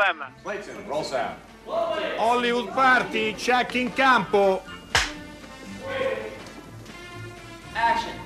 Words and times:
No 0.00 0.06
problem. 0.06 0.32
Clayton, 0.42 0.86
roll 0.88 1.04
sound. 1.04 1.36
Hollywood 2.16 2.72
Party, 2.72 3.34
check 3.34 3.74
in 3.74 3.92
campo. 3.92 4.62
Action. 7.74 8.18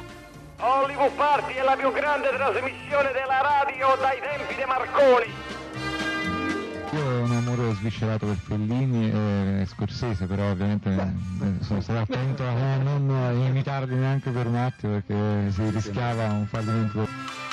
Hollywood 0.61 1.11
Party 1.17 1.55
è 1.55 1.63
la 1.63 1.75
più 1.75 1.91
grande 1.93 2.29
trasmissione 2.29 3.11
della 3.11 3.41
radio 3.41 3.97
dai 3.97 4.21
tempi 4.21 4.55
di 4.55 4.65
Marconi. 4.65 5.33
Io 6.93 7.03
ho 7.03 7.23
un 7.25 7.33
amore 7.33 7.75
sviscerato 7.75 8.27
per 8.27 8.37
Fellini 8.37 9.11
e 9.11 9.67
Scorsese, 9.67 10.27
però 10.27 10.51
ovviamente 10.51 10.91
eh, 10.91 11.65
sono 11.65 11.81
stato 11.81 12.13
attento 12.13 12.46
a 12.46 12.77
non 12.77 13.46
imitarli 13.49 13.96
neanche 13.96 14.31
per 14.31 14.46
un 14.46 14.54
attimo 14.54 14.93
perché 14.93 15.51
si 15.51 15.71
rischiava 15.71 16.27
un 16.27 16.46
fallimento. 16.46 17.43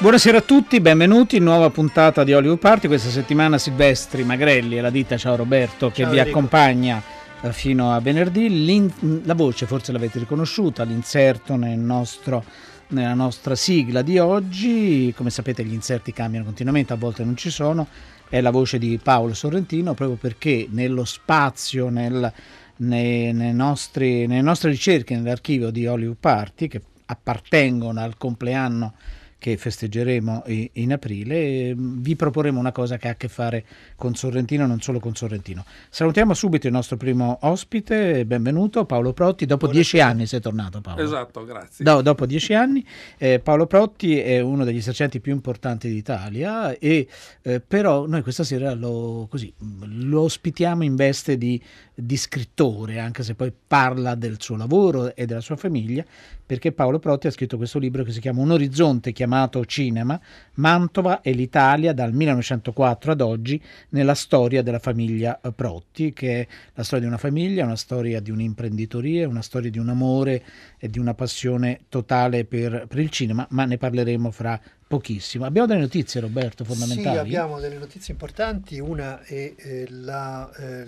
Buonasera 0.00 0.38
a 0.38 0.42
tutti, 0.42 0.80
benvenuti 0.80 1.40
nuova 1.40 1.70
puntata 1.70 2.22
di 2.22 2.32
Hollywood 2.32 2.58
Party. 2.60 2.86
Questa 2.86 3.08
settimana 3.10 3.58
Silvestri 3.58 4.22
Magrelli 4.22 4.78
e 4.78 4.80
la 4.80 4.90
ditta 4.90 5.16
Ciao 5.16 5.34
Roberto 5.34 5.88
che 5.90 6.02
Ciao, 6.02 6.12
vi 6.12 6.18
Enrico. 6.18 6.38
accompagna 6.38 7.02
eh, 7.42 7.52
fino 7.52 7.92
a 7.92 8.00
venerdì. 8.00 8.64
L'in- 8.64 9.22
la 9.24 9.34
voce 9.34 9.66
forse 9.66 9.90
l'avete 9.90 10.20
riconosciuta, 10.20 10.84
l'inserto 10.84 11.56
nel 11.56 11.78
nostro- 11.78 12.44
nella 12.88 13.14
nostra 13.14 13.56
sigla 13.56 14.02
di 14.02 14.18
oggi. 14.18 15.12
Come 15.16 15.30
sapete 15.30 15.64
gli 15.64 15.72
inserti 15.72 16.12
cambiano 16.12 16.44
continuamente, 16.44 16.92
a 16.92 16.96
volte 16.96 17.24
non 17.24 17.36
ci 17.36 17.50
sono. 17.50 17.88
È 18.28 18.40
la 18.40 18.50
voce 18.50 18.78
di 18.78 19.00
Paolo 19.02 19.34
Sorrentino 19.34 19.94
proprio 19.94 20.16
perché 20.16 20.68
nello 20.70 21.04
spazio, 21.04 21.88
nel- 21.88 22.32
nei- 22.76 23.32
nei 23.32 23.52
nostri- 23.52 24.28
nelle 24.28 24.42
nostre 24.42 24.70
ricerche 24.70 25.16
nell'archivio 25.16 25.70
di 25.70 25.88
Hollywood 25.88 26.18
Party 26.20 26.68
che 26.68 26.80
appartengono 27.06 27.98
al 28.00 28.16
compleanno 28.16 28.92
che 29.38 29.56
festeggeremo 29.56 30.44
in 30.72 30.92
aprile, 30.92 31.34
eh, 31.36 31.74
vi 31.76 32.16
proporremo 32.16 32.58
una 32.58 32.72
cosa 32.72 32.96
che 32.96 33.08
ha 33.08 33.12
a 33.12 33.14
che 33.14 33.28
fare 33.28 33.64
con 33.94 34.14
Sorrentino 34.14 34.64
e 34.64 34.66
non 34.66 34.80
solo 34.80 34.98
con 34.98 35.14
Sorrentino. 35.14 35.64
Salutiamo 35.88 36.34
subito 36.34 36.66
il 36.66 36.72
nostro 36.72 36.96
primo 36.96 37.38
ospite, 37.42 38.26
benvenuto 38.26 38.84
Paolo 38.84 39.12
Protti, 39.12 39.46
dopo 39.46 39.68
dieci 39.68 40.00
anni 40.00 40.26
sei 40.26 40.40
tornato 40.40 40.80
Paolo. 40.80 41.02
Esatto, 41.02 41.44
grazie. 41.44 41.84
Do- 41.84 42.02
dopo 42.02 42.26
dieci 42.26 42.52
anni, 42.52 42.84
eh, 43.16 43.38
Paolo 43.38 43.66
Protti 43.66 44.18
è 44.18 44.40
uno 44.40 44.64
degli 44.64 44.78
esercenti 44.78 45.20
più 45.20 45.32
importanti 45.32 45.88
d'Italia 45.88 46.76
e 46.76 47.06
eh, 47.42 47.60
però 47.60 48.06
noi 48.06 48.22
questa 48.22 48.42
sera 48.42 48.74
lo, 48.74 49.28
così, 49.30 49.52
mh, 49.56 50.08
lo 50.08 50.22
ospitiamo 50.22 50.82
in 50.82 50.96
veste 50.96 51.38
di, 51.38 51.62
di 52.00 52.16
scrittore, 52.16 53.00
anche 53.00 53.24
se 53.24 53.34
poi 53.34 53.52
parla 53.66 54.14
del 54.14 54.36
suo 54.38 54.56
lavoro 54.56 55.16
e 55.16 55.26
della 55.26 55.40
sua 55.40 55.56
famiglia, 55.56 56.04
perché 56.46 56.70
Paolo 56.70 57.00
Protti 57.00 57.26
ha 57.26 57.30
scritto 57.32 57.56
questo 57.56 57.80
libro 57.80 58.04
che 58.04 58.12
si 58.12 58.20
chiama 58.20 58.40
Un 58.40 58.52
orizzonte 58.52 59.10
chiamato 59.12 59.64
Cinema, 59.66 60.18
Mantova 60.54 61.20
e 61.20 61.32
l'Italia 61.32 61.92
dal 61.92 62.12
1904 62.12 63.12
ad 63.12 63.20
oggi 63.20 63.60
nella 63.90 64.14
storia 64.14 64.62
della 64.62 64.78
famiglia 64.78 65.40
eh, 65.40 65.52
Protti, 65.52 66.12
che 66.12 66.40
è 66.40 66.46
la 66.74 66.84
storia 66.84 67.04
di 67.04 67.10
una 67.10 67.20
famiglia, 67.20 67.64
una 67.64 67.76
storia 67.76 68.20
di 68.20 68.30
un'imprenditoria, 68.30 69.26
una 69.26 69.42
storia 69.42 69.68
di 69.68 69.78
un 69.78 69.88
amore 69.88 70.42
di 70.80 70.98
una 70.98 71.14
passione 71.14 71.80
totale 71.88 72.44
per, 72.44 72.86
per 72.86 72.98
il 72.98 73.10
cinema, 73.10 73.46
ma 73.50 73.64
ne 73.64 73.78
parleremo 73.78 74.30
fra 74.30 74.60
pochissimo. 74.86 75.44
Abbiamo 75.44 75.66
delle 75.66 75.80
notizie, 75.80 76.20
Roberto, 76.20 76.64
fondamentali? 76.64 77.16
Sì, 77.16 77.20
abbiamo 77.20 77.60
delle 77.60 77.76
notizie 77.76 78.12
importanti. 78.12 78.78
Una 78.78 79.22
è 79.22 79.54
eh, 79.56 79.86
la, 79.90 80.50
eh, 80.56 80.86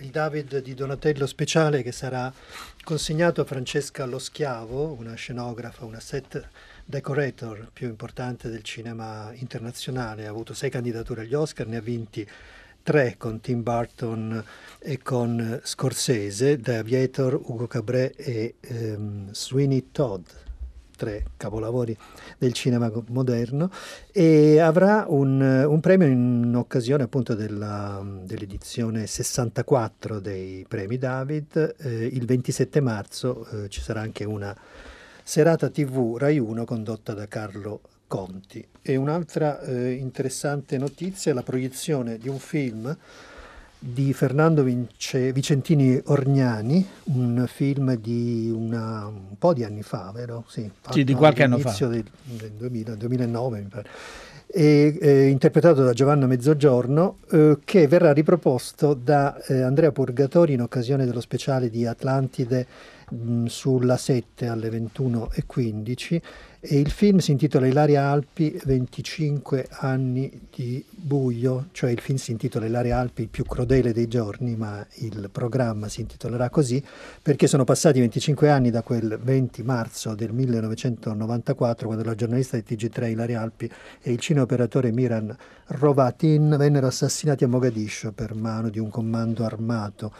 il 0.00 0.10
David 0.10 0.58
di 0.58 0.74
Donatello 0.74 1.26
speciale 1.26 1.82
che 1.82 1.92
sarà 1.92 2.32
consegnato 2.84 3.40
a 3.40 3.44
Francesca 3.44 4.04
Lo 4.04 4.18
Schiavo, 4.18 4.92
una 4.98 5.14
scenografa, 5.14 5.84
una 5.84 6.00
set 6.00 6.48
decorator 6.84 7.70
più 7.72 7.88
importante 7.88 8.48
del 8.48 8.62
cinema 8.62 9.30
internazionale. 9.34 10.26
Ha 10.26 10.30
avuto 10.30 10.52
sei 10.52 10.70
candidature 10.70 11.22
agli 11.22 11.34
Oscar, 11.34 11.66
ne 11.66 11.76
ha 11.76 11.82
vinti 11.82 12.26
tre 12.88 13.16
con 13.18 13.40
Tim 13.40 13.62
Burton 13.62 14.42
e 14.78 15.02
con 15.02 15.60
Scorsese, 15.62 16.58
The 16.58 16.76
Aviator, 16.78 17.34
Ugo 17.34 17.66
Cabret 17.66 18.14
e 18.16 18.54
ehm, 18.58 19.30
Sweeney 19.30 19.88
Todd 19.92 20.24
tre 20.96 21.24
capolavori 21.36 21.94
del 22.38 22.54
cinema 22.54 22.90
moderno 23.08 23.70
e 24.10 24.58
avrà 24.58 25.04
un, 25.06 25.38
un 25.38 25.80
premio 25.80 26.06
in 26.06 26.54
occasione 26.56 27.02
appunto 27.02 27.34
della- 27.34 28.02
dell'edizione 28.22 29.06
64 29.06 30.18
dei 30.18 30.64
premi 30.66 30.96
David. 30.96 31.74
Eh, 31.80 32.06
il 32.06 32.24
27 32.24 32.80
marzo 32.80 33.46
eh, 33.48 33.68
ci 33.68 33.82
sarà 33.82 34.00
anche 34.00 34.24
una 34.24 34.56
serata 35.22 35.68
TV 35.68 36.16
Rai 36.16 36.38
1 36.38 36.64
condotta 36.64 37.12
da 37.12 37.28
Carlo 37.28 37.82
Conti. 38.08 38.66
E 38.82 38.96
un'altra 38.96 39.60
eh, 39.60 39.92
interessante 39.92 40.76
notizia 40.78 41.30
è 41.30 41.34
la 41.34 41.42
proiezione 41.42 42.18
di 42.18 42.28
un 42.28 42.38
film 42.38 42.96
di 43.80 44.12
Fernando 44.12 44.64
Vince- 44.64 45.32
Vicentini 45.32 46.00
Orgnani, 46.06 46.84
un 47.04 47.44
film 47.46 47.94
di 47.96 48.50
una- 48.52 49.06
un 49.06 49.36
po' 49.38 49.52
di 49.54 49.62
anni 49.62 49.82
fa, 49.82 50.10
vero? 50.12 50.44
Sì, 50.48 50.68
Sì, 50.90 51.04
di 51.04 51.14
qualche 51.14 51.44
anno 51.44 51.58
fa. 51.58 51.86
Del, 51.86 52.04
del 52.24 52.50
2000, 52.52 52.94
2009 52.96 53.58
mi 53.60 53.66
pare. 53.68 53.88
E, 54.50 54.98
eh, 55.00 55.26
interpretato 55.26 55.84
da 55.84 55.92
Giovanna 55.92 56.26
Mezzogiorno, 56.26 57.18
eh, 57.30 57.58
che 57.64 57.86
verrà 57.86 58.12
riproposto 58.12 58.94
da 58.94 59.40
eh, 59.44 59.60
Andrea 59.60 59.92
Purgatori 59.92 60.54
in 60.54 60.62
occasione 60.62 61.04
dello 61.04 61.20
speciale 61.20 61.68
di 61.68 61.84
Atlantide 61.86 62.66
mh, 63.10 63.44
sulla 63.44 63.98
7 63.98 64.46
alle 64.46 64.70
21.15 64.70 66.20
e 66.60 66.80
il 66.80 66.90
film 66.90 67.18
si 67.18 67.30
intitola 67.30 67.68
Ilaria 67.68 68.08
Alpi 68.08 68.58
25 68.64 69.68
anni 69.70 70.48
di 70.52 70.84
buio, 70.90 71.68
cioè 71.70 71.90
il 71.90 72.00
film 72.00 72.18
si 72.18 72.32
intitola 72.32 72.66
Ilaria 72.66 72.98
Alpi 72.98 73.22
il 73.22 73.28
più 73.28 73.44
crudele 73.44 73.92
dei 73.92 74.08
giorni, 74.08 74.56
ma 74.56 74.84
il 74.94 75.28
programma 75.30 75.88
si 75.88 76.00
intitolerà 76.00 76.50
così 76.50 76.82
perché 77.22 77.46
sono 77.46 77.62
passati 77.62 78.00
25 78.00 78.50
anni 78.50 78.70
da 78.70 78.82
quel 78.82 79.20
20 79.22 79.62
marzo 79.62 80.16
del 80.16 80.32
1994 80.32 81.86
quando 81.86 82.04
la 82.04 82.16
giornalista 82.16 82.56
di 82.56 82.64
TG3 82.66 83.10
Ilaria 83.10 83.40
Alpi 83.40 83.70
e 84.02 84.10
il 84.10 84.18
cineoperatore 84.18 84.90
Miran 84.90 85.34
Rovatin 85.66 86.56
vennero 86.58 86.88
assassinati 86.88 87.44
a 87.44 87.48
Mogadiscio 87.48 88.10
per 88.10 88.34
mano 88.34 88.68
di 88.68 88.80
un 88.80 88.90
comando 88.90 89.44
armato. 89.44 90.12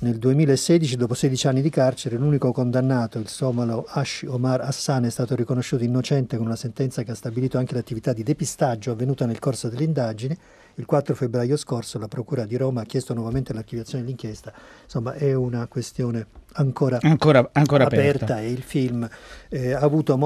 Nel 0.00 0.16
2016, 0.16 0.94
dopo 0.96 1.14
16 1.14 1.48
anni 1.48 1.60
di 1.60 1.70
carcere, 1.70 2.16
l'unico 2.16 2.52
condannato, 2.52 3.18
il 3.18 3.26
somalo 3.26 3.84
Ash 3.88 4.24
Omar 4.28 4.60
Hassan, 4.60 5.04
è 5.06 5.10
stato 5.10 5.34
riconosciuto 5.34 5.82
innocente 5.82 6.36
con 6.36 6.46
una 6.46 6.54
sentenza 6.54 7.02
che 7.02 7.10
ha 7.10 7.14
stabilito 7.16 7.58
anche 7.58 7.74
l'attività 7.74 8.12
di 8.12 8.22
depistaggio 8.22 8.92
avvenuta 8.92 9.26
nel 9.26 9.40
corso 9.40 9.68
delle 9.68 9.82
indagini. 9.82 10.38
Il 10.76 10.84
4 10.86 11.16
febbraio 11.16 11.56
scorso 11.56 11.98
la 11.98 12.06
Procura 12.06 12.44
di 12.44 12.56
Roma 12.56 12.82
ha 12.82 12.84
chiesto 12.84 13.12
nuovamente 13.12 13.52
l'archiviazione 13.52 14.04
dell'inchiesta. 14.04 14.52
Insomma, 14.84 15.14
è 15.14 15.34
una 15.34 15.66
questione 15.66 16.26
ancora, 16.52 16.98
Ancora, 17.02 17.48
ancora 17.52 17.86
aperta. 17.86 18.24
aperta 18.24 18.40
e 18.40 18.52
il 18.52 18.62
film 18.62 19.08
eh, 19.48 19.72
ha 19.72 19.80
avuto 19.80 20.16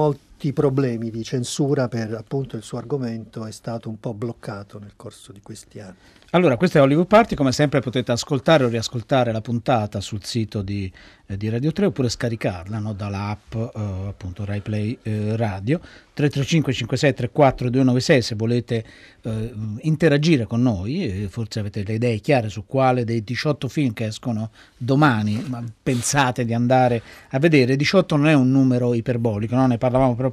molti 0.43 0.51
problemi 0.51 1.09
di 1.09 1.23
censura 1.23 1.87
per 1.87 2.13
appunto 2.13 2.57
il 2.57 2.63
suo 2.63 2.77
argomento, 2.77 3.45
è 3.45 3.51
stato 3.51 3.87
un 3.87 3.99
po' 3.99 4.13
bloccato 4.13 4.77
nel 4.77 4.93
corso 4.97 5.31
di 5.31 5.39
questi 5.41 5.79
anni. 5.79 5.95
Allora, 6.35 6.57
questo 6.57 6.79
è 6.79 6.81
Hollywood 6.81 7.05
Party, 7.05 7.35
come 7.35 7.51
sempre 7.51 7.79
potete 7.79 8.11
ascoltare 8.11 8.63
o 8.63 8.67
riascoltare 8.67 9.31
la 9.31 9.39
puntata 9.39 10.01
sul 10.01 10.23
sito 10.23 10.63
di, 10.63 10.91
eh, 11.27 11.37
di 11.37 11.47
Radio 11.47 11.71
3 11.71 11.85
oppure 11.85 12.09
scaricarla 12.09 12.79
no, 12.79 12.93
dall'app 12.93 13.53
eh, 13.53 13.69
appunto 14.07 14.43
Rai 14.43 14.61
Play 14.61 14.97
eh, 15.03 15.37
Radio 15.37 15.79
335 16.13 16.73
56 16.73 17.13
34 17.13 17.69
296 17.69 18.21
se 18.23 18.35
volete 18.35 18.85
eh, 19.21 19.53
interagire 19.81 20.45
con 20.45 20.63
noi, 20.63 21.23
eh, 21.23 21.27
forse 21.27 21.59
avete 21.59 21.83
le 21.83 21.93
idee 21.93 22.17
chiare 22.17 22.49
su 22.49 22.65
quale 22.65 23.03
dei 23.03 23.23
18 23.23 23.67
film 23.67 23.93
che 23.93 24.05
escono 24.05 24.49
domani 24.75 25.43
ma 25.49 25.63
pensate 25.83 26.45
di 26.45 26.53
andare 26.55 26.99
a 27.29 27.37
vedere. 27.37 27.75
18 27.75 28.15
non 28.15 28.27
è 28.27 28.33
un 28.33 28.49
numero 28.49 28.95
iperbolico, 28.95 29.53
no? 29.53 29.67
ne 29.67 29.77
parlavamo 29.77 30.15
proprio 30.15 30.32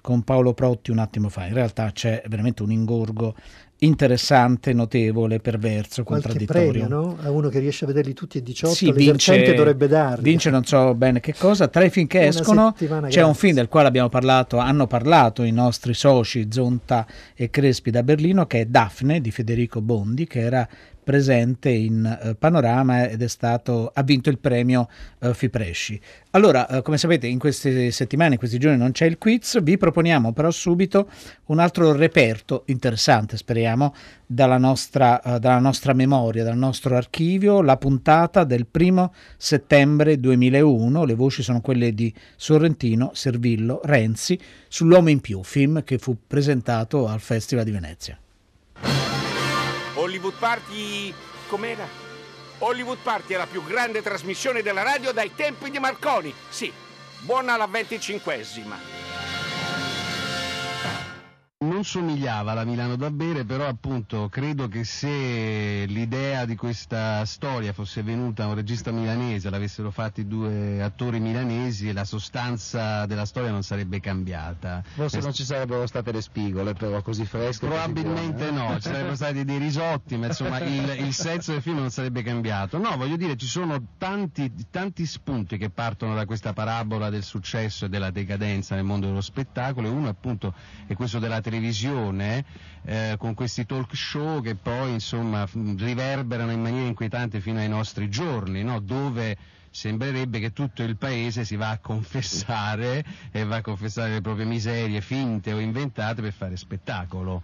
con 0.00 0.22
Paolo 0.22 0.52
Protti 0.54 0.90
un 0.90 0.98
attimo 0.98 1.28
fa, 1.28 1.46
in 1.46 1.54
realtà 1.54 1.90
c'è 1.92 2.22
veramente 2.28 2.62
un 2.62 2.70
ingorgo 2.72 3.34
interessante, 3.78 4.72
notevole, 4.72 5.40
perverso, 5.40 6.04
Qualche 6.04 6.28
contraddittorio. 6.28 6.86
premio, 6.86 6.88
no? 6.88 7.16
A 7.20 7.30
uno 7.30 7.48
che 7.48 7.58
riesce 7.58 7.84
a 7.84 7.88
vederli 7.88 8.14
tutti 8.14 8.38
e 8.38 8.42
18, 8.42 8.74
Sì, 8.74 8.92
vince, 8.92 9.54
dovrebbe 9.54 9.88
darli. 9.88 10.22
vince 10.24 10.48
non 10.50 10.64
so 10.64 10.94
bene 10.94 11.20
che 11.20 11.34
cosa. 11.36 11.68
Tra 11.68 11.84
i 11.84 11.90
film 11.90 12.06
che 12.06 12.18
Una 12.18 12.26
escono 12.28 12.72
c'è 12.72 12.86
un 12.88 13.00
gratis. 13.10 13.38
film 13.38 13.54
del 13.54 13.68
quale 13.68 13.88
abbiamo 13.88 14.08
parlato, 14.08 14.56
hanno 14.58 14.86
parlato 14.86 15.42
i 15.42 15.50
nostri 15.52 15.92
soci 15.92 16.48
Zonta 16.50 17.06
e 17.34 17.50
Crespi 17.50 17.90
da 17.90 18.02
Berlino, 18.02 18.46
che 18.46 18.60
è 18.60 18.64
Daphne 18.66 19.20
di 19.20 19.30
Federico 19.30 19.80
Bondi, 19.82 20.26
che 20.26 20.40
era 20.40 20.66
presente 21.04 21.70
in 21.70 22.04
eh, 22.04 22.34
Panorama 22.34 23.08
ed 23.08 23.22
è 23.22 23.28
stato, 23.28 23.90
ha 23.94 24.02
vinto 24.02 24.30
il 24.30 24.38
premio 24.38 24.88
eh, 25.20 25.34
Fipresci. 25.34 26.00
Allora, 26.30 26.66
eh, 26.66 26.82
come 26.82 26.98
sapete, 26.98 27.28
in 27.28 27.38
queste 27.38 27.92
settimane, 27.92 28.32
in 28.32 28.38
questi 28.38 28.58
giorni 28.58 28.78
non 28.78 28.90
c'è 28.90 29.04
il 29.04 29.18
quiz, 29.18 29.62
vi 29.62 29.76
proponiamo 29.76 30.32
però 30.32 30.50
subito 30.50 31.08
un 31.46 31.60
altro 31.60 31.92
reperto 31.92 32.64
interessante, 32.66 33.36
speriamo, 33.36 33.94
dalla 34.26 34.58
nostra, 34.58 35.20
uh, 35.22 35.38
dalla 35.38 35.58
nostra 35.58 35.92
memoria, 35.92 36.42
dal 36.42 36.56
nostro 36.56 36.96
archivio, 36.96 37.62
la 37.62 37.76
puntata 37.76 38.44
del 38.44 38.66
primo 38.66 39.12
settembre 39.36 40.18
2001, 40.18 41.04
le 41.04 41.14
voci 41.14 41.42
sono 41.42 41.60
quelle 41.60 41.94
di 41.94 42.12
Sorrentino, 42.36 43.10
Servillo, 43.14 43.80
Renzi, 43.84 44.38
sull'Uomo 44.66 45.10
in 45.10 45.20
più, 45.20 45.42
film 45.42 45.84
che 45.84 45.98
fu 45.98 46.16
presentato 46.26 47.06
al 47.06 47.20
Festival 47.20 47.64
di 47.64 47.70
Venezia. 47.70 48.18
Hollywood 50.14 50.38
Party 50.38 51.12
com'era? 51.48 51.88
Hollywood 52.58 52.98
Party 53.02 53.34
è 53.34 53.36
la 53.36 53.48
più 53.48 53.64
grande 53.64 54.00
trasmissione 54.00 54.62
della 54.62 54.84
radio 54.84 55.10
dai 55.10 55.34
tempi 55.34 55.72
di 55.72 55.80
Marconi. 55.80 56.32
Sì, 56.48 56.72
buona 57.18 57.56
la 57.56 57.66
venticinquesima 57.66 59.13
non 61.64 61.84
somigliava 61.84 62.52
alla 62.52 62.64
Milano 62.64 62.96
da 62.96 63.10
bere, 63.10 63.44
però 63.44 63.66
appunto 63.66 64.28
credo 64.28 64.68
che 64.68 64.84
se 64.84 65.84
l'idea 65.86 66.44
di 66.44 66.56
questa 66.56 67.24
storia 67.24 67.72
fosse 67.72 68.02
venuta 68.02 68.44
a 68.44 68.48
un 68.48 68.54
regista 68.54 68.90
milanese, 68.92 69.50
l'avessero 69.50 69.90
fatti 69.90 70.26
due 70.26 70.82
attori 70.82 71.20
milanesi, 71.20 71.92
la 71.92 72.04
sostanza 72.04 73.06
della 73.06 73.24
storia 73.24 73.50
non 73.50 73.62
sarebbe 73.62 74.00
cambiata. 74.00 74.82
Forse 74.94 75.20
non 75.20 75.32
ci 75.32 75.44
sarebbero 75.44 75.86
state 75.86 76.12
le 76.12 76.20
spigole, 76.20 76.74
però 76.74 77.00
così 77.02 77.24
fresche. 77.24 77.66
Probabilmente 77.66 78.50
no, 78.50 78.74
ci 78.74 78.82
sarebbero 78.88 79.14
stati 79.14 79.44
dei 79.44 79.58
risotti, 79.58 80.16
ma 80.16 80.26
insomma 80.26 80.60
il, 80.60 80.88
il, 81.00 81.12
senso 81.12 81.52
del 81.52 81.62
film 81.62 81.78
non 81.78 81.90
sarebbe 81.90 82.22
cambiato. 82.22 82.78
No, 82.78 82.96
voglio 82.96 83.16
dire, 83.16 83.36
ci 83.36 83.46
sono 83.46 83.80
tanti, 83.96 84.52
tanti 84.70 85.06
spunti 85.06 85.56
che 85.56 85.70
partono 85.70 86.14
da 86.14 86.26
questa 86.26 86.52
parabola 86.52 87.10
del 87.10 87.22
successo 87.22 87.86
e 87.86 87.88
della 87.88 88.10
decadenza 88.10 88.74
nel 88.74 88.84
mondo 88.84 89.06
dello 89.06 89.20
spettacolo 89.20 89.88
e 89.88 89.90
uno 89.90 90.08
appunto 90.08 90.52
è 90.86 90.94
questo 90.94 91.18
della 91.18 91.40
televisione 91.40 91.53
televisione 91.54 92.44
eh, 92.84 93.14
con 93.18 93.34
questi 93.34 93.64
talk 93.64 93.94
show 93.94 94.42
che 94.42 94.56
poi 94.56 94.92
insomma 94.92 95.46
riverberano 95.52 96.50
in 96.50 96.60
maniera 96.60 96.86
inquietante 96.86 97.40
fino 97.40 97.58
ai 97.58 97.68
nostri 97.68 98.08
giorni, 98.08 98.62
no? 98.62 98.80
dove 98.80 99.36
sembrerebbe 99.70 100.38
che 100.38 100.52
tutto 100.52 100.82
il 100.82 100.96
paese 100.96 101.44
si 101.44 101.56
va 101.56 101.70
a 101.70 101.78
confessare 101.78 103.04
e 103.30 103.44
va 103.44 103.56
a 103.56 103.60
confessare 103.60 104.12
le 104.12 104.20
proprie 104.20 104.44
miserie 104.44 105.00
finte 105.00 105.52
o 105.52 105.58
inventate 105.58 106.22
per 106.22 106.32
fare 106.32 106.56
spettacolo. 106.56 107.42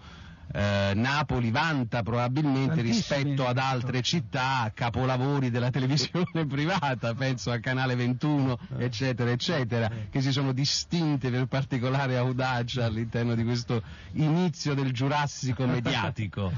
Eh, 0.53 0.93
Napoli 0.95 1.51
vanta 1.51 2.03
probabilmente 2.03 2.81
rispetto 2.81 3.47
ad 3.47 3.59
altre 3.59 4.03
città 4.03 4.71
capolavori 4.75 5.51
della 5.51 5.71
televisione 5.73 6.45
privata, 6.47 7.15
penso 7.15 7.53
a 7.53 7.59
Canale 7.59 7.95
21, 7.95 8.59
eh. 8.79 8.85
eccetera, 8.85 9.31
eccetera, 9.31 9.89
eh. 9.89 10.09
che 10.11 10.21
si 10.21 10.33
sono 10.33 10.53
distinte 10.53 11.31
per 11.31 11.47
particolare 11.47 12.17
audacia 12.17 12.87
all'interno 12.87 13.35
di 13.35 13.45
questo 13.45 13.83
inizio 14.13 14.75
del 14.75 14.93
giurassico 14.93 15.67
mediatico. 15.69 16.51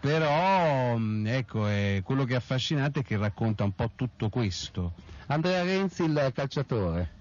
Però 0.00 0.96
mm, 0.96 1.26
ecco, 1.26 1.66
quello 2.02 2.24
che 2.24 2.34
è 2.34 2.36
affascinante 2.36 3.00
è 3.00 3.02
che 3.02 3.16
racconta 3.16 3.64
un 3.64 3.74
po' 3.74 3.90
tutto 3.94 4.28
questo. 4.28 4.92
Andrea 5.26 5.62
Renzi, 5.62 6.04
il 6.04 6.30
calciatore. 6.34 7.16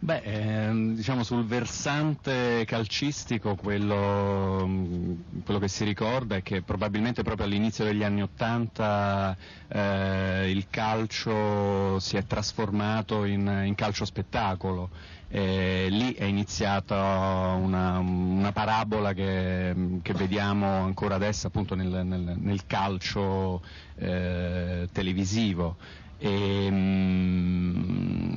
Beh, 0.00 0.20
ehm, 0.22 0.94
diciamo 0.94 1.24
sul 1.24 1.44
versante 1.44 2.64
calcistico 2.66 3.56
quello, 3.56 4.64
mm, 4.64 5.40
quello, 5.44 5.58
che 5.58 5.66
si 5.66 5.82
ricorda 5.82 6.36
è 6.36 6.42
che 6.42 6.62
probabilmente 6.62 7.24
proprio 7.24 7.46
all'inizio 7.46 7.84
degli 7.84 8.04
anni 8.04 8.22
Ottanta 8.22 9.36
eh, 9.66 10.50
il 10.50 10.68
calcio 10.70 11.98
si 11.98 12.16
è 12.16 12.24
trasformato 12.26 13.24
in, 13.24 13.62
in 13.66 13.74
calcio 13.74 14.04
spettacolo. 14.04 14.90
E 15.26 15.88
lì 15.90 16.14
è 16.14 16.24
iniziata 16.24 17.56
una, 17.60 17.98
una 17.98 18.52
parabola 18.52 19.12
che, 19.12 19.98
che, 20.00 20.12
vediamo 20.14 20.84
ancora 20.84 21.16
adesso 21.16 21.48
appunto 21.48 21.74
nel, 21.74 22.06
nel, 22.06 22.34
nel 22.38 22.66
calcio 22.66 23.62
eh, 23.96 24.88
televisivo. 24.92 25.76
E, 26.18 26.70
mh, 26.70 26.74
mm, 26.74 28.28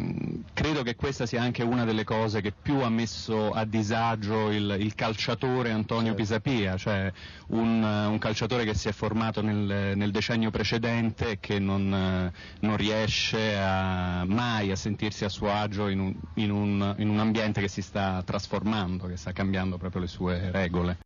credo 0.53 0.83
che 0.83 0.95
questa 0.95 1.25
sia 1.25 1.41
anche 1.41 1.63
una 1.63 1.85
delle 1.85 2.03
cose 2.03 2.39
che 2.39 2.51
più 2.51 2.81
ha 2.81 2.89
messo 2.89 3.49
a 3.49 3.65
disagio 3.65 4.51
il, 4.51 4.77
il 4.79 4.93
calciatore 4.93 5.71
Antonio 5.71 6.13
certo. 6.13 6.21
Pisapia, 6.21 6.77
cioè 6.77 7.11
un, 7.47 7.83
un, 7.83 8.17
calciatore 8.19 8.63
che 8.63 8.75
si 8.75 8.87
è 8.87 8.91
formato 8.91 9.41
nel, 9.41 9.97
nel 9.97 10.11
decennio 10.11 10.51
precedente 10.51 11.31
e 11.31 11.39
che 11.39 11.57
non, 11.57 12.31
non 12.59 12.77
riesce 12.77 13.57
a, 13.57 14.23
mai 14.25 14.71
a 14.71 14.75
sentirsi 14.75 15.25
a 15.25 15.29
suo 15.29 15.51
agio 15.51 15.87
in 15.87 15.99
un, 15.99 16.13
in, 16.35 16.51
un, 16.51 16.95
in 16.99 17.09
un 17.09 17.19
ambiente 17.19 17.59
che 17.59 17.67
si 17.67 17.81
sta 17.81 18.21
trasformando, 18.23 19.07
che 19.07 19.17
sta 19.17 19.31
cambiando 19.31 19.77
proprio 19.77 20.01
le 20.01 20.07
sue 20.07 20.51
regole. 20.51 20.97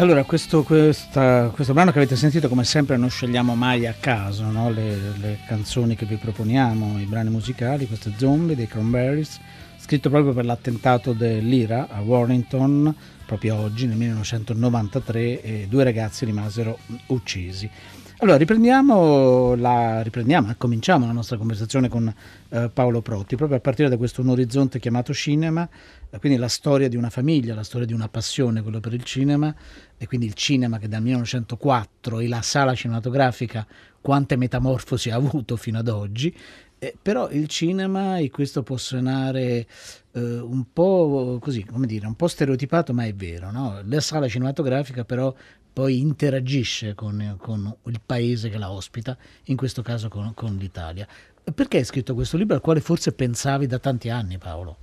Allora, 0.00 0.24
questo, 0.24 0.62
questa, 0.62 1.50
questo, 1.52 1.74
brano 1.74 1.92
che 1.92 1.98
avete 1.98 2.16
sentito, 2.16 2.48
come 2.48 2.64
sempre, 2.64 2.96
non 2.96 3.10
scegliamo 3.10 3.54
mai 3.54 3.86
a 3.86 3.94
caso 4.00 4.50
no? 4.50 4.70
le, 4.70 4.96
le, 5.20 5.38
canzoni 5.46 5.94
che 5.94 6.06
vi 6.06 6.16
proponiamo, 6.16 6.98
i 6.98 7.04
brani 7.04 7.28
musicali. 7.28 7.86
Questo 7.86 8.08
è 8.08 8.12
Zombie 8.16 8.56
dei 8.56 8.66
Cranberries, 8.66 9.38
scritto 9.76 10.08
proprio 10.08 10.32
per 10.32 10.46
l'attentato 10.46 11.12
dell'Ira 11.12 11.88
a 11.90 12.00
Warrington, 12.00 12.94
proprio 13.26 13.56
oggi, 13.56 13.86
nel 13.86 13.98
1993, 13.98 15.42
e 15.42 15.66
due 15.68 15.84
ragazzi 15.84 16.24
rimasero 16.24 16.78
uccisi. 17.08 17.68
Allora, 18.22 18.36
riprendiamo, 18.36 19.54
la, 19.54 20.02
riprendiamo, 20.02 20.54
cominciamo 20.58 21.06
la 21.06 21.12
nostra 21.12 21.38
conversazione 21.38 21.88
con 21.88 22.12
eh, 22.50 22.68
Paolo 22.70 23.00
Protti, 23.00 23.34
proprio 23.34 23.56
a 23.56 23.62
partire 23.62 23.88
da 23.88 23.96
questo 23.96 24.20
un 24.20 24.28
orizzonte 24.28 24.78
chiamato 24.78 25.14
cinema, 25.14 25.66
eh, 26.10 26.18
quindi 26.18 26.36
la 26.36 26.48
storia 26.48 26.86
di 26.90 26.96
una 26.96 27.08
famiglia, 27.08 27.54
la 27.54 27.62
storia 27.62 27.86
di 27.86 27.94
una 27.94 28.10
passione, 28.10 28.60
quello 28.60 28.78
per 28.78 28.92
il 28.92 29.04
cinema, 29.04 29.54
e 29.96 30.06
quindi 30.06 30.26
il 30.26 30.34
cinema 30.34 30.76
che 30.76 30.86
dal 30.86 31.00
1904 31.00 32.20
e 32.20 32.28
la 32.28 32.42
sala 32.42 32.74
cinematografica 32.74 33.66
quante 34.02 34.36
metamorfosi 34.36 35.08
ha 35.08 35.16
avuto 35.16 35.56
fino 35.56 35.78
ad 35.78 35.88
oggi, 35.88 36.36
eh, 36.78 36.94
però 37.00 37.30
il 37.30 37.46
cinema, 37.46 38.18
e 38.18 38.28
questo 38.28 38.62
può 38.62 38.76
suonare 38.76 39.66
eh, 40.12 40.20
un 40.20 40.64
po' 40.72 41.38
così, 41.40 41.64
come 41.64 41.86
dire, 41.86 42.06
un 42.06 42.16
po' 42.16 42.26
stereotipato, 42.26 42.92
ma 42.92 43.04
è 43.04 43.14
vero, 43.14 43.50
no? 43.50 43.80
La 43.84 44.00
sala 44.00 44.28
cinematografica 44.28 45.04
però 45.04 45.34
poi 45.72 45.98
interagisce 45.98 46.94
con, 46.94 47.36
con 47.38 47.76
il 47.84 48.00
paese 48.04 48.48
che 48.48 48.58
la 48.58 48.70
ospita, 48.70 49.16
in 49.44 49.56
questo 49.56 49.82
caso 49.82 50.08
con, 50.08 50.32
con 50.34 50.56
l'Italia. 50.56 51.06
Perché 51.54 51.78
hai 51.78 51.84
scritto 51.84 52.14
questo 52.14 52.36
libro 52.36 52.54
al 52.54 52.60
quale 52.60 52.80
forse 52.80 53.12
pensavi 53.12 53.66
da 53.66 53.78
tanti 53.78 54.08
anni, 54.08 54.38
Paolo? 54.38 54.76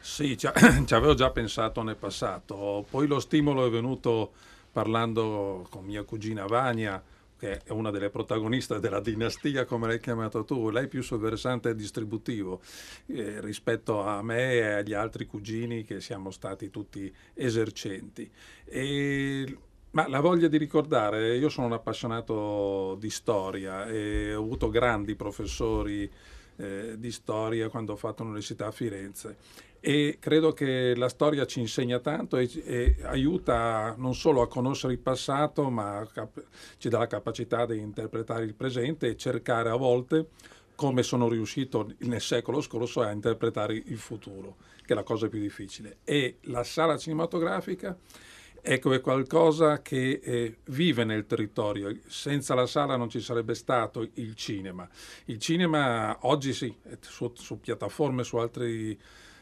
Sì, 0.00 0.36
ci, 0.36 0.48
ci 0.86 0.94
avevo 0.94 1.14
già 1.14 1.30
pensato 1.30 1.82
nel 1.82 1.96
passato, 1.96 2.86
poi 2.88 3.06
lo 3.06 3.18
stimolo 3.18 3.66
è 3.66 3.70
venuto 3.70 4.32
parlando 4.70 5.66
con 5.70 5.84
mia 5.84 6.02
cugina 6.04 6.44
Vania, 6.46 7.02
che 7.38 7.60
è 7.64 7.70
una 7.70 7.90
delle 7.90 8.10
protagoniste 8.10 8.80
della 8.80 9.00
dinastia, 9.00 9.64
come 9.64 9.86
l'hai 9.86 10.00
chiamato 10.00 10.44
tu, 10.44 10.70
lei 10.70 10.88
più 10.88 11.02
sul 11.02 11.18
versante 11.18 11.74
distributivo 11.74 12.60
eh, 13.06 13.40
rispetto 13.40 14.02
a 14.02 14.22
me 14.22 14.52
e 14.52 14.72
agli 14.72 14.94
altri 14.94 15.26
cugini 15.26 15.84
che 15.84 16.00
siamo 16.00 16.30
stati 16.30 16.70
tutti 16.70 17.12
esercenti. 17.34 18.30
E, 18.64 19.58
ma 19.96 20.06
la 20.08 20.20
voglia 20.20 20.46
di 20.46 20.58
ricordare, 20.58 21.38
io 21.38 21.48
sono 21.48 21.68
un 21.68 21.72
appassionato 21.72 22.96
di 23.00 23.08
storia 23.08 23.86
e 23.86 24.34
ho 24.34 24.42
avuto 24.42 24.68
grandi 24.68 25.14
professori 25.14 26.10
eh, 26.56 26.96
di 26.98 27.10
storia 27.10 27.70
quando 27.70 27.94
ho 27.94 27.96
fatto 27.96 28.22
l'università 28.22 28.66
a 28.66 28.72
Firenze 28.72 29.36
e 29.80 30.18
credo 30.20 30.52
che 30.52 30.94
la 30.94 31.08
storia 31.08 31.46
ci 31.46 31.60
insegna 31.60 31.98
tanto 31.98 32.36
e, 32.36 32.50
e 32.66 32.96
aiuta 33.04 33.94
non 33.96 34.14
solo 34.14 34.42
a 34.42 34.48
conoscere 34.48 34.92
il 34.92 34.98
passato, 34.98 35.70
ma 35.70 36.06
cap- 36.12 36.44
ci 36.76 36.90
dà 36.90 36.98
la 36.98 37.06
capacità 37.06 37.64
di 37.64 37.78
interpretare 37.78 38.44
il 38.44 38.52
presente 38.52 39.06
e 39.06 39.16
cercare 39.16 39.70
a 39.70 39.76
volte, 39.76 40.26
come 40.74 41.02
sono 41.04 41.26
riuscito 41.26 41.90
nel 42.00 42.20
secolo 42.20 42.60
scorso, 42.60 43.00
a 43.00 43.12
interpretare 43.12 43.72
il 43.72 43.96
futuro, 43.96 44.56
che 44.84 44.92
è 44.92 44.94
la 44.94 45.04
cosa 45.04 45.28
più 45.28 45.40
difficile. 45.40 45.98
E 46.04 46.36
la 46.42 46.64
sala 46.64 46.98
cinematografica 46.98 47.96
ecco, 48.66 48.92
è 48.92 49.00
qualcosa 49.00 49.80
che 49.80 50.20
eh, 50.22 50.56
vive 50.64 51.04
nel 51.04 51.26
territorio. 51.26 51.96
Senza 52.06 52.54
la 52.54 52.66
sala 52.66 52.96
non 52.96 53.08
ci 53.08 53.20
sarebbe 53.20 53.54
stato 53.54 54.06
il 54.14 54.34
cinema. 54.34 54.88
Il 55.26 55.38
cinema 55.38 56.18
oggi 56.22 56.52
sì, 56.52 56.74
su, 57.00 57.32
su 57.34 57.60
piattaforme, 57.60 58.24
su 58.24 58.36
altri 58.36 58.98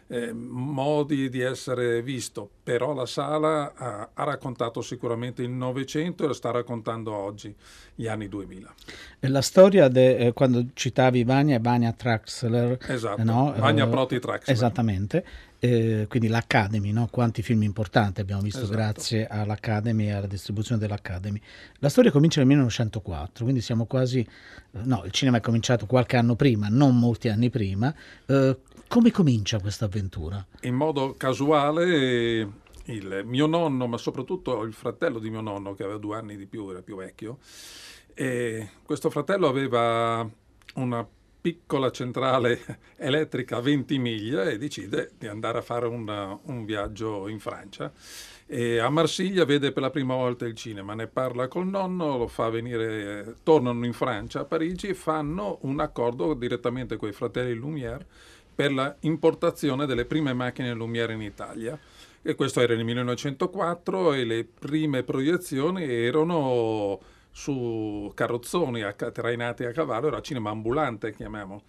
eh, 0.09 0.33
modi 0.33 1.29
di 1.29 1.41
essere 1.41 2.03
visto, 2.03 2.49
però 2.63 2.93
la 2.93 3.07
sala 3.07 3.73
ha, 3.75 4.09
ha, 4.13 4.25
raccontato 4.25 4.81
sicuramente 4.83 5.43
il 5.43 5.51
Novecento 5.51 6.25
e 6.25 6.27
lo 6.27 6.33
sta 6.33 6.51
raccontando 6.51 7.13
oggi, 7.13 7.55
gli 7.95 8.07
anni 8.07 8.29
2000. 8.29 8.75
La 9.21 9.41
storia, 9.41 9.89
de, 9.89 10.17
eh, 10.17 10.33
quando 10.33 10.67
citavi 10.75 11.25
Vania, 11.25 11.59
Vania 11.59 11.93
Traxler. 11.93 12.79
Esatto, 12.87 13.23
no? 13.23 13.55
Vania 13.57 13.87
Proti 13.87 14.19
Traxler. 14.19 14.55
Esattamente. 14.55 15.25
Eh, 15.65 16.05
quindi 16.11 16.29
l'Academy, 16.29 16.93
no? 16.93 17.09
quanti 17.11 17.41
film 17.41 17.63
importanti 17.63 18.21
abbiamo 18.21 18.43
visto 18.43 18.65
Esatto. 18.65 18.77
grazie 18.77 19.27
all'Academy 19.27 20.09
e 20.09 20.11
alla 20.11 20.27
distribuzione 20.27 20.79
dell'Academy. 20.79 21.41
La 21.79 21.89
storia 21.89 22.11
comincia 22.11 22.41
nel 22.41 22.49
1904, 22.49 23.45
quindi 23.45 23.63
siamo 23.63 23.87
quasi... 23.87 24.19
eh, 24.21 24.79
No, 24.83 25.05
il 25.07 25.11
cinema 25.11 25.39
è 25.39 25.41
cominciato 25.41 25.87
qualche 25.87 26.19
anno 26.19 26.35
prima, 26.35 26.67
non 26.69 26.99
molti 26.99 27.31
anni 27.31 27.49
prima. 27.49 27.95
Eh, 28.27 28.59
come 28.95 29.11
comincia 29.11 29.59
questa 29.59 29.87
avventura? 29.87 30.47
In 30.61 30.77
modo 30.77 31.17
casuale 31.19 32.49
il 32.85 33.23
mio 33.25 33.47
nonno, 33.47 33.89
ma 33.89 33.99
soprattutto 33.99 34.63
il 34.63 34.73
fratello 34.73 35.19
di 35.19 35.31
mio 35.31 35.41
nonno, 35.41 35.75
che 35.75 35.83
aveva 35.83 35.99
due 35.99 36.17
anni 36.17 36.37
di 36.37 36.47
più, 36.47 36.71
era 36.71 36.81
più 36.81 36.95
vecchio, 36.95 37.39
e 38.15 38.69
questo 38.85 39.11
fratello 39.11 39.49
aveva 39.49 40.25
una 40.75 41.09
piccola 41.41 41.91
centrale 41.91 42.61
elettrica 42.95 43.57
a 43.57 43.61
20 43.63 43.99
miglia 43.99 44.45
e 44.45 44.59
decide 44.59 45.11
di 45.19 45.27
andare 45.27 45.59
a 45.59 45.63
fare 45.63 45.89
una- 45.89 46.39
un 46.45 46.65
viaggio 46.65 47.27
in 47.27 47.41
Francia. 47.41 47.93
E 48.47 48.79
a 48.79 48.91
Marsiglia 48.91 49.45
vede 49.45 49.73
per 49.73 49.83
la 49.83 49.91
prima 49.91 50.15
volta 50.15 50.47
il 50.47 50.55
cinema, 50.55 50.95
ne 50.95 51.09
parla 51.09 51.49
col 51.49 51.67
nonno, 51.67 52.17
lo 52.17 52.29
fa 52.29 52.49
venire, 52.49 53.39
tornano 53.43 53.85
in 53.87 53.93
Francia, 53.93 54.41
a 54.41 54.45
Parigi, 54.45 54.87
e 54.87 54.95
fanno 54.95 55.59
un 55.63 55.81
accordo 55.81 56.35
direttamente 56.35 56.95
con 56.95 57.09
i 57.09 57.13
fratelli 57.13 57.55
Lumière 57.55 58.07
per 58.55 58.73
la 58.73 58.95
importazione 59.01 59.87
delle 59.87 60.05
prime 60.05 60.33
macchine 60.33 60.73
Lumière 60.73 61.13
in 61.13 61.23
Italia. 61.23 61.79
E 62.23 62.35
questo 62.35 62.61
era 62.61 62.75
nel 62.75 62.85
1904 62.85 64.15
e 64.15 64.25
le 64.25 64.45
prime 64.45 65.03
proiezioni 65.03 65.85
erano 65.85 66.99
su 67.31 68.11
carrozzoni 68.15 68.83
trainati 69.13 69.65
a 69.65 69.73
cavallo, 69.73 70.07
era 70.07 70.23
cinema 70.23 70.51
ambulante, 70.51 71.13
chiamiamo. 71.13 71.63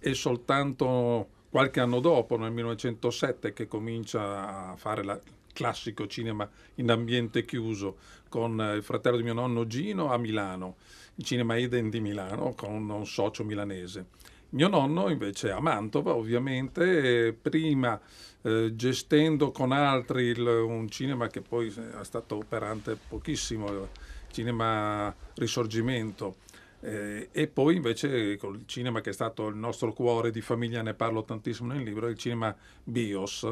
E 0.00 0.14
soltanto 0.14 1.28
qualche 1.48 1.80
anno 1.80 2.00
dopo, 2.00 2.36
nel 2.36 2.52
1907, 2.52 3.52
che 3.52 3.66
comincia 3.66 4.70
a 4.70 4.76
fare 4.76 5.04
la- 5.04 5.20
classico 5.52 6.06
cinema 6.06 6.48
in 6.76 6.90
ambiente 6.90 7.44
chiuso 7.44 7.96
con 8.28 8.60
eh, 8.60 8.76
il 8.76 8.82
fratello 8.82 9.16
di 9.16 9.22
mio 9.22 9.34
nonno 9.34 9.66
Gino 9.66 10.10
a 10.10 10.16
Milano, 10.16 10.76
il 11.16 11.24
cinema 11.24 11.56
Eden 11.58 11.90
di 11.90 12.00
Milano 12.00 12.54
con 12.54 12.88
un 12.88 13.06
socio 13.06 13.44
milanese. 13.44 14.06
Mio 14.52 14.68
nonno 14.68 15.08
invece 15.08 15.50
a 15.50 15.60
Mantova, 15.60 16.14
ovviamente, 16.14 17.28
eh, 17.28 17.32
prima 17.32 17.98
eh, 18.44 18.72
gestendo 18.74 19.50
con 19.50 19.72
altri 19.72 20.24
il- 20.24 20.40
un 20.46 20.88
cinema 20.90 21.28
che 21.28 21.40
poi 21.40 21.68
è 21.68 22.04
stato 22.04 22.36
operante 22.36 22.96
pochissimo, 23.08 23.68
il 23.70 23.88
cinema 24.30 25.14
Risorgimento, 25.34 26.36
eh, 26.80 27.28
e 27.32 27.46
poi 27.46 27.76
invece 27.76 28.36
col 28.36 28.62
cinema 28.66 29.00
che 29.00 29.10
è 29.10 29.12
stato 29.12 29.46
il 29.46 29.56
nostro 29.56 29.92
cuore 29.92 30.30
di 30.30 30.40
famiglia, 30.42 30.82
ne 30.82 30.92
parlo 30.94 31.22
tantissimo 31.24 31.72
nel 31.72 31.82
libro, 31.82 32.08
il 32.08 32.18
cinema 32.18 32.54
Bios. 32.82 33.48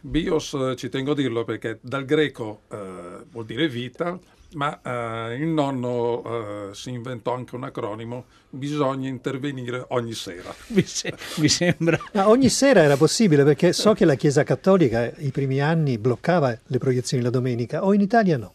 Bios 0.00 0.54
eh, 0.54 0.76
ci 0.76 0.88
tengo 0.88 1.12
a 1.12 1.14
dirlo 1.14 1.44
perché 1.44 1.78
dal 1.82 2.04
greco 2.04 2.62
eh, 2.70 3.24
vuol 3.30 3.44
dire 3.44 3.68
vita, 3.68 4.18
ma 4.54 4.80
eh, 4.82 5.34
il 5.36 5.48
nonno 5.48 6.70
eh, 6.70 6.74
si 6.74 6.90
inventò 6.90 7.34
anche 7.34 7.54
un 7.54 7.64
acronimo, 7.64 8.24
bisogna 8.50 9.08
intervenire 9.08 9.84
ogni 9.88 10.14
sera. 10.14 10.54
Mi, 10.68 10.82
se- 10.82 11.14
mi 11.36 11.48
sembra... 11.48 11.98
Ma 12.12 12.28
ogni 12.28 12.48
sera 12.48 12.82
era 12.82 12.96
possibile 12.96 13.44
perché 13.44 13.72
so 13.72 13.92
che 13.92 14.04
la 14.04 14.14
Chiesa 14.14 14.44
Cattolica 14.44 15.12
i 15.18 15.30
primi 15.30 15.60
anni 15.60 15.98
bloccava 15.98 16.56
le 16.64 16.78
proiezioni 16.78 17.22
la 17.22 17.30
domenica, 17.30 17.84
o 17.84 17.92
in 17.92 18.00
Italia 18.00 18.36
no. 18.36 18.54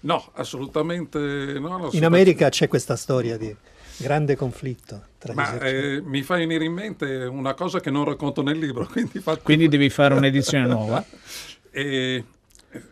No, 0.00 0.30
assolutamente 0.34 1.18
no. 1.58 1.78
no, 1.78 1.88
In 1.92 2.04
America 2.04 2.48
c'è 2.48 2.66
questa 2.66 2.96
storia 2.96 3.36
di 3.36 3.54
grande 3.98 4.34
conflitto 4.34 5.00
tra 5.18 5.32
gli 5.32 5.36
Ma 5.36 5.60
eh, 5.60 6.00
mi 6.04 6.22
fa 6.22 6.36
venire 6.36 6.64
in 6.64 6.72
mente 6.72 7.06
una 7.24 7.54
cosa 7.54 7.78
che 7.78 7.90
non 7.90 8.04
racconto 8.04 8.42
nel 8.42 8.58
libro, 8.58 8.86
quindi. 8.90 9.22
Quindi 9.42 9.68
devi 9.68 9.88
fare 9.90 10.14
un'edizione 10.14 10.66
nuova. 10.66 11.04
E, 11.74 12.22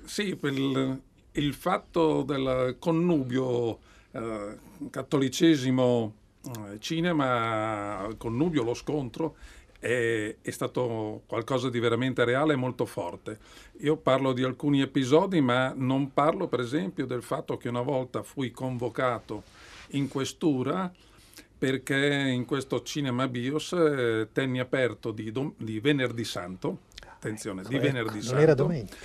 sì, 0.06 0.36
per 0.36 0.54
il, 1.32 1.54
fatto 1.54 2.22
del 2.22 2.76
connubio 2.78 3.78
eh, 4.12 4.56
cattolicesimo 4.90 6.14
eh, 6.42 6.80
cinema, 6.80 8.06
il 8.08 8.16
connubio, 8.16 8.62
lo 8.62 8.74
scontro, 8.74 9.36
è, 9.78 10.36
è 10.40 10.50
stato 10.50 11.22
qualcosa 11.26 11.70
di 11.70 11.78
veramente 11.78 12.24
reale 12.24 12.54
e 12.54 12.56
molto 12.56 12.86
forte. 12.86 13.38
Io 13.80 13.96
parlo 13.96 14.32
di 14.32 14.42
alcuni 14.42 14.80
episodi, 14.80 15.40
ma 15.40 15.72
non 15.74 16.12
parlo 16.12 16.48
per 16.48 16.60
esempio 16.60 17.06
del 17.06 17.22
fatto 17.22 17.56
che 17.56 17.68
una 17.68 17.82
volta 17.82 18.22
fui 18.22 18.50
convocato 18.50 19.42
in 19.90 20.08
questura 20.08 20.92
perché 21.58 21.96
in 21.96 22.46
questo 22.46 22.82
cinema 22.82 23.28
bios 23.28 23.72
eh, 23.72 24.28
tenni 24.32 24.60
aperto 24.60 25.10
di, 25.10 25.30
dom- 25.30 25.52
di 25.58 25.78
venerdì 25.78 26.24
santo, 26.24 26.78
attenzione, 27.06 27.62
di 27.64 27.74
Ecco, 27.74 27.84
venerdì 27.84 28.14
non 28.14 28.22
santo, 28.22 28.40
era 28.40 28.54
domenica. 28.54 28.96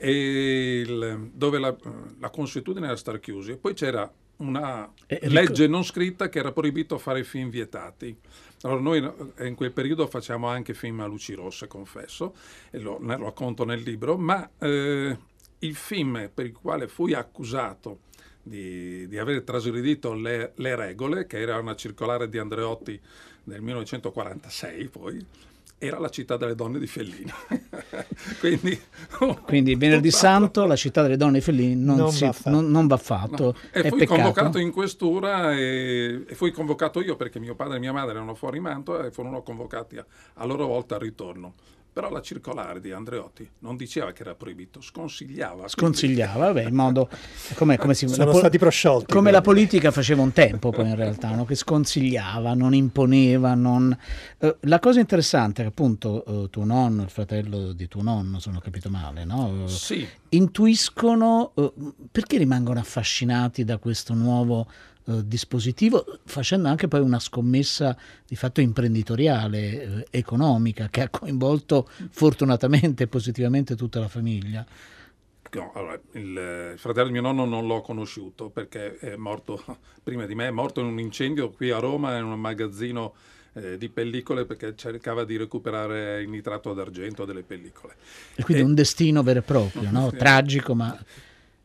Il- 0.00 1.30
dove 1.32 1.58
la, 1.58 1.74
la 2.18 2.30
consuetudine 2.30 2.86
era 2.86 2.96
star 2.96 3.20
chiusi. 3.20 3.52
E 3.52 3.56
poi 3.56 3.74
c'era 3.74 4.10
una 4.36 4.90
Eh, 5.06 5.28
legge 5.28 5.66
non 5.66 5.84
scritta 5.84 6.28
che 6.28 6.38
era 6.38 6.52
proibito 6.52 6.98
fare 6.98 7.24
film 7.24 7.50
vietati. 7.50 8.16
Allora 8.62 8.80
noi 8.80 9.12
eh, 9.36 9.46
in 9.46 9.54
quel 9.54 9.72
periodo 9.72 10.06
facciamo 10.06 10.48
anche 10.48 10.74
film 10.74 11.00
a 11.00 11.06
luci 11.06 11.34
rosse, 11.34 11.66
confesso, 11.66 12.34
e 12.70 12.78
lo, 12.78 12.98
ne 13.00 13.16
racconto 13.16 13.64
nel 13.64 13.80
libro, 13.82 14.16
ma 14.16 14.48
eh, 14.58 15.16
il 15.58 15.74
film 15.74 16.30
per 16.32 16.46
il 16.46 16.52
quale 16.52 16.88
fui 16.88 17.12
accusato 17.14 18.00
di, 18.42 19.06
di 19.08 19.18
aver 19.18 19.42
trasgredito 19.42 20.14
le, 20.14 20.52
le 20.56 20.74
regole, 20.76 21.26
che 21.26 21.38
era 21.40 21.58
una 21.58 21.76
circolare 21.76 22.28
di 22.28 22.38
Andreotti 22.38 22.98
del 23.42 23.60
1946 23.60 24.88
poi, 24.88 25.24
era 25.78 25.98
la 25.98 26.08
città 26.08 26.36
delle 26.38 26.54
donne 26.54 26.78
di 26.78 26.86
Fellini. 26.86 27.30
Quindi, 28.40 28.78
Quindi 29.46 29.74
venerdì 29.76 30.10
santo 30.10 30.64
la 30.66 30.76
città 30.76 31.02
delle 31.02 31.16
donne 31.16 31.40
Fellini 31.40 31.74
non, 31.76 31.96
Non 31.96 32.10
si- 32.12 32.24
va 32.24 32.32
fatto. 32.32 32.50
non- 32.50 32.70
non 32.70 32.86
va 32.86 32.96
fatto. 32.96 33.44
No. 33.44 33.54
E 33.72 33.82
È 33.82 33.88
fui 33.88 33.98
peccato. 34.00 34.20
convocato 34.20 34.58
in 34.58 34.70
questura 34.72 35.52
e, 35.54 36.24
e 36.26 36.34
fui 36.34 36.50
convocato 36.50 37.00
io 37.00 37.16
perché 37.16 37.38
mio 37.38 37.54
padre 37.54 37.76
e 37.76 37.80
mia 37.80 37.92
madre 37.92 38.12
erano 38.12 38.34
fuori 38.34 38.60
Mantova 38.60 39.06
e 39.06 39.10
furono 39.10 39.42
convocati 39.42 39.96
a, 39.96 40.04
a 40.34 40.44
loro 40.44 40.66
volta 40.66 40.94
al 40.96 41.00
ritorno. 41.02 41.54
Però 41.94 42.10
la 42.10 42.20
circolare 42.20 42.80
di 42.80 42.90
Andreotti 42.90 43.48
non 43.60 43.76
diceva 43.76 44.10
che 44.10 44.22
era 44.22 44.34
proibito, 44.34 44.80
sconsigliava. 44.80 45.68
Sconsigliava, 45.68 46.46
vabbè, 46.46 46.64
in 46.64 46.74
modo 46.74 47.08
come, 47.54 47.78
come 47.78 47.94
si, 47.94 48.08
Sono 48.08 48.32
la, 48.32 48.36
stati 48.36 48.58
prosciolti. 48.58 49.12
come 49.12 49.30
la 49.30 49.40
quelli. 49.40 49.60
politica 49.60 49.92
faceva 49.92 50.20
un 50.20 50.32
tempo 50.32 50.70
poi 50.70 50.88
in 50.88 50.96
realtà, 50.96 51.30
no? 51.30 51.44
che 51.44 51.54
sconsigliava, 51.54 52.52
non 52.54 52.74
imponeva. 52.74 53.54
Non... 53.54 53.96
Eh, 54.38 54.56
la 54.62 54.80
cosa 54.80 54.98
interessante 54.98 55.60
è 55.60 55.64
che 55.66 55.70
appunto 55.70 56.24
eh, 56.24 56.50
tuo 56.50 56.64
nonno, 56.64 57.04
il 57.04 57.10
fratello 57.10 57.72
di 57.72 57.86
tuo 57.86 58.02
nonno, 58.02 58.40
se 58.40 58.48
non 58.48 58.58
ho 58.58 58.60
capito 58.60 58.90
male, 58.90 59.24
no? 59.24 59.68
Sì, 59.68 60.04
intuiscono 60.30 61.52
eh, 61.54 61.72
perché 62.10 62.38
rimangono 62.38 62.80
affascinati 62.80 63.62
da 63.62 63.78
questo 63.78 64.14
nuovo 64.14 64.66
eh, 65.06 65.26
dispositivo, 65.26 66.04
facendo 66.24 66.68
anche 66.68 66.88
poi 66.88 67.00
una 67.00 67.18
scommessa 67.18 67.96
di 68.26 68.36
fatto 68.36 68.60
imprenditoriale, 68.60 69.82
eh, 69.82 70.06
economica, 70.10 70.88
che 70.88 71.02
ha 71.02 71.08
coinvolto 71.10 71.88
fortunatamente 72.10 73.04
e 73.04 73.06
positivamente 73.06 73.76
tutta 73.76 74.00
la 74.00 74.08
famiglia. 74.08 74.66
No, 75.52 75.72
allora, 75.74 76.00
il, 76.12 76.36
eh, 76.36 76.72
il 76.72 76.78
fratello 76.78 77.06
di 77.06 77.12
mio 77.12 77.20
nonno 77.20 77.44
non 77.44 77.66
l'ho 77.66 77.80
conosciuto 77.80 78.48
perché 78.48 78.96
è 78.98 79.16
morto 79.16 79.62
prima 80.02 80.26
di 80.26 80.34
me, 80.34 80.48
è 80.48 80.50
morto 80.50 80.80
in 80.80 80.86
un 80.86 80.98
incendio 80.98 81.50
qui 81.50 81.70
a 81.70 81.78
Roma 81.78 82.16
in 82.16 82.24
un 82.24 82.40
magazzino 82.40 83.14
eh, 83.54 83.78
di 83.78 83.88
pellicole 83.88 84.46
perché 84.46 84.74
cercava 84.74 85.24
di 85.24 85.36
recuperare 85.36 86.20
il 86.22 86.28
nitrato 86.28 86.72
d'argento 86.72 87.24
delle 87.24 87.42
pellicole. 87.42 87.94
E 88.34 88.42
quindi 88.42 88.62
E- 88.62 88.66
un 88.66 88.74
destino 88.74 89.22
vero 89.22 89.40
e 89.40 89.42
proprio, 89.42 89.90
no? 89.92 90.10
Tragico, 90.10 90.74
ma 90.74 90.98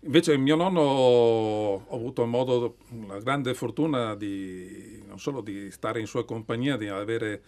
Invece 0.02 0.38
mio 0.38 0.56
nonno 0.56 0.80
ho 0.80 1.94
avuto 1.94 2.26
modo, 2.26 2.78
la 3.06 3.20
grande 3.20 3.54
fortuna 3.54 4.16
di 4.16 5.04
non 5.06 5.20
solo 5.20 5.42
di 5.42 5.70
stare 5.72 6.00
in 6.00 6.08
sua 6.08 6.24
compagnia, 6.24 6.78
di 6.78 6.88
avere 6.88 7.42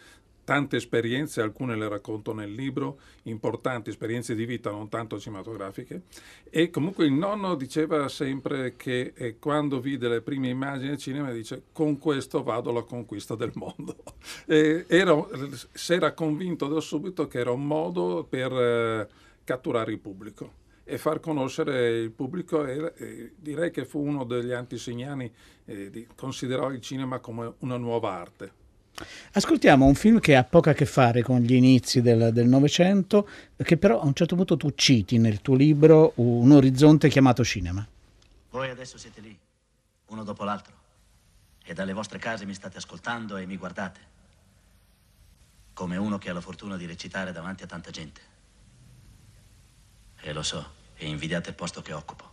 tante 0.43 0.75
esperienze, 0.75 1.41
alcune 1.41 1.77
le 1.77 1.87
racconto 1.87 2.33
nel 2.33 2.51
libro, 2.51 2.99
importanti 3.23 3.89
esperienze 3.89 4.35
di 4.35 4.43
vita, 4.45 4.69
non 4.69 4.89
tanto 4.89 5.17
cinematografiche. 5.17 6.01
E 6.49 6.69
comunque 6.69 7.05
il 7.05 7.13
nonno 7.13 7.55
diceva 7.55 8.09
sempre 8.09 8.75
che 8.75 9.13
eh, 9.15 9.39
quando 9.39 9.79
vide 9.79 10.09
le 10.09 10.21
prime 10.21 10.49
immagini 10.49 10.89
del 10.89 10.97
cinema 10.97 11.31
dice 11.31 11.63
con 11.71 11.97
questo 11.99 12.43
vado 12.43 12.71
alla 12.71 12.83
conquista 12.83 13.35
del 13.35 13.51
mondo. 13.55 13.95
Si 15.73 15.93
era 15.93 16.13
convinto 16.13 16.67
da 16.67 16.81
subito 16.81 17.27
che 17.27 17.39
era 17.39 17.51
un 17.51 17.65
modo 17.65 18.25
per 18.27 18.51
eh, 18.51 19.07
catturare 19.43 19.91
il 19.91 19.99
pubblico 19.99 20.59
e 20.91 20.97
far 20.97 21.21
conoscere 21.21 21.99
il 21.99 22.11
pubblico 22.11 22.65
e, 22.65 22.93
e 22.97 23.31
direi 23.37 23.71
che 23.71 23.85
fu 23.85 24.05
uno 24.05 24.25
degli 24.25 24.51
antesignani 24.51 25.31
eh, 25.63 25.89
di 25.89 26.05
considerò 26.13 26.69
il 26.69 26.81
cinema 26.81 27.19
come 27.19 27.53
una 27.59 27.77
nuova 27.77 28.11
arte. 28.11 28.51
ascoltiamo 29.31 29.85
un 29.85 29.95
film 29.95 30.19
che 30.19 30.35
ha 30.35 30.43
poco 30.43 30.69
a 30.69 30.73
che 30.73 30.85
fare 30.85 31.23
con 31.23 31.39
gli 31.39 31.53
inizi 31.53 32.01
del 32.01 32.33
del 32.33 32.49
Novecento, 32.49 33.25
che 33.55 33.77
però 33.77 34.01
a 34.01 34.05
un 34.05 34.13
certo 34.13 34.35
punto 34.35 34.57
tu 34.57 34.73
citi 34.75 35.17
nel 35.17 35.39
tuo 35.41 35.55
libro 35.55 36.11
un 36.15 36.51
orizzonte 36.51 37.07
chiamato 37.07 37.41
cinema. 37.45 37.87
Voi 38.49 38.69
adesso 38.69 38.97
siete 38.97 39.21
lì, 39.21 39.37
uno 40.07 40.23
dopo 40.25 40.43
l'altro, 40.43 40.73
e 41.63 41.73
dalle 41.73 41.93
vostre 41.93 42.19
case 42.19 42.45
mi 42.45 42.53
state 42.53 42.79
ascoltando 42.79 43.37
e 43.37 43.45
mi 43.45 43.55
guardate, 43.55 43.99
come 45.71 45.95
uno 45.95 46.17
che 46.17 46.29
ha 46.29 46.33
la 46.33 46.41
fortuna 46.41 46.75
di 46.75 46.85
recitare 46.85 47.31
davanti 47.31 47.63
a 47.63 47.67
tanta 47.67 47.91
gente. 47.91 48.19
E 50.23 50.33
lo 50.33 50.43
so, 50.43 50.79
e 51.01 51.07
invidiate 51.07 51.49
il 51.49 51.55
posto 51.55 51.81
che 51.81 51.93
occupo, 51.93 52.29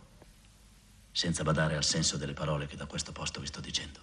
senza 1.11 1.41
badare 1.43 1.75
al 1.75 1.83
senso 1.83 2.17
delle 2.17 2.33
parole 2.33 2.67
che 2.67 2.75
da 2.75 2.85
questo 2.85 3.11
posto 3.11 3.39
vi 3.39 3.47
sto 3.47 3.59
dicendo. 3.59 3.99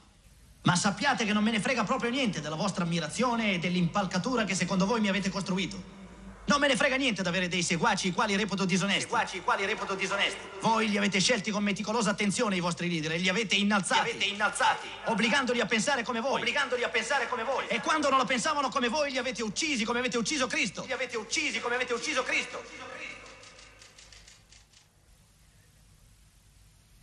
Ma 0.62 0.74
sappiate 0.74 1.24
che 1.24 1.32
non 1.32 1.44
me 1.44 1.52
ne 1.52 1.60
frega 1.60 1.84
proprio 1.84 2.10
niente 2.10 2.40
della 2.40 2.56
vostra 2.56 2.82
ammirazione 2.82 3.52
e 3.52 3.58
dell'impalcatura 3.60 4.42
che 4.42 4.56
secondo 4.56 4.84
voi 4.84 5.00
mi 5.00 5.08
avete 5.08 5.30
costruito. 5.30 6.04
Non 6.46 6.58
me 6.60 6.66
ne 6.66 6.76
frega 6.76 6.96
niente 6.96 7.22
di 7.22 7.28
avere 7.28 7.48
dei 7.48 7.62
seguaci 7.62 8.08
i 8.08 8.12
quali 8.12 8.34
reputo 8.34 8.64
disonesti. 8.64 9.02
Seguaci 9.02 9.36
i 9.36 9.40
quali 9.42 9.64
reputo 9.64 9.94
disonesti. 9.94 10.38
Voi 10.60 10.88
li 10.88 10.96
avete 10.96 11.20
scelti 11.20 11.52
con 11.52 11.62
meticolosa 11.62 12.10
attenzione 12.10 12.56
i 12.56 12.60
vostri 12.60 12.88
leader 12.88 13.12
e 13.12 13.18
li 13.18 13.28
avete 13.28 13.54
innalzati. 13.54 14.04
Li 14.04 14.10
avete 14.10 14.24
innalzati. 14.26 14.88
Obbligandoli 15.04 15.60
a 15.60 15.66
pensare 15.66 16.02
come 16.02 16.20
voi. 16.20 16.40
Obbligandoli 16.40 16.82
a 16.82 16.88
pensare 16.88 17.28
come 17.28 17.44
voi. 17.44 17.66
E 17.68 17.80
quando 17.80 18.08
non 18.10 18.18
la 18.18 18.24
pensavano 18.24 18.68
come 18.68 18.88
voi 18.88 19.10
li 19.10 19.18
avete 19.18 19.42
uccisi 19.42 19.84
come 19.84 20.00
avete 20.00 20.18
ucciso 20.18 20.46
Cristo. 20.48 20.84
Li 20.84 20.92
avete 20.92 21.16
uccisi 21.16 21.60
come 21.60 21.76
avete 21.76 21.92
ucciso 21.92 22.22
Cristo. 22.22 22.62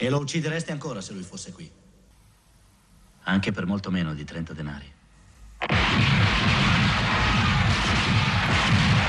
E 0.03 0.09
lo 0.09 0.19
uccidereste 0.19 0.73
ancora 0.73 0.99
se 0.99 1.13
lui 1.13 1.23
fosse 1.23 1.53
qui. 1.53 1.71
Anche 3.23 3.53
per 3.53 3.65
molto 3.65 3.89
meno 3.89 4.13
di 4.13 4.25
30 4.25 4.51
denari. 4.51 4.91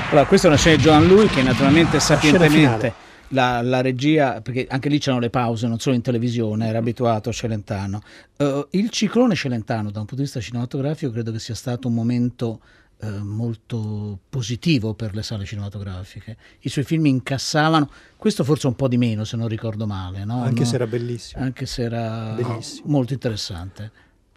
Allora, 0.09 0.25
questa 0.25 0.47
è 0.47 0.49
una 0.49 0.57
scena 0.57 0.77
di 0.77 0.83
Joan 0.83 1.05
Lui 1.05 1.27
che 1.27 1.43
naturalmente 1.43 1.99
sapientemente 1.99 2.93
la, 3.29 3.61
la 3.61 3.81
regia, 3.81 4.39
perché 4.39 4.67
anche 4.69 4.87
lì 4.87 4.97
c'erano 4.97 5.19
le 5.19 5.29
pause, 5.29 5.67
non 5.67 5.79
solo 5.79 5.97
in 5.97 6.01
televisione, 6.01 6.65
era 6.65 6.77
abituato 6.77 7.27
a 7.27 7.33
Celentano. 7.33 8.01
Eh, 8.37 8.67
il 8.69 8.89
ciclone 8.89 9.35
Celentano, 9.35 9.91
da 9.91 9.99
un 9.99 10.05
punto 10.05 10.15
di 10.15 10.21
vista 10.21 10.39
cinematografico, 10.39 11.11
credo 11.11 11.33
che 11.33 11.39
sia 11.39 11.55
stato 11.55 11.89
un 11.89 11.93
momento 11.93 12.61
eh, 12.99 13.09
molto 13.09 14.19
positivo 14.29 14.93
per 14.93 15.13
le 15.15 15.23
sale 15.23 15.45
cinematografiche. 15.45 16.37
I 16.61 16.69
suoi 16.69 16.85
film 16.85 17.05
incassavano, 17.05 17.89
questo 18.17 18.43
forse 18.43 18.67
un 18.67 18.75
po' 18.75 18.87
di 18.87 18.97
meno, 18.97 19.23
se 19.23 19.37
non 19.37 19.47
ricordo 19.47 19.85
male. 19.85 20.23
no? 20.25 20.41
Anche 20.43 20.61
No? 20.61 20.65
se 20.65 20.75
era 20.75 20.87
bellissimo. 20.87 21.43
Anche 21.43 21.65
se 21.65 21.81
era 21.83 22.33
Bellissimo. 22.35 22.89
molto 22.89 23.13
interessante. 23.13 23.91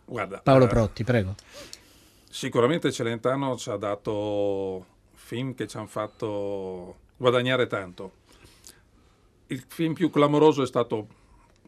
Guarda, 0.05 0.39
Paolo 0.39 0.65
eh, 0.65 0.69
Protti, 0.69 1.05
prego. 1.05 1.35
Sicuramente 2.31 2.93
Celentano 2.93 3.57
ci 3.57 3.71
ha 3.71 3.77
dato 3.77 4.85
film 5.15 5.55
che 5.55 5.67
ci 5.67 5.77
hanno 5.77 5.87
fatto 5.87 6.97
guadagnare 7.17 7.67
tanto. 7.67 8.13
Il 9.49 9.65
film 9.67 9.95
più 9.95 10.11
clamoroso 10.11 10.63
è 10.63 10.67
stato 10.67 11.07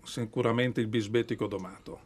sicuramente 0.03 0.81
Il 0.81 0.87
bisbetico 0.87 1.47
domato, 1.47 2.01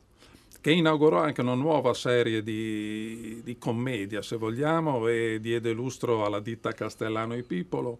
che 0.64 0.72
inaugurò 0.72 1.20
anche 1.20 1.42
una 1.42 1.52
nuova 1.52 1.92
serie 1.92 2.42
di, 2.42 3.42
di 3.44 3.58
commedia, 3.58 4.22
se 4.22 4.36
vogliamo, 4.36 5.06
e 5.08 5.36
diede 5.38 5.72
lustro 5.72 6.24
alla 6.24 6.40
ditta 6.40 6.72
Castellano 6.72 7.34
e 7.34 7.42
Pipolo. 7.42 7.98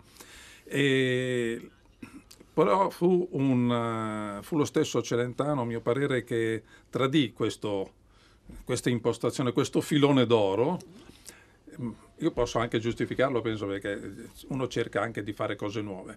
E 0.65 1.69
però 2.55 2.89
fu, 2.89 3.29
un, 3.33 4.39
fu 4.41 4.57
lo 4.57 4.65
stesso 4.65 5.03
Celentano, 5.03 5.61
a 5.61 5.65
mio 5.67 5.83
parere, 5.83 6.25
che 6.25 6.63
tradì 6.89 7.35
questo, 7.35 7.93
questa 8.65 8.89
impostazione, 8.89 9.53
questo 9.53 9.83
filone 9.83 10.25
d'oro. 10.25 10.79
Io 12.17 12.31
posso 12.31 12.61
anche 12.61 12.79
giustificarlo, 12.79 13.43
penso, 13.43 13.67
perché 13.67 14.31
uno 14.49 14.69
cerca 14.69 15.03
anche 15.03 15.23
di 15.23 15.35
fare 15.35 15.55
cose 15.55 15.83
nuove. 15.83 16.17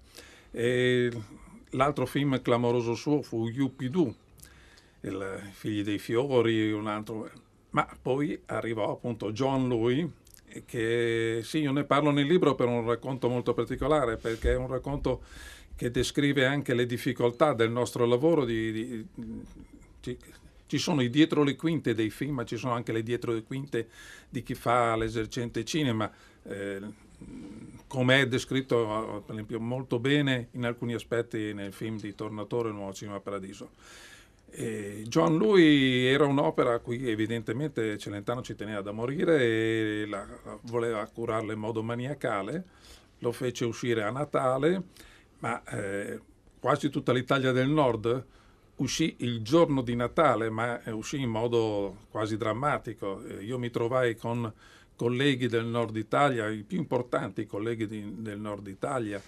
E 0.52 1.12
l'altro 1.72 2.06
film 2.06 2.42
clamoroso 2.42 2.96
suo 2.96 3.22
fu 3.22 3.50
Yuppidoo, 3.50 4.16
il 5.02 5.50
Figli 5.52 5.84
dei 5.84 6.00
fiori, 6.00 6.72
un 6.72 6.88
altro. 6.88 7.30
Ma 7.72 7.88
poi 8.02 8.40
arrivò 8.46 8.92
appunto 8.92 9.32
John 9.32 9.68
Louis, 9.68 10.08
che 10.66 11.42
sì, 11.44 11.60
io 11.60 11.72
ne 11.72 11.84
parlo 11.84 12.12
nel 12.12 12.26
libro 12.26 12.56
per 12.56 12.68
un 12.68 12.86
racconto 12.86 13.30
molto 13.30 13.54
particolare, 13.54 14.18
perché 14.18 14.52
è 14.54 14.56
un 14.56 14.68
racconto 14.68 15.22
che 15.76 15.92
descrive 15.92 16.46
anche 16.46 16.74
le 16.74 16.86
difficoltà 16.86 17.54
del 17.54 17.70
nostro 17.70 18.06
lavoro. 18.06 18.46
Di, 18.46 18.72
di- 18.72 19.06
ci, 20.00 20.18
ci 20.66 20.78
sono 20.78 21.02
i 21.02 21.10
dietro 21.10 21.44
le 21.44 21.56
quinte 21.56 21.94
dei 21.94 22.10
film, 22.10 22.36
ma 22.36 22.46
ci 22.46 22.58
sono 22.58 22.74
anche 22.74 22.92
le 22.92 23.04
dietro 23.04 23.32
le 23.32 23.44
quinte 23.44 23.90
di 24.30 24.44
chi 24.44 24.56
fa 24.56 24.96
l'esercente 24.96 25.64
cinema. 25.64 26.12
Eh, 26.44 26.80
come 27.88 28.22
è 28.22 28.28
descritto, 28.28 29.24
per 29.26 29.34
esempio, 29.36 29.60
molto 29.60 30.00
bene 30.00 30.50
in 30.52 30.66
alcuni 30.66 30.94
aspetti 30.94 31.54
nel 31.54 31.74
film 31.74 31.98
di 32.00 32.14
Tornatore 32.16 32.72
Nuovo 32.72 32.94
Cinema 32.94 33.20
Paradiso. 33.20 33.72
E 34.60 35.04
John 35.08 35.38
Lui 35.38 36.08
era 36.08 36.26
un'opera 36.26 36.74
a 36.74 36.80
cui 36.80 37.08
evidentemente 37.08 37.96
Celentano 38.00 38.42
ci 38.42 38.56
teneva 38.56 38.82
da 38.82 38.92
morire 38.92 39.40
e 39.40 40.06
la, 40.08 40.26
voleva 40.64 41.06
curarla 41.06 41.54
in 41.54 41.60
modo 41.60 41.84
maniacale, 41.84 42.64
lo 43.20 43.32
fece 43.32 43.66
uscire 43.66 44.02
a 44.02 44.10
Natale, 44.10 44.82
ma 45.42 45.62
eh, 45.64 46.20
quasi 46.60 46.90
tutta 46.90 47.14
l'Italia 47.14 47.52
del 47.52 47.70
Nord 47.70 48.26
uscì 48.78 49.18
il 49.20 49.44
giorno 49.44 49.84
di 49.84 49.96
Natale, 49.96 50.50
ma 50.50 50.82
eh, 50.82 50.90
uscì 50.90 51.22
in 51.22 51.30
modo 51.30 52.06
quasi 52.10 52.36
drammatico. 52.36 53.24
Eh, 53.26 53.44
io 53.44 53.60
mi 53.60 53.70
trovai 53.70 54.16
con 54.16 54.52
colleghi 54.96 55.46
del 55.46 55.66
Nord 55.66 55.96
Italia, 55.98 56.50
i 56.50 56.64
più 56.64 56.80
importanti 56.80 57.46
colleghi 57.46 57.86
di- 57.86 58.16
del 58.24 58.40
Nord 58.40 58.66
Italia, 58.66 59.22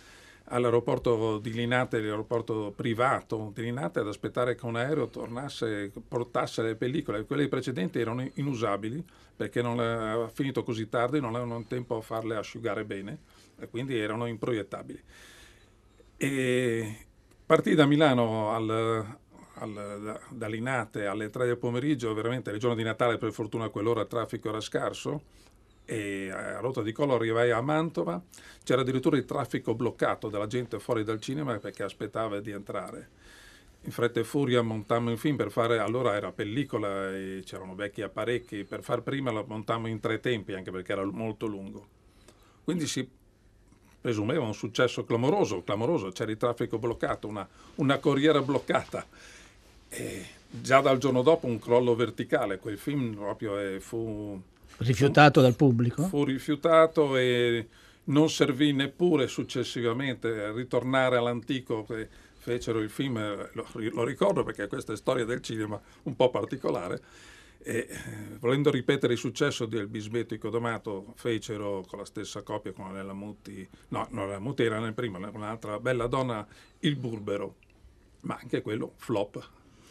all'aeroporto 0.50 1.38
di 1.40 1.54
Linate, 1.54 2.02
l'aeroporto 2.02 2.74
privato 2.76 3.52
di 3.54 3.62
Linate, 3.64 4.00
ad 4.00 4.08
aspettare 4.08 4.56
che 4.56 4.66
un 4.66 4.76
aereo 4.76 5.08
tornasse, 5.10 5.92
portasse 6.08 6.62
le 6.62 6.76
pellicole. 6.76 7.26
Quelle 7.26 7.48
precedenti 7.48 8.00
erano 8.00 8.28
inusabili 8.36 9.04
perché 9.36 9.62
non 9.62 9.80
aveva 9.80 10.28
finito 10.28 10.64
così 10.64 10.90
tardi, 10.90 11.20
non 11.20 11.36
avevano 11.36 11.64
tempo 11.68 11.98
a 11.98 12.02
farle 12.02 12.36
asciugare 12.36 12.84
bene 12.86 13.20
e 13.58 13.68
quindi 13.70 13.98
erano 13.98 14.26
improiettabili. 14.26 15.02
E 16.18 17.06
partì 17.46 17.76
da 17.76 17.86
Milano 17.86 18.52
al, 18.52 18.70
al- 19.56 20.02
da, 20.04 20.20
da 20.30 20.48
Linate 20.48 21.06
alle 21.06 21.30
3 21.30 21.46
del 21.46 21.58
pomeriggio, 21.58 22.14
veramente 22.14 22.52
il 22.52 22.60
giorno 22.60 22.76
di 22.76 22.84
Natale 22.84 23.18
per 23.18 23.32
fortuna 23.32 23.66
a 23.66 23.70
quell'ora 23.70 24.02
il 24.02 24.08
traffico 24.08 24.50
era 24.50 24.60
scarso, 24.60 25.24
e 25.90 26.30
a 26.30 26.60
Rota 26.60 26.84
di 26.84 26.92
Collo 26.92 27.16
arrivai 27.16 27.50
a 27.50 27.62
Mantova, 27.62 28.22
c'era 28.64 28.82
addirittura 28.82 29.18
il 29.18 29.26
traffico 29.26 29.74
bloccato 29.74 30.30
della 30.30 30.46
gente 30.46 30.78
fuori 30.78 31.04
dal 31.04 31.20
cinema 31.20 31.58
perché 31.58 31.82
aspettava 31.82 32.40
di 32.40 32.52
entrare. 32.52 33.10
In 33.82 33.92
fretta 33.92 34.20
e 34.20 34.24
furia 34.24 34.62
montammo 34.62 35.10
il 35.10 35.18
film 35.18 35.36
per 35.36 35.50
fare, 35.50 35.80
allora 35.80 36.14
era 36.14 36.32
pellicola 36.32 37.10
e 37.10 37.42
c'erano 37.44 37.74
vecchi 37.74 38.04
apparecchi, 38.04 38.66
per 38.66 38.84
far 38.84 39.02
prima 39.02 39.32
lo 39.32 39.44
montammo 39.48 39.88
in 39.88 40.00
tre 40.00 40.20
tempi 40.20 40.54
anche 40.54 40.70
perché 40.70 40.92
era 40.92 41.04
molto 41.04 41.48
lungo. 41.48 41.88
Quindi 42.64 42.86
si 42.86 43.10
presumeva 44.00 44.46
un 44.46 44.54
successo 44.54 45.04
clamoroso, 45.06 45.64
clamoroso, 45.64 46.12
c'era 46.12 46.30
il 46.30 46.38
traffico 46.38 46.78
bloccato, 46.78 47.28
una, 47.28 47.48
una 47.76 47.98
corriera 47.98 48.44
bloccata. 48.44 49.08
E 49.90 50.26
già 50.48 50.82
dal 50.82 51.00
giorno 51.00 51.24
dopo 51.24 51.48
un 51.48 51.58
crollo 51.58 51.96
verticale, 51.96 52.60
quel 52.60 52.78
film 52.78 53.16
proprio 53.16 53.58
eh, 53.58 53.80
fu 53.80 54.40
Rifiutato 54.78 55.42
dal 55.42 55.56
pubblico? 55.56 56.04
Fu 56.04 56.24
rifiutato 56.24 57.18
e 57.18 57.68
non 58.06 58.30
servì 58.30 58.72
neppure 58.74 59.28
successivamente 59.28 60.44
a 60.44 60.52
ritornare 60.52 61.18
all'antico 61.18 61.86
fecero 62.40 62.80
il 62.80 62.90
film, 62.90 63.20
lo, 63.54 63.68
lo 63.74 64.04
ricordo 64.04 64.44
perché 64.44 64.68
questa 64.68 64.94
è 64.94 64.98
storia 64.98 65.26
del 65.26 65.42
cinema 65.42 65.80
un 66.04 66.16
po' 66.16 66.30
particolare, 66.30 67.02
e 67.62 67.88
eh, 67.90 68.38
volendo 68.40 68.72
ripetere 68.72 69.14
il 69.14 69.20
successo 69.20 69.66
del 69.66 69.88
Bisbetto 69.88 70.34
Icodomato 70.34 71.14
fecero 71.16 71.84
con 71.88 72.00
la 72.00 72.06
stessa 72.06 72.42
coppia 72.42 72.72
con 72.72 72.92
Nella 72.94 73.14
Mutti, 73.14 73.68
no, 73.90 74.08
non 74.12 74.30
la 74.30 74.40
Mutti 74.40 74.64
era 74.64 74.80
nel 74.80 74.94
primo, 74.94 75.18
un'altra 75.18 75.80
bella 75.80 76.08
donna, 76.08 76.48
Il 76.80 76.96
Burbero, 76.96 77.56
ma 78.22 78.40
anche 78.42 78.62
quello 78.62 78.94
flop, 78.96 79.50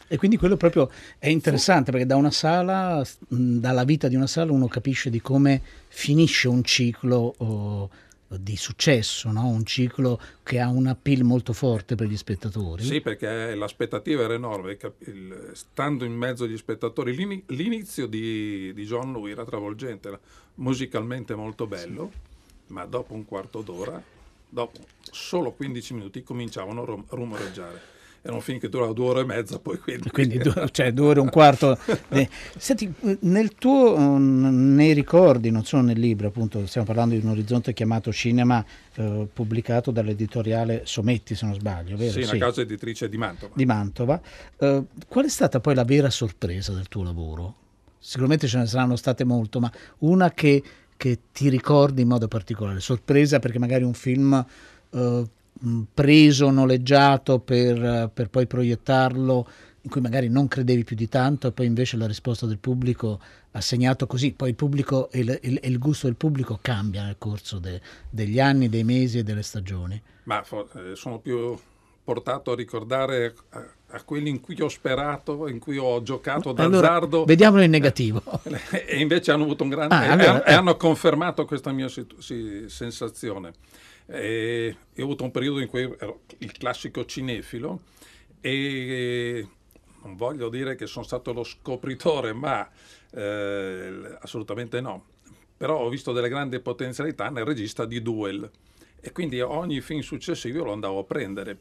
e 0.09 0.17
quindi 0.17 0.39
quello 0.39 0.57
proprio 0.57 0.91
è 1.19 1.29
interessante 1.29 1.91
perché 1.91 2.07
da 2.07 2.17
una 2.17 2.31
sala, 2.31 3.05
dalla 3.29 3.85
vita 3.85 4.09
di 4.09 4.17
una 4.17 4.27
sala, 4.27 4.53
uno 4.53 4.67
capisce 4.67 5.11
di 5.11 5.21
come 5.21 5.61
finisce 5.89 6.49
un 6.49 6.65
ciclo 6.65 7.35
oh, 7.37 7.91
di 8.29 8.57
successo, 8.57 9.31
no? 9.31 9.47
un 9.49 9.65
ciclo 9.67 10.19
che 10.43 10.61
ha 10.61 10.69
un 10.69 10.87
appeal 10.87 11.25
molto 11.25 11.53
forte 11.53 11.95
per 11.95 12.07
gli 12.07 12.17
spettatori. 12.17 12.85
Sì, 12.85 13.03
perché 13.03 13.55
l'aspettativa 13.55 14.23
era 14.23 14.33
enorme, 14.33 14.79
stando 15.53 16.07
in 16.07 16.15
mezzo 16.15 16.45
agli 16.45 16.57
spettatori, 16.57 17.15
l'inizio 17.47 18.07
di, 18.07 18.73
di 18.73 18.85
John 18.87 19.13
Louis 19.13 19.33
era 19.33 19.45
travolgente, 19.45 20.09
era 20.09 20.21
musicalmente 20.57 21.35
molto 21.35 21.67
bello, 21.67 22.11
sì. 22.13 22.73
ma 22.73 22.87
dopo 22.87 23.13
un 23.13 23.27
quarto 23.27 23.61
d'ora, 23.61 24.03
dopo 24.49 24.81
solo 25.03 25.53
15 25.53 25.95
minuti, 25.95 26.23
cominciavano 26.23 26.83
a 26.83 27.15
rumoreggiare 27.15 27.97
era 28.23 28.35
un 28.35 28.41
film 28.41 28.59
che 28.59 28.69
durava 28.69 28.93
due 28.93 29.07
ore 29.07 29.21
e 29.21 29.25
mezza 29.25 29.59
poi 29.59 29.79
quindi, 29.79 30.11
quindi 30.11 30.39
due, 30.39 30.69
cioè 30.73 30.93
due 30.93 31.09
ore 31.09 31.21
e 31.21 31.23
un 31.23 31.31
quarto 31.31 31.79
senti 32.57 32.93
nel 33.21 33.55
tuo 33.55 34.19
nei 34.19 34.93
ricordi 34.93 35.51
non 35.51 35.65
solo 35.65 35.83
nel 35.83 35.99
libro 35.99 36.29
appunto 36.29 36.67
stiamo 36.67 36.87
parlando 36.87 37.15
di 37.15 37.25
un 37.25 37.31
orizzonte 37.31 37.73
chiamato 37.73 38.13
cinema 38.13 38.65
eh, 38.95 39.27
pubblicato 39.33 39.91
dall'editoriale 39.91 40.83
Sometti 40.85 41.35
se 41.35 41.47
non 41.47 41.55
sbaglio 41.55 41.97
vero? 41.97 42.13
sì, 42.13 42.23
una 42.23 42.37
casa 42.37 42.61
editrice 42.61 43.09
di 43.09 43.17
Mantova 43.17 43.53
di 43.55 43.65
Mantova 43.65 44.21
eh, 44.59 44.83
qual 45.07 45.25
è 45.25 45.29
stata 45.29 45.61
poi 45.61 45.75
la 45.75 45.85
vera 45.85 46.11
sorpresa 46.11 46.73
del 46.73 46.89
tuo 46.89 47.03
lavoro? 47.03 47.55
sicuramente 47.99 48.47
ce 48.47 48.59
ne 48.59 48.67
saranno 48.67 48.97
state 48.97 49.25
molto 49.25 49.61
ma 49.61 49.71
una 49.99 50.31
che, 50.33 50.63
che 50.97 51.19
ti 51.33 51.49
ricordi 51.49 52.03
in 52.03 52.09
modo 52.09 52.27
particolare 52.29 52.81
sorpresa 52.81 53.39
perché 53.39 53.59
magari 53.59 53.85
un 53.85 53.95
film 53.95 54.45
eh, 54.91 55.25
preso, 55.93 56.51
noleggiato 56.51 57.41
per, 57.41 58.11
per, 58.13 58.29
poi 58.31 58.47
proiettarlo 58.47 59.49
in 59.83 59.91
cui 59.91 60.01
magari 60.01 60.29
non 60.29 60.49
credevi 60.49 60.85
più 60.85 60.97
di 60.97 61.09
tanto 61.09 61.49
e 61.49 61.53
poi 61.53 61.67
invece 61.67 61.97
la 61.97 62.07
risposta 62.07 62.47
del 62.47 62.59
pubblico 62.59 63.21
ha 63.53 63.61
segnato 63.61 64.07
così, 64.07 64.33
poi 64.33 64.51
il 64.51 64.55
pubblico 64.55 65.11
e 65.11 65.21
il, 65.21 65.39
il, 65.43 65.61
il, 65.63 65.79
gusto 65.79 66.07
del 66.07 66.17
pubblico 66.17 66.59
cambia 66.61 67.05
nel 67.05 67.17
corso 67.19 67.59
de, 67.59 67.81
degli 68.09 68.39
anni, 68.39 68.69
dei 68.69 68.85
mesi 68.85 69.19
e 69.19 69.23
delle 69.23 69.43
stagioni. 69.43 70.01
Ma 70.25 70.43
eh, 70.43 70.95
sono 70.95 71.19
più 71.19 71.57
portato 72.05 72.53
a 72.53 72.55
ricordare 72.55 73.35
a, 73.51 73.65
a, 73.91 74.03
quelli 74.03 74.31
in 74.31 74.41
cui 74.41 74.59
ho 74.61 74.69
sperato, 74.69 75.47
in 75.49 75.59
cui 75.59 75.77
ho 75.77 76.03
giocato 76.03 76.53
d'azzardo. 76.53 77.07
Allora, 77.07 77.25
vediamolo 77.27 77.63
in 77.63 77.71
negativo. 77.71 78.23
e 78.87 78.99
invece 78.99 79.31
hanno 79.31 79.45
avuto 79.45 79.63
un 79.63 79.69
grande... 79.69 79.95
Ah, 79.95 80.13
allora, 80.13 80.45
e, 80.45 80.53
eh. 80.53 80.55
hanno 80.55 80.77
confermato 80.77 81.45
questa 81.45 81.71
mia 81.73 81.89
sensazione. 81.89 83.53
E, 84.11 84.77
ho 84.97 85.03
avuto 85.03 85.25
un 85.25 85.31
periodo 85.31 85.61
in 85.61 85.69
cui 85.69 85.83
ero 85.83 86.23
il 86.39 86.53
classico 86.53 87.05
cinefilo 87.05 87.81
e 88.41 89.47
non 90.03 90.17
voglio 90.17 90.49
dire 90.49 90.75
che 90.77 90.87
sono 90.87 91.05
stato 91.05 91.33
lo 91.33 91.45
scopritore, 91.45 92.33
ma 92.33 92.69
eh, 93.13 94.17
assolutamente 94.21 94.81
no. 94.81 95.05
Però 95.57 95.79
ho 95.79 95.89
visto 95.89 96.13
delle 96.13 96.29
grandi 96.29 96.59
potenzialità 96.61 97.29
nel 97.29 97.45
regista 97.45 97.85
di 97.85 98.01
Duel 98.01 98.49
e 99.01 99.13
quindi 99.13 99.41
ogni 99.41 99.81
film 99.81 100.01
successivo 100.01 100.65
lo 100.65 100.73
andavo 100.73 101.01
a 101.01 101.05
prendere. 101.05 101.59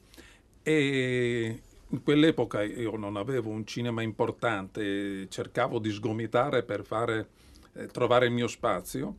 E 0.64 1.62
in 1.90 2.04
quell'epoca 2.04 2.64
io 2.64 2.96
non 2.96 3.18
avevo 3.18 3.50
un 3.50 3.66
cinema 3.66 4.02
importante, 4.02 5.28
cercavo 5.30 5.80
di 5.80 5.92
sgomitare 5.92 6.64
per 6.64 6.84
fare, 6.84 7.28
eh, 7.74 7.88
trovare 7.88 8.28
il 8.28 8.34
mio 8.34 8.48
spazio 8.48 9.16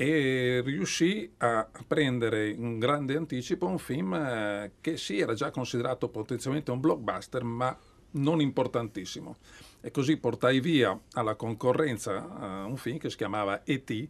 e 0.00 0.62
riuscì 0.64 1.30
a 1.36 1.68
prendere 1.86 2.48
in 2.48 2.78
grande 2.78 3.16
anticipo 3.16 3.66
un 3.66 3.76
film 3.76 4.14
eh, 4.14 4.72
che 4.80 4.96
sì 4.96 5.18
era 5.18 5.34
già 5.34 5.50
considerato 5.50 6.08
potenzialmente 6.08 6.70
un 6.70 6.80
blockbuster 6.80 7.44
ma 7.44 7.76
non 8.12 8.40
importantissimo 8.40 9.36
e 9.82 9.90
così 9.90 10.16
portai 10.16 10.60
via 10.60 10.98
alla 11.12 11.34
concorrenza 11.34 12.16
uh, 12.16 12.70
un 12.70 12.78
film 12.78 12.96
che 12.96 13.10
si 13.10 13.16
chiamava 13.18 13.62
E.T. 13.62 14.08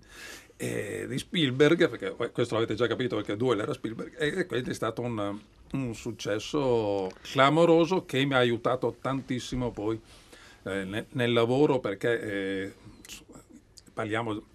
Eh, 0.57 1.07
di 1.09 1.19
Spielberg, 1.19 1.89
perché 1.89 2.31
questo 2.31 2.55
l'avete 2.55 2.75
già 2.75 2.87
capito 2.87 3.17
perché 3.17 3.37
Duel 3.37 3.61
era 3.61 3.73
Spielberg, 3.73 4.15
e 4.17 4.47
questo 4.47 4.71
è 4.71 4.75
stato 4.75 5.01
un, 5.01 5.39
un 5.73 5.95
successo 5.95 7.11
clamoroso 7.23 8.05
che 8.05 8.25
mi 8.25 8.35
ha 8.35 8.39
aiutato 8.39 8.97
tantissimo 9.01 9.71
poi 9.71 9.99
eh, 10.65 10.85
nel, 10.85 11.07
nel, 11.13 11.33
lavoro 11.33 11.79
perché 11.79 12.21
eh, 12.21 12.75
parliamo 13.95 14.50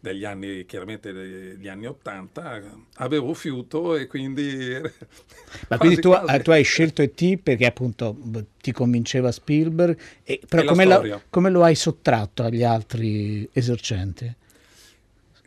degli 0.00 0.24
anni, 0.24 0.64
chiaramente 0.64 1.12
degli 1.12 1.68
anni 1.68 1.86
80, 1.86 2.62
avevo 2.94 3.34
fiuto 3.34 3.96
e 3.96 4.06
quindi... 4.06 4.80
Ma 5.68 5.78
quindi 5.78 6.00
tu, 6.00 6.12
tu, 6.42 6.50
hai 6.50 6.64
scelto 6.64 7.02
E.T. 7.02 7.38
perché 7.38 7.66
appunto 7.66 8.16
ti 8.60 8.72
convinceva 8.72 9.30
Spielberg, 9.30 9.98
e, 10.22 10.40
però 10.48 10.64
come, 10.64 10.84
la, 10.84 11.20
come, 11.28 11.50
lo 11.50 11.62
hai 11.62 11.74
sottratto 11.74 12.42
agli 12.42 12.62
altri 12.62 13.48
esercenti? 13.52 14.34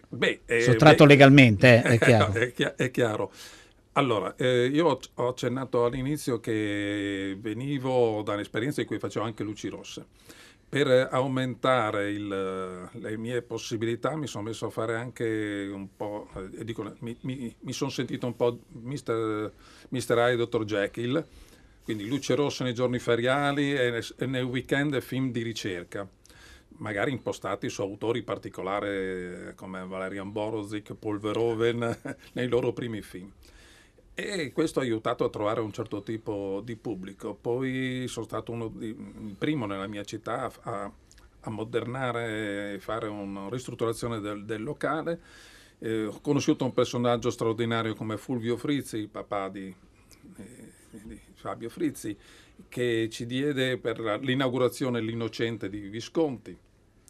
Beh, 0.09 0.41
eh, 0.45 0.61
sottratto 0.61 1.03
beh, 1.03 1.09
legalmente, 1.09 1.83
eh, 1.83 1.93
è 1.93 1.97
chiaro. 1.99 2.33
è, 2.33 2.51
chi- 2.51 2.71
è 2.75 2.91
chiaro. 2.91 3.31
Allora, 3.93 4.35
eh, 4.35 4.67
io 4.67 4.99
ho 5.13 5.27
accennato 5.27 5.85
all'inizio 5.85 6.39
che 6.39 7.37
venivo 7.39 8.21
da 8.23 8.33
un'esperienza 8.33 8.81
in 8.81 8.87
cui 8.87 8.99
facevo 8.99 9.25
anche 9.25 9.43
luci 9.43 9.67
rosse 9.67 10.05
per 10.73 11.09
aumentare 11.11 12.09
il, 12.09 12.27
le 12.91 13.17
mie 13.17 13.43
possibilità 13.43 14.15
mi 14.15 14.25
sono 14.25 14.45
messo 14.45 14.65
a 14.65 14.69
fare 14.71 14.95
anche 14.95 15.69
un 15.71 15.95
po', 15.95 16.27
eh, 16.57 16.63
dico, 16.65 16.95
mi, 17.01 17.15
mi, 17.21 17.55
mi 17.59 17.73
sono 17.73 17.91
sentito 17.91 18.25
un 18.25 18.35
po'. 18.35 18.57
Mr. 18.81 19.51
Hyde, 19.91 20.35
Dr. 20.35 20.63
Jekyll, 20.63 21.23
quindi 21.83 22.07
luce 22.07 22.33
rosse 22.33 22.63
nei 22.63 22.73
giorni 22.73 22.97
feriali 22.97 23.71
e, 23.71 24.03
e 24.17 24.25
nel 24.25 24.45
weekend 24.45 24.99
film 25.01 25.31
di 25.31 25.43
ricerca, 25.43 26.09
magari 26.77 27.11
impostati 27.11 27.69
su 27.69 27.83
autori 27.83 28.23
particolari 28.23 29.53
come 29.53 29.85
Valerian 29.85 30.31
Borozic, 30.31 30.95
Paul 30.95 31.19
Verhoeven, 31.19 31.99
nei 32.33 32.47
loro 32.47 32.73
primi 32.73 33.03
film 33.03 33.31
e 34.15 34.51
questo 34.51 34.79
ha 34.79 34.83
aiutato 34.83 35.23
a 35.23 35.29
trovare 35.29 35.59
un 35.61 35.71
certo 35.71 36.03
tipo 36.03 36.61
di 36.63 36.75
pubblico. 36.75 37.33
Poi 37.33 38.05
sono 38.07 38.25
stato 38.25 38.51
uno 38.51 38.67
di, 38.67 38.87
il 38.87 39.35
primo 39.37 39.65
nella 39.65 39.87
mia 39.87 40.03
città 40.03 40.51
a, 40.61 40.91
a 41.39 41.49
modernare 41.49 42.73
e 42.73 42.79
fare 42.79 43.07
una 43.07 43.49
ristrutturazione 43.49 44.19
del, 44.19 44.45
del 44.45 44.61
locale. 44.61 45.19
Eh, 45.79 46.05
ho 46.05 46.19
conosciuto 46.21 46.63
un 46.63 46.73
personaggio 46.73 47.29
straordinario 47.29 47.95
come 47.95 48.17
Fulvio 48.17 48.55
Frizzi, 48.55 48.97
il 48.97 49.09
papà 49.09 49.49
di, 49.49 49.73
eh, 50.37 50.71
di 51.03 51.19
Fabio 51.33 51.69
Frizzi, 51.69 52.15
che 52.69 53.09
ci 53.09 53.25
diede 53.25 53.77
per 53.77 54.19
l'inaugurazione 54.21 55.01
L'Innocente 55.01 55.69
di 55.69 55.79
Visconti 55.89 56.57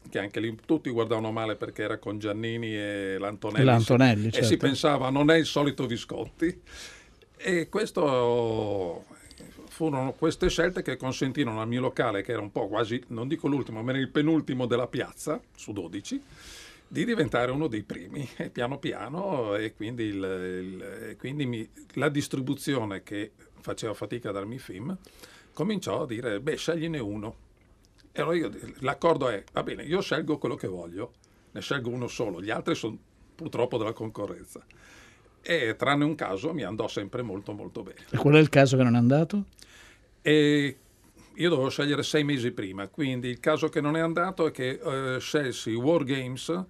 che 0.09 0.19
anche 0.19 0.39
lì 0.39 0.57
tutti 0.65 0.89
guardavano 0.89 1.31
male 1.31 1.55
perché 1.55 1.83
era 1.83 1.97
con 1.97 2.19
Giannini 2.19 2.75
e 2.75 3.17
l'Antonelli, 3.17 3.65
L'Antonelli 3.65 4.27
e 4.27 4.31
certo. 4.31 4.47
si 4.47 4.57
pensava 4.57 5.09
non 5.09 5.29
è 5.29 5.35
il 5.35 5.45
solito 5.45 5.85
Visconti 5.85 6.61
e 7.37 7.69
questo 7.69 9.05
furono 9.69 10.13
queste 10.13 10.49
scelte 10.49 10.81
che 10.81 10.97
consentirono 10.97 11.61
al 11.61 11.67
mio 11.67 11.81
locale 11.81 12.21
che 12.21 12.31
era 12.31 12.41
un 12.41 12.51
po' 12.51 12.67
quasi 12.67 13.01
non 13.07 13.27
dico 13.27 13.47
l'ultimo 13.47 13.81
ma 13.81 13.91
era 13.91 13.99
il 13.99 14.09
penultimo 14.09 14.65
della 14.67 14.87
piazza 14.87 15.41
su 15.55 15.73
12 15.73 16.21
di 16.87 17.05
diventare 17.05 17.51
uno 17.51 17.67
dei 17.67 17.81
primi 17.81 18.27
piano 18.51 18.77
piano 18.77 19.55
e 19.55 19.73
quindi, 19.73 20.03
il, 20.03 20.15
il, 20.15 21.15
quindi 21.17 21.45
mi, 21.47 21.67
la 21.93 22.09
distribuzione 22.09 23.01
che 23.01 23.31
faceva 23.61 23.95
fatica 23.95 24.29
a 24.29 24.33
darmi 24.33 24.59
film 24.59 24.95
cominciò 25.53 26.03
a 26.03 26.05
dire 26.05 26.39
beh 26.39 26.55
scegliene 26.55 26.99
uno 26.99 27.35
e 28.15 28.21
allora 28.21 28.37
io, 28.37 28.51
l'accordo 28.81 29.27
è, 29.27 29.43
va 29.51 29.63
bene, 29.63 29.81
io 29.83 29.99
scelgo 29.99 30.37
quello 30.37 30.53
che 30.53 30.67
voglio, 30.67 31.13
ne 31.51 31.61
scelgo 31.61 31.89
uno 31.89 32.07
solo, 32.07 32.41
gli 32.41 32.51
altri 32.51 32.75
sono 32.75 32.95
purtroppo 33.33 33.79
della 33.79 33.93
concorrenza. 33.93 34.63
E 35.41 35.75
tranne 35.75 36.05
un 36.05 36.13
caso 36.13 36.53
mi 36.53 36.63
andò 36.63 36.87
sempre 36.87 37.23
molto 37.23 37.53
molto 37.53 37.81
bene. 37.81 38.05
E 38.11 38.17
qual 38.17 38.35
è 38.35 38.39
il 38.39 38.49
caso 38.49 38.77
che 38.77 38.83
non 38.83 38.95
è 38.95 38.99
andato? 38.99 39.45
E 40.21 40.77
io 41.33 41.49
dovevo 41.49 41.69
scegliere 41.69 42.03
sei 42.03 42.23
mesi 42.23 42.51
prima, 42.51 42.87
quindi 42.87 43.29
il 43.29 43.39
caso 43.39 43.67
che 43.67 43.81
non 43.81 43.97
è 43.97 43.99
andato 43.99 44.45
è 44.45 44.51
che 44.51 44.79
eh, 44.81 45.19
scelsi 45.19 45.73
War 45.73 46.03
Games 46.03 46.65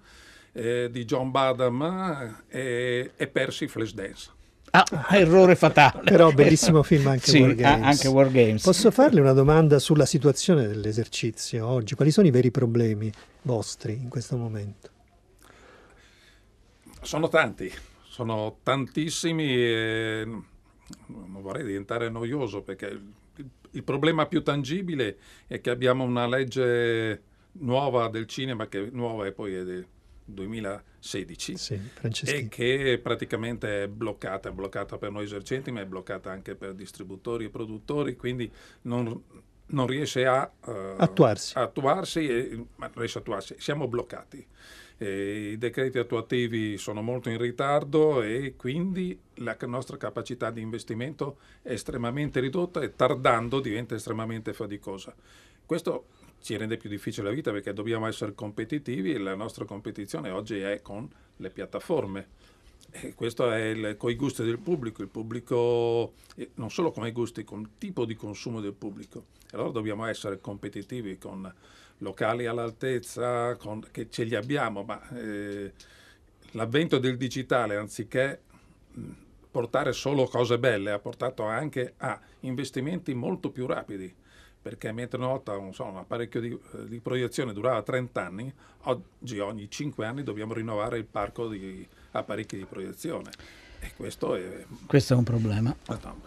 eh, 0.54 0.88
di 0.90 1.04
John 1.04 1.30
Badham 1.30 2.44
eh, 2.48 3.12
e 3.16 3.28
persi 3.28 3.68
Flashdance. 3.68 4.33
Ah, 4.76 4.84
errore 5.12 5.56
fatale. 5.56 6.02
Però 6.04 6.32
bellissimo 6.32 6.82
film 6.82 7.06
anche 7.06 7.30
Sì, 7.30 7.42
War 7.42 7.54
Games. 7.54 7.84
a- 7.84 7.88
anche 7.88 8.08
War 8.08 8.32
Games. 8.32 8.64
Posso 8.64 8.90
farle 8.90 9.22
una 9.22 9.34
domanda 9.34 9.78
sulla 9.78 10.08
situazione 10.08 10.66
dell'esercizio 10.68 11.68
oggi? 11.68 11.94
Quali 11.94 12.10
sono 12.10 12.26
i 12.26 12.32
veri 12.32 12.50
problemi 12.50 13.12
vostri 13.44 13.94
in 13.94 14.10
questo 14.10 14.36
momento? 14.36 14.90
Sono 17.02 17.28
tanti, 17.30 17.72
sono 18.02 18.58
tantissimi 18.64 19.46
e 19.56 20.24
non 20.26 21.42
vorrei 21.42 21.66
diventare 21.66 22.10
noioso 22.10 22.64
perché 22.64 22.88
il, 22.88 23.14
il 23.72 23.84
problema 23.84 24.26
più 24.26 24.42
tangibile 24.42 25.18
è 25.46 25.62
che 25.62 25.70
abbiamo 25.70 26.04
una 26.04 26.26
legge 26.26 27.22
nuova 27.60 28.08
del 28.08 28.26
cinema 28.26 28.68
che 28.68 28.90
nuova 28.92 29.28
e 29.28 29.34
poi 29.34 29.54
è 29.54 29.64
del 29.64 29.86
2016 30.26 31.58
Sì, 31.58 31.80
e 32.26 32.48
che 32.48 33.00
praticamente 33.02 33.84
è 33.84 33.88
bloccata, 33.88 34.50
è 34.50 34.52
bloccata 34.52 34.98
per 34.98 35.12
noi 35.12 35.24
esercenti 35.26 35.72
ma 35.72 35.82
è 35.82 35.86
bloccata 35.86 36.32
anche 36.32 36.56
per 36.56 36.74
distributori 36.74 37.46
e 37.46 37.50
produttori, 37.50 38.16
quindi 38.16 38.52
non, 38.84 39.22
non 39.68 39.88
riesce 39.88 40.26
a 40.26 40.50
eh, 40.66 40.96
Attuarsi. 40.98 41.58
attuarsi 41.58 42.28
e, 42.28 42.66
ma 42.78 42.90
riesce 42.96 43.18
a 43.18 43.22
attuarsi. 43.22 43.56
Siamo 43.58 43.88
bloccati. 43.88 44.46
Eh, 44.98 45.52
I 45.54 45.58
decreti 45.58 45.98
attuativi 45.98 46.78
sono 46.78 47.02
molto 47.02 47.30
in 47.30 47.38
ritardo 47.38 48.22
e 48.22 48.54
quindi 48.56 49.20
la 49.36 49.58
nostra 49.62 49.98
capacità 49.98 50.52
di 50.52 50.62
investimento 50.62 51.38
è 51.62 51.72
estremamente 51.72 52.40
ridotta 52.40 52.82
e 52.82 52.96
tardando 52.96 53.60
diventa 53.60 53.96
estremamente 53.96 54.54
faticosa. 54.54 55.14
Questo 55.66 56.06
ci 56.44 56.58
rende 56.58 56.76
più 56.76 56.90
difficile 56.90 57.30
la 57.30 57.34
vita 57.34 57.52
perché 57.52 57.72
dobbiamo 57.72 58.06
essere 58.06 58.36
competitivi 58.36 59.14
e 59.14 59.18
la 59.18 59.34
nostra 59.34 59.64
competizione 59.64 60.30
oggi 60.30 60.60
è 60.60 60.82
con 60.82 61.10
le 61.38 61.50
piattaforme. 61.50 62.28
E 62.92 63.14
questo 63.16 63.50
è 63.50 63.70
il, 63.70 63.96
con 63.98 64.12
i 64.12 64.16
gusti 64.16 64.44
del 64.44 64.60
pubblico, 64.60 65.02
il 65.02 65.08
pubblico 65.08 66.14
non 66.56 66.70
solo 66.70 66.92
con 66.92 67.08
i 67.08 67.12
gusti, 67.12 67.44
con 67.46 67.62
il 67.62 67.70
tipo 67.78 68.06
di 68.06 68.16
consumo 68.16 68.60
del 68.60 68.74
pubblico. 68.74 69.28
Allora 69.52 69.70
dobbiamo 69.70 70.06
essere 70.06 70.42
competitivi 70.42 71.18
con 71.18 71.52
locali 72.00 72.46
all'altezza, 72.46 73.56
con- 73.56 73.88
che 73.90 74.10
ce 74.10 74.24
li 74.26 74.36
abbiamo, 74.36 74.84
ma 74.84 75.02
eh, 75.12 75.72
l'avvento 76.52 77.00
del 77.00 77.16
digitale, 77.16 77.78
anziché 77.78 78.42
mh, 78.92 79.02
portare 79.50 79.94
solo 79.94 80.26
cose 80.26 80.60
belle, 80.60 80.92
ha 80.92 81.00
portato 81.00 81.44
anche 81.44 81.94
a 81.98 82.20
investimenti 82.42 83.14
molto 83.14 83.50
più 83.50 83.66
rapidi. 83.66 84.14
Perché 84.64 84.94
mentre 84.94 85.18
una 85.18 85.28
volta 85.28 85.52
non 85.52 85.74
so, 85.74 85.84
un 85.84 85.98
apparecchio 85.98 86.40
di, 86.40 86.48
eh, 86.48 86.88
di 86.88 87.00
proiezione 87.00 87.52
durava 87.52 87.82
30 87.82 88.26
anni, 88.26 88.54
oggi 88.84 89.38
ogni 89.40 89.70
5 89.70 90.06
anni 90.06 90.24
dobbiamo 90.24 90.54
rinnovare 90.54 90.98
il 90.98 91.04
parco 91.04 91.50
di 91.50 91.86
apparecchi 92.12 92.56
di 92.56 92.64
proiezione. 92.64 93.30
E 93.82 93.92
questo 93.98 94.36
è, 94.36 94.64
Questo 94.86 95.14
è 95.14 95.18
un 95.18 95.24
problema. 95.26 95.76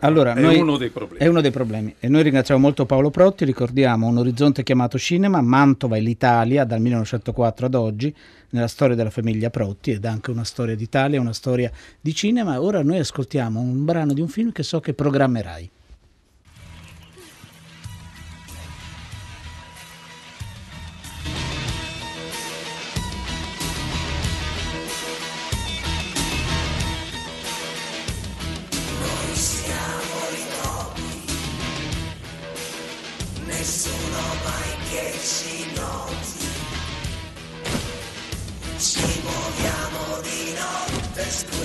Allora, 0.00 0.34
è 0.34 0.40
noi- 0.42 0.60
uno 0.60 0.76
dei 0.76 0.90
problemi. 0.90 1.24
È 1.24 1.26
uno 1.26 1.40
dei 1.40 1.50
problemi. 1.50 1.94
E 1.98 2.08
noi 2.08 2.22
ringraziamo 2.22 2.60
molto 2.60 2.84
Paolo 2.84 3.08
Protti, 3.08 3.46
ricordiamo 3.46 4.06
un 4.06 4.18
orizzonte 4.18 4.62
chiamato 4.62 4.98
cinema, 4.98 5.40
Mantova 5.40 5.96
e 5.96 6.00
l'Italia 6.00 6.64
dal 6.64 6.82
1904 6.82 7.64
ad 7.64 7.74
oggi, 7.74 8.14
nella 8.50 8.68
storia 8.68 8.94
della 8.94 9.08
famiglia 9.08 9.48
Protti 9.48 9.92
ed 9.92 10.04
anche 10.04 10.30
una 10.30 10.44
storia 10.44 10.76
d'Italia, 10.76 11.18
una 11.18 11.32
storia 11.32 11.72
di 11.98 12.14
cinema. 12.14 12.60
Ora 12.60 12.82
noi 12.82 12.98
ascoltiamo 12.98 13.58
un 13.58 13.86
brano 13.86 14.12
di 14.12 14.20
un 14.20 14.28
film 14.28 14.52
che 14.52 14.62
so 14.62 14.80
che 14.80 14.92
programmerai. 14.92 15.70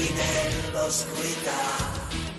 Nell'oscurità. 0.09 2.30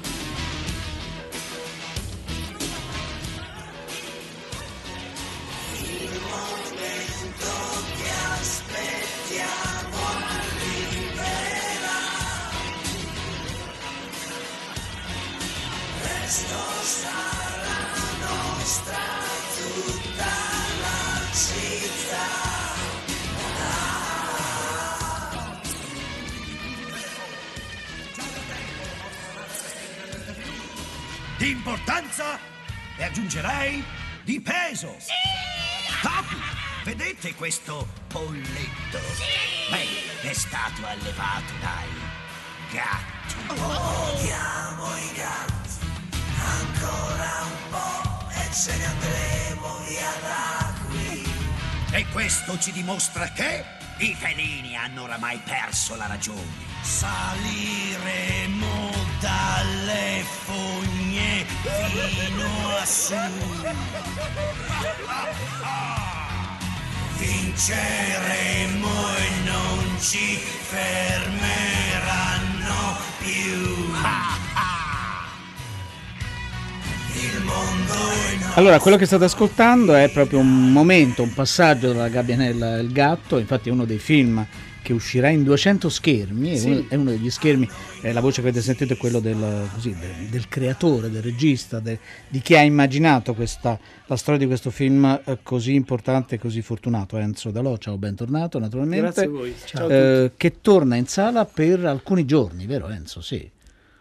Importanza 31.63 32.41
e 32.97 33.05
aggiungerei 33.05 33.85
di 34.25 34.41
peso. 34.41 34.97
Topi, 36.03 36.35
vedete 36.83 37.37
questo 37.37 37.87
polletto? 38.09 38.99
Beh, 39.71 40.29
è 40.29 40.33
stato 40.33 40.85
allevato 40.85 41.53
dai 41.61 41.89
gatti. 42.73 43.35
Odiamo 43.47 44.97
i 44.97 45.13
gatti, 45.15 45.87
ancora 46.41 47.43
un 47.45 47.71
po' 47.71 48.29
e 48.31 48.53
ce 48.53 48.77
ne 48.77 48.85
andremo 48.85 49.79
via 49.87 50.13
da 50.21 50.75
qui. 50.89 51.23
E 51.93 52.07
questo 52.09 52.59
ci 52.59 52.73
dimostra 52.73 53.29
che 53.29 53.65
i 53.99 54.17
felini 54.19 54.77
hanno 54.77 55.05
oramai 55.05 55.41
perso 55.45 55.95
la 55.95 56.09
ragione. 56.09 56.71
Saliremo 56.81 58.03
dalle 59.23 60.25
fogne 60.45 61.47
fino 61.63 62.51
a 62.77 62.85
su. 62.85 63.15
Vinceremo 67.19 68.91
e 69.17 69.31
non 69.45 69.97
ci 70.01 70.37
fermeranno 70.71 71.61
più. 73.21 73.61
Allora, 78.55 78.79
quello 78.81 78.97
che 78.99 79.07
state 79.07 79.25
ascoltando 79.25 79.95
è 79.95 80.11
proprio 80.11 80.41
un 80.41 80.73
momento, 80.73 81.23
un 81.23 81.33
passaggio 81.33 81.93
dalla 81.93 82.09
Gabbianella 82.09 82.77
e 82.77 82.81
il 82.81 82.93
gatto, 82.93 83.39
infatti 83.39 83.69
è 83.69 83.73
uno 83.73 83.85
dei 83.85 83.99
film 83.99 84.45
che 84.83 84.93
uscirà 84.93 85.29
in 85.29 85.45
200 85.45 85.89
schermi, 85.89 86.51
è, 86.51 86.57
Sì. 86.57 86.67
uno, 86.71 86.85
è 86.89 86.95
uno 86.97 87.11
degli 87.11 87.31
schermi, 87.31 87.69
eh, 88.03 88.13
la 88.13 88.21
voce 88.21 88.43
che 88.43 88.49
avete 88.49 88.63
sentito 88.63 88.93
è 88.93 88.97
quello 88.97 89.21
del, 89.21 89.69
così, 89.73 89.95
del- 89.99 90.27
del 90.29 90.49
creatore, 90.49 91.09
del 91.11 91.23
regista, 91.23 91.79
de- 91.81 91.99
di 92.29 92.41
chi 92.41 92.57
ha 92.57 92.63
immaginato 92.63 93.33
questa, 93.35 93.79
la 94.07 94.17
storia 94.17 94.41
di 94.41 94.47
questo 94.47 94.71
film 94.71 95.21
eh, 95.25 95.39
così 95.43 95.75
importante 95.75 96.35
e 96.35 96.39
così 96.39 96.61
fortunato, 96.63 97.17
Enzo 97.17 97.51
Dalò, 97.51 97.77
ciao, 97.79 97.97
bentornato 97.97 98.59
naturalmente, 98.59 99.05
Grazie 99.05 99.25
a 99.25 99.29
voi, 99.29 99.55
ciao 99.65 99.87
a 99.87 99.93
Eh, 99.95 100.33
che 100.37 100.61
torna 100.61 100.97
in 100.97 101.07
sala 101.07 101.45
per 101.45 101.85
alcuni 101.87 102.25
giorni, 102.25 102.67
vero 102.67 102.89
Enzo? 102.89 103.21
Sì. 103.21 103.49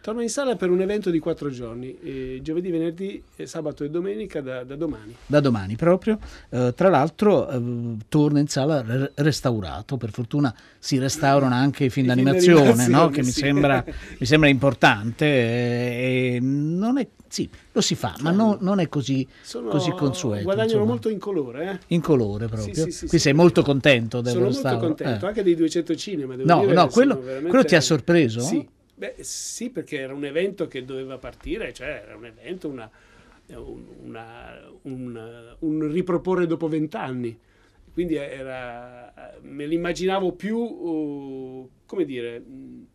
Torno 0.02 0.22
in 0.22 0.30
sala 0.30 0.56
per 0.56 0.72
un 0.72 0.82
evento 0.82 1.12
di 1.12 1.20
quattro 1.20 1.52
giorni, 1.52 1.96
eh, 2.02 2.40
giovedì, 2.42 2.72
venerdì, 2.72 3.22
eh, 3.36 3.46
sabato 3.46 3.84
e 3.84 3.90
domenica 3.92 4.42
da, 4.42 4.64
da 4.64 4.76
domani. 4.76 5.16
da 5.28 5.40
domani 5.40 5.76
proprio. 5.76 6.18
Eh, 6.50 6.74
tra 6.76 6.90
l'altro 6.90 7.48
eh, 7.48 7.98
torna 8.10 8.40
in 8.40 8.48
sala 8.48 8.82
re- 8.82 9.12
restaurato, 9.16 9.98
per 9.98 10.10
fortuna 10.10 10.54
si 10.80 10.98
restaurano 10.98 11.54
anche 11.54 11.84
i 11.86 11.90
film 11.92 12.08
d'animazione, 12.08 12.88
no? 12.88 13.10
che 13.10 13.20
mi, 13.22 13.30
sì. 13.30 13.42
sembra, 13.42 13.84
mi 14.18 14.26
sembra 14.26 14.50
importante. 14.50 15.26
eh, 15.26 16.36
e 16.36 16.40
non 16.42 16.98
è, 16.98 17.08
sì, 17.28 17.48
lo 17.72 17.82
si 17.82 17.94
fa, 17.94 18.16
ma 18.22 18.32
no- 18.32 18.58
non 18.60 18.80
è 18.80 18.90
così, 18.90 19.28
Sono- 19.44 19.70
così 19.70 19.92
consueto. 19.92 20.44
Guadagnano 20.46 20.72
insomma. 20.72 20.90
molto 20.90 21.10
in 21.10 21.20
colore, 21.20 21.70
eh? 21.70 21.80
In 21.94 22.02
colore 22.02 22.48
proprio. 22.48 22.74
Sì, 22.74 22.90
sì, 22.90 23.06
Qui 23.08 23.20
sei 23.20 23.34
molto 23.34 23.62
contento 23.62 24.20
del 24.22 24.34
Sono 24.34 24.46
molto 24.46 24.78
contento, 24.78 25.26
eh. 25.26 25.28
anche 25.28 25.44
dei 25.44 25.54
200 25.56 25.96
cinema. 25.96 26.36
Devo 26.36 26.52
No, 26.52 26.64
no, 26.74 26.88
quello- 26.88 27.20
veramente- 27.22 27.50
quello 27.50 27.66
ti 27.66 27.76
ha 27.76 27.82
sorpreso? 27.82 28.40
Sì. 28.40 28.68
Beh, 29.02 29.16
sì, 29.22 29.72
perché 29.72 29.98
era 29.98 30.14
un 30.14 30.24
evento 30.26 30.68
che 30.68 30.86
doveva 30.86 31.18
partire, 31.18 31.74
cioè 31.74 32.04
era 32.06 32.16
un 32.16 32.26
evento, 32.28 32.68
una, 32.70 32.88
un, 33.48 33.84
una- 34.04 34.70
un- 34.84 35.56
un 35.58 35.92
riproporre 35.92 36.46
dopo 36.46 36.68
vent'anni. 36.68 37.36
quindi 37.94 38.14
era, 38.14 39.12
me 39.42 39.66
l'immaginavo 39.66 40.34
più, 40.34 40.56
uh, 40.56 41.70
come 41.88 42.06
dire, 42.06 42.40
mh, 42.42 42.86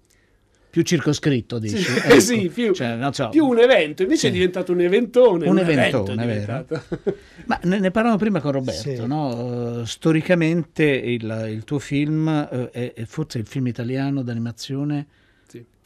Più 0.70 0.82
circoscritto, 0.82 1.58
dici? 1.58 1.76
Sì, 1.78 1.98
Ecco. 1.98 2.20
sì, 2.20 2.50
più, 2.54 2.72
Cioè, 2.72 2.94
non 2.94 3.12
so, 3.12 3.28
più 3.30 3.44
un 3.44 3.58
evento, 3.58 4.02
invece 4.02 4.20
Sì. 4.20 4.26
è 4.28 4.30
diventato 4.30 4.70
un 4.70 4.80
eventone. 4.82 5.48
Un 5.48 5.58
evento 5.58 6.04
eventone, 6.06 6.22
è 6.22 6.44
vero? 6.44 6.66
Ma 7.46 7.58
ne, 7.64 7.80
ne 7.80 7.90
parlavamo 7.90 8.18
prima 8.20 8.40
con 8.40 8.52
Roberto, 8.52 8.94
Sì. 8.94 9.06
no? 9.06 9.80
Eh, 9.80 9.86
storicamente 9.86 10.84
il, 10.84 11.46
il 11.48 11.64
tuo 11.64 11.80
film 11.80 12.28
eh, 12.28 12.70
è, 12.70 12.92
è 12.92 13.04
forse 13.06 13.38
il 13.38 13.46
film 13.46 13.66
italiano 13.66 14.22
d'animazione. 14.22 15.06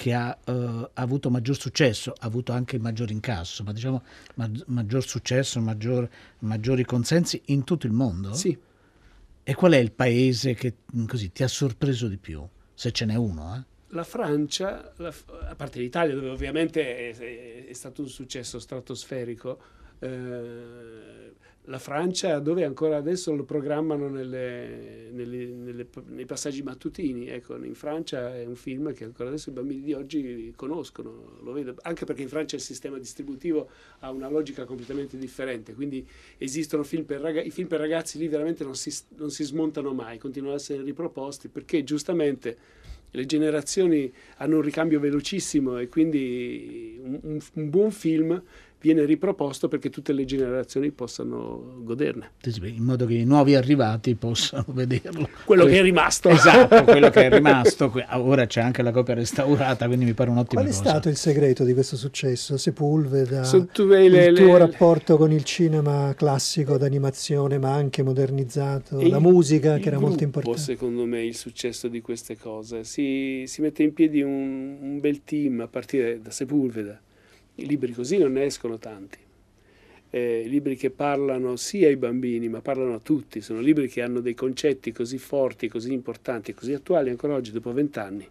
Che 0.01 0.15
ha, 0.15 0.35
eh, 0.47 0.51
ha 0.53 0.91
avuto 0.95 1.29
maggior 1.29 1.59
successo, 1.59 2.15
ha 2.19 2.25
avuto 2.25 2.53
anche 2.53 2.77
il 2.77 2.81
maggior 2.81 3.11
incasso, 3.11 3.63
ma 3.65 3.73
diciamo 3.75 4.03
ma- 4.37 4.51
maggior 4.69 5.05
successo, 5.05 5.61
maggior- 5.61 6.09
maggiori 6.39 6.87
consensi 6.87 7.43
in 7.47 7.65
tutto 7.65 7.85
il 7.87 7.93
mondo? 7.93 8.33
Sì. 8.33 8.57
E 9.43 9.55
qual 9.55 9.73
è 9.73 9.77
il 9.77 9.93
paese 9.93 10.55
che 10.55 10.77
mh, 10.91 11.05
così, 11.05 11.33
ti 11.33 11.43
ha 11.43 11.49
sorpreso 11.49 12.09
di 12.09 12.17
più? 12.17 12.43
Se 12.73 12.93
ce 12.93 13.05
n'è 13.05 13.15
uno, 13.15 13.55
eh? 13.57 13.63
La 13.89 14.05
Francia, 14.05 14.91
la- 14.97 15.13
a 15.51 15.55
parte 15.55 15.81
l'Italia, 15.81 16.15
dove 16.15 16.31
ovviamente 16.31 17.11
è, 17.11 17.15
è- 17.15 17.67
è 17.67 17.73
stato 17.75 18.01
un 18.01 18.09
successo 18.09 18.59
stratosferico, 18.59 19.59
eh, 19.99 21.35
la 21.65 21.79
Francia, 21.79 22.39
dove 22.41 22.65
ancora 22.65 22.97
adesso 22.97 23.33
lo 23.35 23.45
programmano 23.45 24.09
nelle- 24.09 25.09
nelle- 25.13 25.47
nelle- 25.47 25.87
nei 26.09 26.25
passaggi 26.25 26.63
mattutini. 26.63 27.29
Ecco, 27.29 27.63
in 27.63 27.75
Francia 27.75 28.35
è 28.35 28.45
un 28.45 28.57
film 28.57 28.93
che 28.93 29.05
ancora 29.05 29.29
adesso 29.29 29.51
i 29.51 29.53
bambini 29.53 29.83
di 29.83 29.93
oggi 29.93 30.53
conoscono, 30.57 31.39
lo 31.43 31.53
vedo, 31.53 31.75
anche 31.83 32.05
perché 32.07 32.23
in 32.23 32.29
Francia 32.29 32.57
il 32.57 32.63
sistema 32.63 32.99
distributivo 32.99 33.69
ha 34.01 34.11
una 34.11 34.29
logica 34.29 34.65
completamente 34.65 35.17
differente, 35.17 35.75
quindi 35.75 36.05
esistono 36.39 36.83
film 36.83 37.05
per 37.05 37.21
ragazzi, 37.21 37.47
i 37.47 37.51
film 37.51 37.69
per 37.69 37.79
ragazzi 37.79 38.19
lì 38.19 38.27
veramente 38.27 38.65
non 38.65 38.75
si, 38.75 38.93
non 39.17 39.31
si 39.31 39.45
smontano 39.45 39.93
mai, 39.93 40.19
continuano 40.19 40.55
ad 40.55 40.61
essere 40.61 40.83
riproposti 40.83 41.49
perché 41.49 41.85
giustamente 41.85 42.57
le 43.13 43.27
generazioni 43.27 44.13
hanno 44.37 44.57
un 44.57 44.63
ricambio 44.63 45.01
velocissimo 45.01 45.79
e 45.79 45.89
quindi 45.89 46.99
un, 47.03 47.19
un- 47.23 47.41
un 47.55 47.71
buon 47.71 47.91
film 47.91 48.41
viene 48.81 49.05
riproposto 49.05 49.69
perché 49.69 49.91
tutte 49.91 50.13
le 50.13 50.25
generazioni 50.25 50.91
possano 50.91 51.77
goderne. 51.83 52.31
In 52.63 52.83
modo 52.83 53.07
che 53.07 53.15
i 53.15 53.25
nuovi 53.25 53.55
arrivati 53.55 54.15
possano 54.15 54.65
vederlo. 54.73 55.29
Quello 55.45 55.63
Que- 55.65 55.73
che 55.73 55.79
è 55.79 55.83
rimasto. 55.83 56.29
Esatto, 56.31 56.85
quello 56.85 57.11
che 57.11 57.27
è 57.27 57.31
rimasto. 57.35 57.91
Que- 57.91 58.07
Ora 58.13 58.47
c'è 58.47 58.61
anche 58.61 58.83
la 58.83 58.91
copia 58.91 59.15
restaurata, 59.15 59.87
quindi 59.87 60.05
mi 60.07 60.15
pare 60.15 60.31
un'ottima 60.31 60.63
Qual 60.63 60.73
è 60.73 60.77
cosa. 60.77 60.91
stato 60.91 61.09
il 61.09 61.17
segreto 61.17 61.65
di 61.65 61.75
questo 61.75 61.97
successo? 61.97 62.57
Sepulveda, 62.57 63.45
Sono 63.45 63.67
tutte 63.67 64.09
le- 64.09 64.27
il 64.27 64.37
tuo 64.37 64.53
le- 64.53 64.59
rapporto 64.59 65.17
con 65.17 65.31
il 65.33 65.45
cinema 65.45 66.15
classico 66.17 66.77
d'animazione 66.79 67.59
ma 67.59 67.73
anche 67.75 68.03
modernizzato, 68.03 68.97
la 69.01 69.17
il- 69.17 69.21
musica 69.21 69.75
il 69.77 69.83
che 69.83 69.89
era 69.89 69.99
molto 69.99 70.17
gruppo, 70.17 70.39
importante. 70.41 70.61
secondo 70.61 71.05
me, 71.05 71.23
il 71.25 71.37
successo 71.37 71.89
di 71.89 72.01
queste 72.01 72.37
cose. 72.39 72.85
Si, 72.85 73.45
si 73.47 73.61
mette 73.61 73.83
in 73.83 73.93
piedi 73.93 74.23
un, 74.23 74.79
un 74.81 75.01
bel 75.01 75.23
team 75.25 75.61
a 75.61 75.67
partire 75.69 76.21
da 76.23 76.31
Sepulveda. 76.31 76.99
I 77.61 77.67
libri 77.67 77.93
così 77.93 78.17
non 78.19 78.33
ne 78.33 78.45
escono 78.45 78.79
tanti. 78.79 79.19
Eh, 80.13 80.45
libri 80.47 80.77
che 80.77 80.91
parlano 80.91 81.57
sia 81.57 81.87
ai 81.87 81.97
bambini, 81.97 82.49
ma 82.49 82.61
parlano 82.61 82.95
a 82.95 82.99
tutti. 83.01 83.41
Sono 83.41 83.61
libri 83.61 83.89
che 83.89 84.03
hanno 84.03 84.21
dei 84.21 84.35
concetti 84.35 84.93
così 84.93 85.19
forti, 85.19 85.69
così 85.69 85.93
importanti 85.93 86.55
così 86.55 86.73
attuali 86.73 87.11
ancora 87.11 87.35
oggi, 87.35 87.53
dopo 87.53 87.73
vent'anni. 87.73 88.27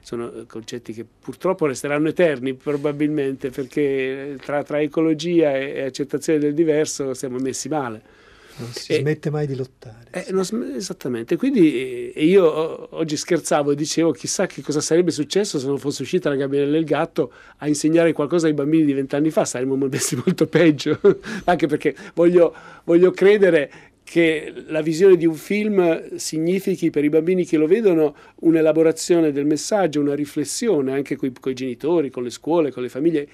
Sono 0.00 0.32
eh, 0.32 0.46
concetti 0.46 0.92
che 0.92 1.04
purtroppo 1.04 1.66
resteranno 1.66 2.08
eterni, 2.08 2.54
probabilmente, 2.54 3.50
perché 3.50 4.36
tra, 4.40 4.62
tra 4.62 4.82
ecologia 4.82 5.56
e, 5.56 5.72
e 5.76 5.82
accettazione 5.82 6.38
del 6.38 6.52
diverso 6.52 7.14
siamo 7.14 7.38
messi 7.38 7.68
male. 7.68 8.22
Non 8.56 8.70
si 8.72 8.92
E- 8.92 8.98
smette 9.00 9.30
mai 9.30 9.46
di 9.46 9.56
lottare. 9.56 10.06
eh, 10.12 10.26
sm- 10.44 10.74
esattamente, 10.76 11.36
quindi 11.36 12.12
eh, 12.12 12.24
io 12.24 12.94
oggi 12.96 13.16
scherzavo 13.16 13.72
e 13.72 13.74
dicevo 13.74 14.12
chissà 14.12 14.46
che 14.46 14.62
cosa 14.62 14.80
sarebbe 14.80 15.10
successo 15.10 15.58
se 15.58 15.66
non 15.66 15.78
fosse 15.78 16.02
uscita 16.02 16.28
la 16.28 16.36
Gabriella 16.36 16.70
del 16.70 16.84
Gatto 16.84 17.32
a 17.58 17.66
insegnare 17.68 18.12
qualcosa 18.12 18.46
ai 18.46 18.54
bambini 18.54 18.84
di 18.84 18.92
vent'anni 18.92 19.30
fa, 19.30 19.44
saremmo 19.44 19.74
messi 19.76 20.14
molto 20.24 20.46
peggio, 20.46 21.00
anche 21.46 21.66
perché 21.66 21.96
voglio, 22.14 22.54
voglio 22.84 23.10
credere 23.10 23.70
che 24.04 24.52
la 24.66 24.82
visione 24.82 25.16
di 25.16 25.24
un 25.24 25.34
film 25.34 26.14
significhi 26.16 26.90
per 26.90 27.04
i 27.04 27.08
bambini 27.08 27.46
che 27.46 27.56
lo 27.56 27.66
vedono 27.66 28.14
un'elaborazione 28.40 29.32
del 29.32 29.46
messaggio, 29.46 29.98
una 30.00 30.14
riflessione 30.14 30.92
anche 30.92 31.16
con 31.16 31.32
i 31.32 31.54
genitori, 31.54 32.10
con 32.10 32.22
le 32.22 32.30
scuole, 32.30 32.70
con 32.70 32.82
le 32.82 32.90
famiglie. 32.90 33.28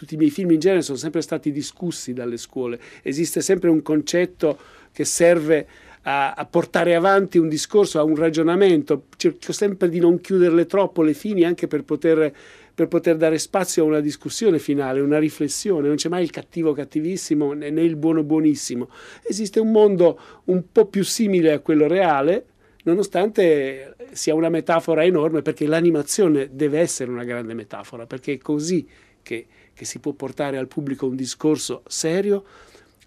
Tutti 0.00 0.14
i 0.14 0.16
miei 0.16 0.30
film 0.30 0.50
in 0.52 0.58
genere 0.58 0.80
sono 0.80 0.96
sempre 0.96 1.20
stati 1.20 1.52
discussi 1.52 2.14
dalle 2.14 2.38
scuole, 2.38 2.80
esiste 3.02 3.42
sempre 3.42 3.68
un 3.68 3.82
concetto 3.82 4.56
che 4.92 5.04
serve 5.04 5.66
a, 6.04 6.32
a 6.32 6.46
portare 6.46 6.94
avanti 6.94 7.36
un 7.36 7.50
discorso, 7.50 7.98
a 7.98 8.02
un 8.02 8.16
ragionamento, 8.16 9.08
cerco 9.18 9.52
sempre 9.52 9.90
di 9.90 9.98
non 9.98 10.18
chiuderle 10.18 10.64
troppo 10.64 11.02
le 11.02 11.12
fini 11.12 11.44
anche 11.44 11.66
per 11.66 11.84
poter, 11.84 12.34
per 12.74 12.88
poter 12.88 13.18
dare 13.18 13.36
spazio 13.36 13.82
a 13.82 13.88
una 13.88 14.00
discussione 14.00 14.58
finale, 14.58 15.00
una 15.00 15.18
riflessione, 15.18 15.86
non 15.86 15.96
c'è 15.96 16.08
mai 16.08 16.22
il 16.22 16.30
cattivo 16.30 16.72
cattivissimo 16.72 17.52
né 17.52 17.68
il 17.68 17.96
buono 17.96 18.22
buonissimo, 18.22 18.88
esiste 19.22 19.60
un 19.60 19.70
mondo 19.70 20.18
un 20.44 20.62
po' 20.72 20.86
più 20.86 21.04
simile 21.04 21.52
a 21.52 21.58
quello 21.58 21.86
reale, 21.86 22.46
nonostante 22.84 23.96
sia 24.12 24.34
una 24.34 24.48
metafora 24.48 25.04
enorme, 25.04 25.42
perché 25.42 25.66
l'animazione 25.66 26.48
deve 26.52 26.78
essere 26.78 27.10
una 27.10 27.24
grande 27.24 27.52
metafora, 27.52 28.06
perché 28.06 28.32
è 28.32 28.38
così 28.38 28.88
che, 29.22 29.46
che 29.80 29.86
si 29.86 29.98
può 29.98 30.12
portare 30.12 30.58
al 30.58 30.68
pubblico 30.68 31.06
un 31.06 31.16
discorso 31.16 31.80
serio, 31.86 32.44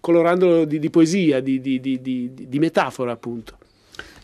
colorandolo 0.00 0.64
di, 0.64 0.80
di 0.80 0.90
poesia, 0.90 1.38
di, 1.38 1.60
di- 1.60 1.78
di- 1.80 2.00
metafora 2.58 3.12
appunto. 3.12 3.58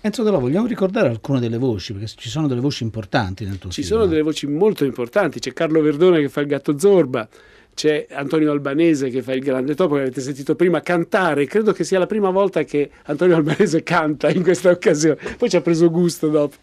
Enzo 0.00 0.24
Della, 0.24 0.38
vogliamo 0.38 0.66
ricordare 0.66 1.08
alcune 1.08 1.38
delle 1.38 1.58
voci, 1.58 1.92
perché 1.92 2.08
ci 2.16 2.28
sono 2.28 2.48
delle 2.48 2.60
voci 2.60 2.82
importanti 2.82 3.44
nel 3.44 3.58
tuo 3.58 3.70
Ci 3.70 3.82
film. 3.82 3.94
sono 3.94 4.06
delle 4.10 4.22
voci 4.22 4.48
molto 4.48 4.84
importanti, 4.84 5.38
c'è 5.38 5.52
Carlo 5.52 5.80
Verdone 5.80 6.20
che 6.20 6.28
fa 6.28 6.40
il 6.40 6.48
gatto 6.48 6.76
Zorba, 6.76 7.28
c'è 7.74 8.06
Antonio 8.10 8.50
Albanese 8.50 9.08
che 9.08 9.22
fa 9.22 9.32
il 9.32 9.40
grande 9.40 9.74
topo 9.74 9.94
che 9.94 10.02
avete 10.02 10.20
sentito 10.20 10.54
prima 10.54 10.80
cantare, 10.80 11.46
credo 11.46 11.72
che 11.72 11.84
sia 11.84 11.98
la 11.98 12.06
prima 12.06 12.30
volta 12.30 12.62
che 12.64 12.90
Antonio 13.04 13.36
Albanese 13.36 13.82
canta 13.84 14.30
in 14.30 14.42
questa 14.42 14.70
occasione, 14.70 15.18
poi 15.38 15.48
ci 15.48 15.56
ha 15.56 15.60
preso 15.60 15.90
gusto 15.90 16.28
dopo. 16.28 16.56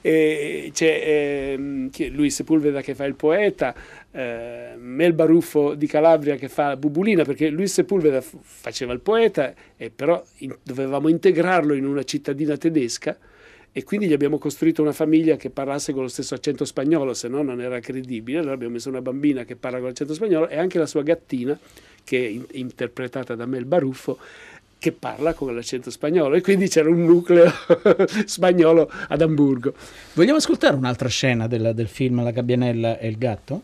E 0.00 0.70
c'è 0.72 1.02
è? 1.02 1.56
Luis 2.10 2.34
Sepulveda 2.34 2.80
che 2.80 2.94
fa 2.94 3.04
il 3.04 3.14
poeta, 3.14 3.74
eh, 4.10 4.74
Mel 4.78 5.12
Baruffo 5.12 5.74
di 5.74 5.86
Calabria 5.86 6.36
che 6.36 6.48
fa 6.48 6.76
Bubulina, 6.76 7.24
perché 7.24 7.48
Luis 7.48 7.72
Sepulveda 7.72 8.20
f- 8.20 8.36
faceva 8.40 8.92
il 8.92 9.00
poeta, 9.00 9.54
e 9.76 9.90
però 9.90 10.22
in- 10.38 10.56
dovevamo 10.62 11.08
integrarlo 11.08 11.74
in 11.74 11.86
una 11.86 12.02
cittadina 12.02 12.56
tedesca 12.56 13.16
e 13.76 13.84
quindi 13.84 14.06
gli 14.06 14.14
abbiamo 14.14 14.38
costruito 14.38 14.80
una 14.80 14.94
famiglia 14.94 15.36
che 15.36 15.50
parlasse 15.50 15.92
con 15.92 16.00
lo 16.00 16.08
stesso 16.08 16.34
accento 16.34 16.64
spagnolo, 16.64 17.12
se 17.12 17.28
no 17.28 17.42
non 17.42 17.60
era 17.60 17.78
credibile. 17.78 18.38
Allora 18.38 18.54
abbiamo 18.54 18.72
messo 18.72 18.88
una 18.88 19.02
bambina 19.02 19.44
che 19.44 19.54
parla 19.54 19.76
con 19.76 19.88
l'accento 19.88 20.14
spagnolo 20.14 20.48
e 20.48 20.56
anche 20.56 20.78
la 20.78 20.86
sua 20.86 21.02
gattina, 21.02 21.58
che 22.02 22.24
è 22.24 22.26
in- 22.26 22.46
interpretata 22.52 23.34
da 23.34 23.44
Mel 23.44 23.66
Baruffo, 23.66 24.16
che 24.78 24.92
parla 24.92 25.34
con 25.34 25.54
l'accento 25.54 25.90
spagnolo. 25.90 26.36
E 26.36 26.40
quindi 26.40 26.68
c'era 26.68 26.88
un 26.88 27.04
nucleo 27.04 27.52
spagnolo 28.24 28.90
ad 29.08 29.20
Amburgo. 29.20 29.74
Vogliamo 30.14 30.38
ascoltare 30.38 30.74
un'altra 30.74 31.10
scena 31.10 31.46
del, 31.46 31.72
del 31.74 31.88
film 31.88 32.22
La 32.24 32.30
gabbianella 32.30 32.98
e 32.98 33.08
il 33.08 33.18
gatto? 33.18 33.62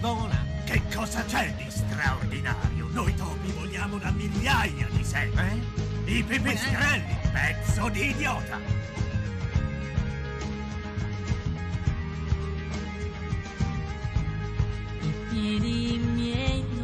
Vola. 0.00 0.44
Che 0.64 0.82
cosa 0.94 1.24
c'è 1.24 1.52
di 1.56 1.66
straordinario? 1.68 2.88
Noi 2.90 3.14
topi 3.14 3.50
vogliamo 3.52 3.98
da 3.98 4.10
migliaia 4.10 4.88
di 4.90 5.04
secoli. 5.04 5.62
I 6.04 6.22
pipistrelli, 6.22 7.16
pezzo 7.32 7.88
di 7.88 8.10
idiota. 8.10 8.84
piedi 15.36 15.98
miei 15.98 16.75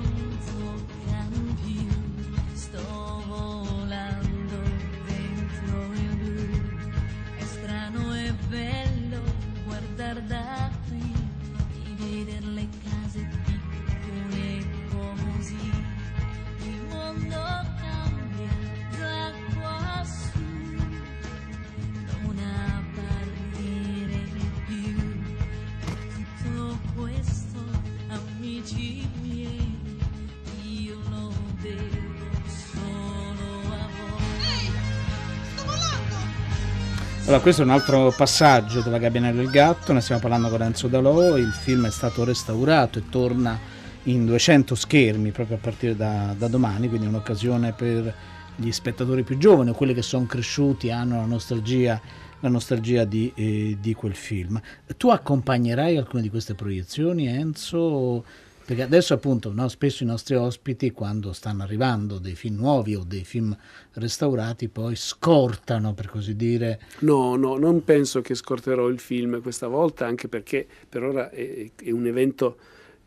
Allora, 37.33 37.45
questo 37.45 37.63
è 37.63 37.65
un 37.65 37.71
altro 37.71 38.13
passaggio 38.15 38.83
della 38.83 38.99
Gabbianella 38.99 39.41
e 39.41 39.45
il 39.45 39.51
gatto, 39.51 39.95
ne 39.95 40.03
stiamo 40.03 40.21
parlando 40.21 40.51
con 40.51 40.61
Enzo 40.61 40.87
Dalò, 40.87 41.39
il 41.39 41.51
film 41.51 41.87
è 41.87 41.91
stato 41.91 42.25
restaurato 42.25 42.99
e 42.99 43.09
torna 43.09 43.59
in 44.05 44.27
200 44.27 44.75
schermi 44.75 45.31
proprio 45.31 45.57
a 45.57 45.61
partire 45.61 45.95
da, 45.95 46.35
da 46.37 46.49
domani, 46.49 46.89
quindi 46.89 47.07
un'occasione 47.07 47.73
per 47.73 48.15
gli 48.57 48.71
spettatori 48.71 49.23
più 49.23 49.39
giovani 49.39 49.71
o 49.71 49.75
quelli 49.75 49.95
che 49.95 50.03
sono 50.03 50.27
cresciuti 50.27 50.91
hanno 50.91 51.17
la 51.17 51.25
nostalgia, 51.25 52.01
la 52.41 52.49
nostalgia 52.49 53.05
di, 53.05 53.33
eh, 53.35 53.77
di 53.81 53.95
quel 53.95 54.15
film. 54.15 54.61
Tu 54.97 55.09
accompagnerai 55.09 55.97
alcune 55.97 56.23
di 56.23 56.31
queste 56.31 56.55
proiezioni, 56.55 57.27
Enzo? 57.27 58.25
Perché 58.65 58.83
adesso 58.83 59.13
appunto 59.13 59.53
no, 59.53 59.69
spesso 59.69 60.05
i 60.05 60.07
nostri 60.07 60.37
ospiti 60.37 60.93
quando 60.93 61.33
stanno 61.33 61.65
arrivando 61.65 62.19
dei 62.19 62.37
film 62.37 62.57
nuovi 62.57 62.95
o 62.95 63.03
dei 63.05 63.25
film 63.25 63.57
restaurati 63.95 64.69
poi 64.69 64.95
scortano 64.95 65.95
per 65.95 66.09
così 66.09 66.37
dire. 66.37 66.81
No, 67.01 67.35
no, 67.35 67.57
non 67.57 67.83
penso 67.83 68.21
che 68.21 68.35
scorterò 68.35 68.87
il 68.89 69.01
film 69.01 69.43
questa 69.43 69.67
volta, 69.67 70.07
anche 70.07 70.29
perché 70.29 70.67
per 70.89 71.03
ora 71.03 71.31
è, 71.31 71.71
è 71.75 71.91
un 71.91 72.07
evento 72.07 72.57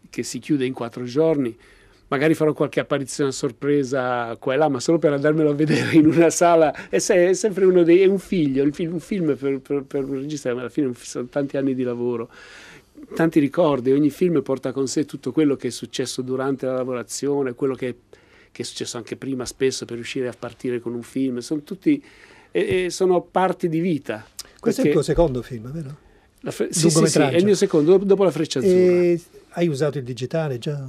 che 0.10 0.24
si 0.24 0.40
chiude 0.40 0.66
in 0.66 0.74
quattro 0.74 1.04
giorni. 1.04 1.56
Magari 2.08 2.36
farò 2.36 2.54
qualche 2.54 2.80
apparizione 2.80 3.32
a 3.32 3.34
sorpresa 3.34 4.36
qua 4.40 4.54
e 4.54 4.58
là, 4.58 4.70
ma 4.70 4.80
solo 4.80 5.00
per 5.00 5.14
andarmelo 5.14 5.50
a 5.50 5.54
vedere 5.56 5.96
in 5.96 6.06
una 6.06 6.30
sala. 6.30 6.88
È, 6.90 7.00
se- 7.00 7.30
è 7.30 7.34
sempre 7.34 7.66
uno 7.66 7.84
dei. 7.84 8.02
è 8.02 8.06
un 8.06 8.20
figlio, 8.20 8.64
il 8.64 8.74
film- 8.74 8.94
un 8.94 9.00
film 9.00 9.36
per, 9.36 9.60
per- 9.60 9.84
per 9.84 10.04
un 10.04 10.16
regista, 10.22 10.54
ma 10.54 10.60
alla 10.62 10.70
fine 10.70 10.92
sono 10.96 11.26
tanti 11.28 11.58
anni 11.58 11.74
di 11.74 11.84
lavoro 11.84 12.30
tanti 13.14 13.40
ricordi, 13.40 13.92
ogni 13.92 14.10
film 14.10 14.42
porta 14.42 14.72
con 14.72 14.88
sé 14.88 15.06
tutto 15.06 15.32
quello 15.32 15.56
che 15.56 15.68
è 15.68 15.72
successo 15.72 16.22
durante 16.22 16.66
la 16.66 16.74
lavorazione, 16.76 17.54
quello 17.54 17.76
che, 17.76 17.96
che 18.52 18.62
è 18.62 18.66
successo 18.66 18.98
anche 18.98 19.16
prima 19.18 19.46
spesso 19.46 19.86
per 19.86 19.96
riuscire 19.96 20.28
a 20.28 20.34
partire 20.38 20.80
con 20.80 20.94
un 20.94 21.04
film, 21.04 21.40
sono 21.40 21.62
tutti 21.62 22.02
e, 22.52 22.86
e 22.86 22.90
sono 22.90 23.22
parti 23.22 23.68
di 23.68 23.80
vita. 23.80 24.26
Questo 24.60 24.82
è 24.82 24.86
il 24.88 24.92
tuo 24.94 25.02
secondo 25.02 25.42
film, 25.42 25.72
vero? 25.72 25.98
La 26.40 26.52
fre- 26.52 26.70
sì, 26.72 26.90
sì, 26.90 27.06
sì, 27.06 27.20
è 27.20 27.36
il 27.36 27.44
mio 27.46 27.56
secondo, 27.56 27.92
dopo- 27.92 28.06
dopo 28.06 28.24
la 28.24 28.32
freccia 28.32 28.60
azzurra. 28.60 29.02
E 29.02 29.20
hai 29.56 29.68
usato 29.68 29.98
il 29.98 30.04
digitale 30.04 30.58
già? 30.58 30.88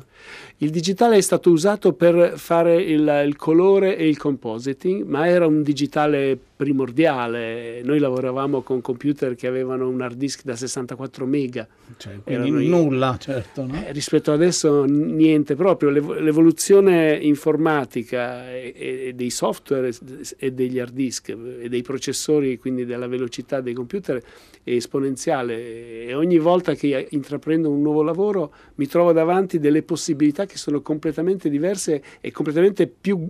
Il 0.58 0.70
digitale 0.70 1.16
è 1.16 1.20
stato 1.20 1.50
usato 1.50 1.92
per 1.92 2.34
fare 2.36 2.76
il, 2.82 3.22
il 3.26 3.36
colore 3.36 3.96
e 3.96 4.08
il 4.08 4.16
compositing, 4.18 5.04
ma 5.04 5.26
era 5.28 5.46
un 5.46 5.62
digitale 5.62 6.38
primordiale. 6.56 7.82
Noi 7.84 7.98
lavoravamo 7.98 8.62
con 8.62 8.80
computer 8.80 9.34
che 9.34 9.46
avevano 9.46 9.88
un 9.88 10.00
hard 10.00 10.16
disk 10.16 10.42
da 10.44 10.56
64 10.56 11.26
mega. 11.26 11.66
Cioè, 11.98 12.20
quindi 12.22 12.48
Erano 12.48 12.60
i- 12.60 12.68
nulla, 12.68 13.16
certo, 13.20 13.66
no? 13.66 13.74
Eh, 13.86 13.92
rispetto 13.92 14.32
adesso 14.32 14.84
niente 14.84 15.54
proprio, 15.54 15.90
L'evo- 15.90 16.14
l'evoluzione 16.14 17.18
informatica 17.20 18.50
e, 18.52 18.72
e 19.08 19.12
dei 19.14 19.30
software 19.30 19.92
e 20.38 20.52
degli 20.52 20.78
hard 20.78 20.92
disk 20.94 21.28
e 21.28 21.68
dei 21.68 21.82
processori, 21.82 22.58
quindi 22.58 22.84
della 22.84 23.06
velocità 23.06 23.60
dei 23.60 23.74
computer 23.74 24.20
è 24.64 24.70
esponenziale 24.72 26.04
e 26.06 26.14
ogni 26.14 26.38
volta 26.38 26.74
che 26.74 27.06
intraprendo 27.10 27.70
un 27.70 27.82
nuovo 27.82 28.02
lavoro 28.02 28.52
mi 28.76 28.86
trovo 28.86 29.12
davanti 29.12 29.58
delle 29.58 29.82
possibilità 29.82 30.46
che 30.46 30.56
sono 30.58 30.82
completamente 30.82 31.48
diverse 31.48 32.02
e 32.20 32.30
completamente 32.30 32.86
più 32.86 33.28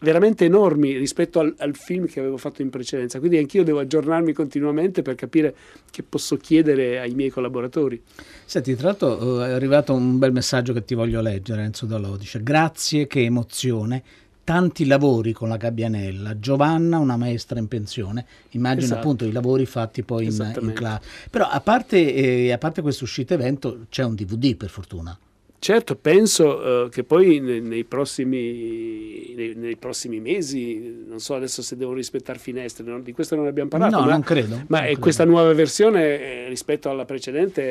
veramente 0.00 0.44
enormi 0.44 0.96
rispetto 0.96 1.40
al, 1.40 1.54
al 1.58 1.74
film 1.74 2.06
che 2.06 2.20
avevo 2.20 2.36
fatto 2.36 2.62
in 2.62 2.70
precedenza. 2.70 3.18
Quindi 3.18 3.38
anch'io 3.38 3.64
devo 3.64 3.80
aggiornarmi 3.80 4.32
continuamente 4.32 5.02
per 5.02 5.14
capire 5.14 5.54
che 5.90 6.02
posso 6.02 6.36
chiedere 6.36 7.00
ai 7.00 7.14
miei 7.14 7.30
collaboratori. 7.30 8.00
Senti, 8.44 8.76
tra 8.76 8.88
l'altro 8.88 9.42
eh, 9.42 9.48
è 9.48 9.52
arrivato 9.52 9.94
un 9.94 10.18
bel 10.18 10.32
messaggio 10.32 10.72
che 10.72 10.84
ti 10.84 10.94
voglio 10.94 11.20
leggere, 11.20 11.62
Enzo 11.62 11.86
Dalò, 11.86 12.16
dice 12.16 12.42
grazie, 12.42 13.06
che 13.06 13.24
emozione, 13.24 14.02
tanti 14.48 14.86
lavori 14.86 15.34
con 15.34 15.50
la 15.50 15.58
Gabbianella, 15.58 16.38
Giovanna 16.38 16.96
una 16.96 17.18
maestra 17.18 17.58
in 17.58 17.68
pensione, 17.68 18.24
immagino 18.52 18.84
Esatto. 18.86 19.00
appunto 19.00 19.26
i 19.26 19.30
lavori 19.30 19.66
fatti 19.66 20.02
poi 20.02 20.24
in, 20.24 20.54
in 20.62 20.72
classe. 20.72 21.06
Però 21.28 21.46
a 21.46 21.60
parte, 21.60 22.14
eh, 22.14 22.50
a 22.50 22.56
parte 22.56 22.80
questo 22.80 23.04
uscita 23.04 23.34
evento 23.34 23.84
c'è 23.90 24.04
un 24.04 24.14
DVD 24.14 24.56
per 24.56 24.70
fortuna. 24.70 25.18
Certo, 25.60 25.96
penso 25.96 26.84
eh, 26.86 26.88
che 26.88 27.02
poi 27.02 27.40
ne- 27.40 27.58
nei, 27.58 27.82
prossimi, 27.84 29.32
nei, 29.34 29.54
nei 29.56 29.76
prossimi 29.76 30.20
mesi, 30.20 31.02
non 31.06 31.18
so 31.18 31.34
adesso 31.34 31.62
se 31.62 31.76
devo 31.76 31.92
rispettare 31.94 32.38
finestre, 32.38 32.84
non- 32.84 33.02
di 33.02 33.12
questo 33.12 33.34
non 33.34 33.46
abbiamo 33.46 33.68
parlato, 33.68 33.96
No, 33.96 34.04
ma, 34.04 34.10
non 34.12 34.22
credo, 34.22 34.54
ma 34.68 34.76
non 34.78 34.78
è 34.78 34.84
credo. 34.86 35.00
questa 35.00 35.24
nuova 35.24 35.52
versione 35.54 36.44
eh, 36.44 36.48
rispetto 36.48 36.88
alla 36.90 37.04
precedente 37.04 37.62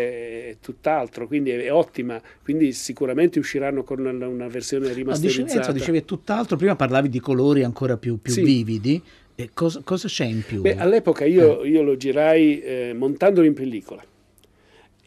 è 0.50 0.58
tutt'altro, 0.60 1.28
quindi 1.28 1.52
è, 1.52 1.64
è 1.64 1.72
ottima, 1.72 2.22
quindi 2.44 2.74
sicuramente 2.74 3.40
usciranno 3.40 3.84
con 3.84 4.00
una, 4.00 4.28
una 4.28 4.48
versione 4.48 4.88
No, 4.88 4.94
dicevi, 4.94 5.04
rimasterizzata. 5.04 5.72
Dicevi 5.72 6.04
tutt'altro, 6.04 6.58
prima 6.58 6.76
parlavi 6.76 7.08
di 7.08 7.22
colori 7.22 7.64
ancora 7.64 7.96
più, 7.96 8.20
più 8.22 8.34
Sì. 8.34 8.44
vividi, 8.44 9.02
e 9.34 9.50
cosa, 9.54 9.80
cosa 9.84 10.08
c'è 10.10 10.26
in 10.26 10.44
più? 10.46 10.62
Beh, 10.62 10.76
all'epoca 10.76 11.24
io, 11.24 11.64
io 11.64 11.84
lo 11.84 11.96
girai 11.96 12.60
eh, 12.60 12.94
montandolo 12.94 13.48
in 13.48 13.54
pellicola 13.54 14.04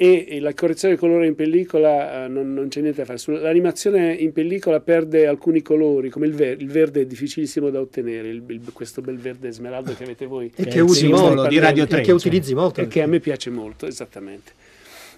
e, 0.03 0.41
la 0.41 0.55
correzione 0.55 0.95
del 0.95 1.03
colore 1.03 1.27
in 1.27 1.35
pellicola 1.35 2.25
eh, 2.25 2.29
non, 2.29 2.55
non 2.55 2.69
c'è 2.69 2.81
niente 2.81 3.05
da 3.05 3.15
fare. 3.17 3.39
L'animazione 3.41 4.15
in 4.15 4.33
pellicola 4.33 4.81
perde 4.81 5.27
alcuni 5.27 5.61
colori, 5.61 6.09
come 6.09 6.27
il, 6.27 6.33
ver- 6.35 6.59
il 6.61 6.69
verde 6.71 7.03
è 7.03 7.07
difficilissimo 7.07 7.69
da 7.69 7.81
ottenere, 7.81 8.29
il- 8.29 8.43
il- 8.49 8.73
questo 8.73 9.03
bel 9.03 9.19
verde 9.19 9.51
smeraldo 9.53 9.95
che 9.95 10.05
avete 10.05 10.25
voi. 10.25 10.51
E 10.55 10.65
che 10.65 10.81
usi 10.81 11.01
simbolo 11.01 11.27
molto, 11.35 11.49
di 11.49 11.59
Radio 11.59 11.85
e 11.85 11.87
3. 11.87 12.01
che 12.01 12.13
utilizzi 12.13 12.55
molto. 12.55 12.81
E 12.81 12.87
che 12.89 13.03
a 13.03 13.07
me 13.07 13.21
piace 13.21 13.51
molto, 13.51 13.87
esattamente. 13.87 14.53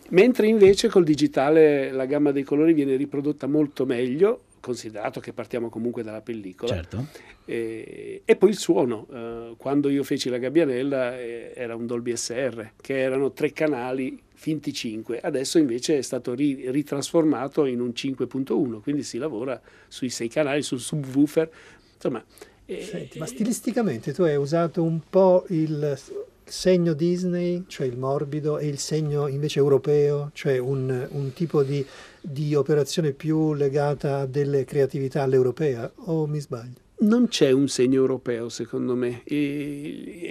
Mentre 0.09 0.49
invece 0.49 0.89
col 0.89 1.05
digitale 1.05 1.91
la 1.93 2.05
gamma 2.05 2.33
dei 2.33 2.43
colori 2.43 2.73
viene 2.75 2.97
riprodotta 2.97 3.47
molto 3.47 3.87
meglio, 3.87 4.41
considerato 4.61 5.21
che 5.21 5.33
partiamo 5.33 5.69
comunque 5.69 6.03
dalla 6.03 6.21
pellicola. 6.23 6.75
Certo. 6.75 7.07
E, 7.45 8.23
e 8.25 8.37
poi 8.37 8.51
il 8.51 8.57
suono, 8.57 9.07
eh, 9.13 9.55
quando 9.57 9.89
io 9.89 10.03
feci 10.03 10.29
la 10.29 10.39
gabbianella 10.39 11.19
eh, 11.19 11.53
era 11.55 11.75
un 11.77 11.87
Dolby 11.87 12.17
SR, 12.17 12.73
che 12.81 12.99
erano 12.99 13.33
tre 13.33 13.53
canali 13.53 14.19
finti 14.43 14.73
5, 14.73 15.21
adesso 15.21 15.59
invece 15.59 15.99
è 15.99 16.03
stato 16.03 16.35
ri- 16.35 16.69
ritrasformato 16.71 17.65
in 17.65 17.81
un 17.81 17.93
5.1, 17.95 18.81
quindi 18.81 19.05
si 19.05 19.17
lavora 19.19 19.61
sui 19.87 20.11
sei 20.11 20.29
canali, 20.29 20.63
sul 20.63 20.81
subwoofer, 20.81 21.49
insomma... 21.95 22.25
eh, 22.67 22.83
Senti, 22.83 23.19
ma 23.21 23.27
stilisticamente 23.27 24.13
tu 24.13 24.23
hai 24.23 24.35
usato 24.37 24.83
un 24.83 25.01
po' 25.09 25.45
il 25.51 25.97
segno 26.45 26.93
Disney, 26.93 27.63
cioè 27.69 27.87
il 27.87 27.97
morbido, 27.97 28.59
e 28.59 28.67
il 28.67 28.79
segno 28.79 29.29
invece 29.29 29.61
europeo, 29.61 30.31
cioè 30.35 30.59
un, 30.59 31.07
un 31.13 31.33
tipo 31.33 31.63
di, 31.63 31.87
di 32.21 32.55
operazione 32.57 33.13
più 33.13 33.55
legata 33.55 34.19
a 34.19 34.27
delle 34.27 34.65
creatività 34.65 35.23
all'europea, 35.23 35.91
o 36.07 36.27
mi 36.27 36.41
sbaglio? 36.41 36.81
Non 37.03 37.27
c'è 37.29 37.51
un 37.51 37.67
segno 37.69 38.01
europeo, 38.01 38.49
secondo 38.49 38.95
me. 38.95 39.23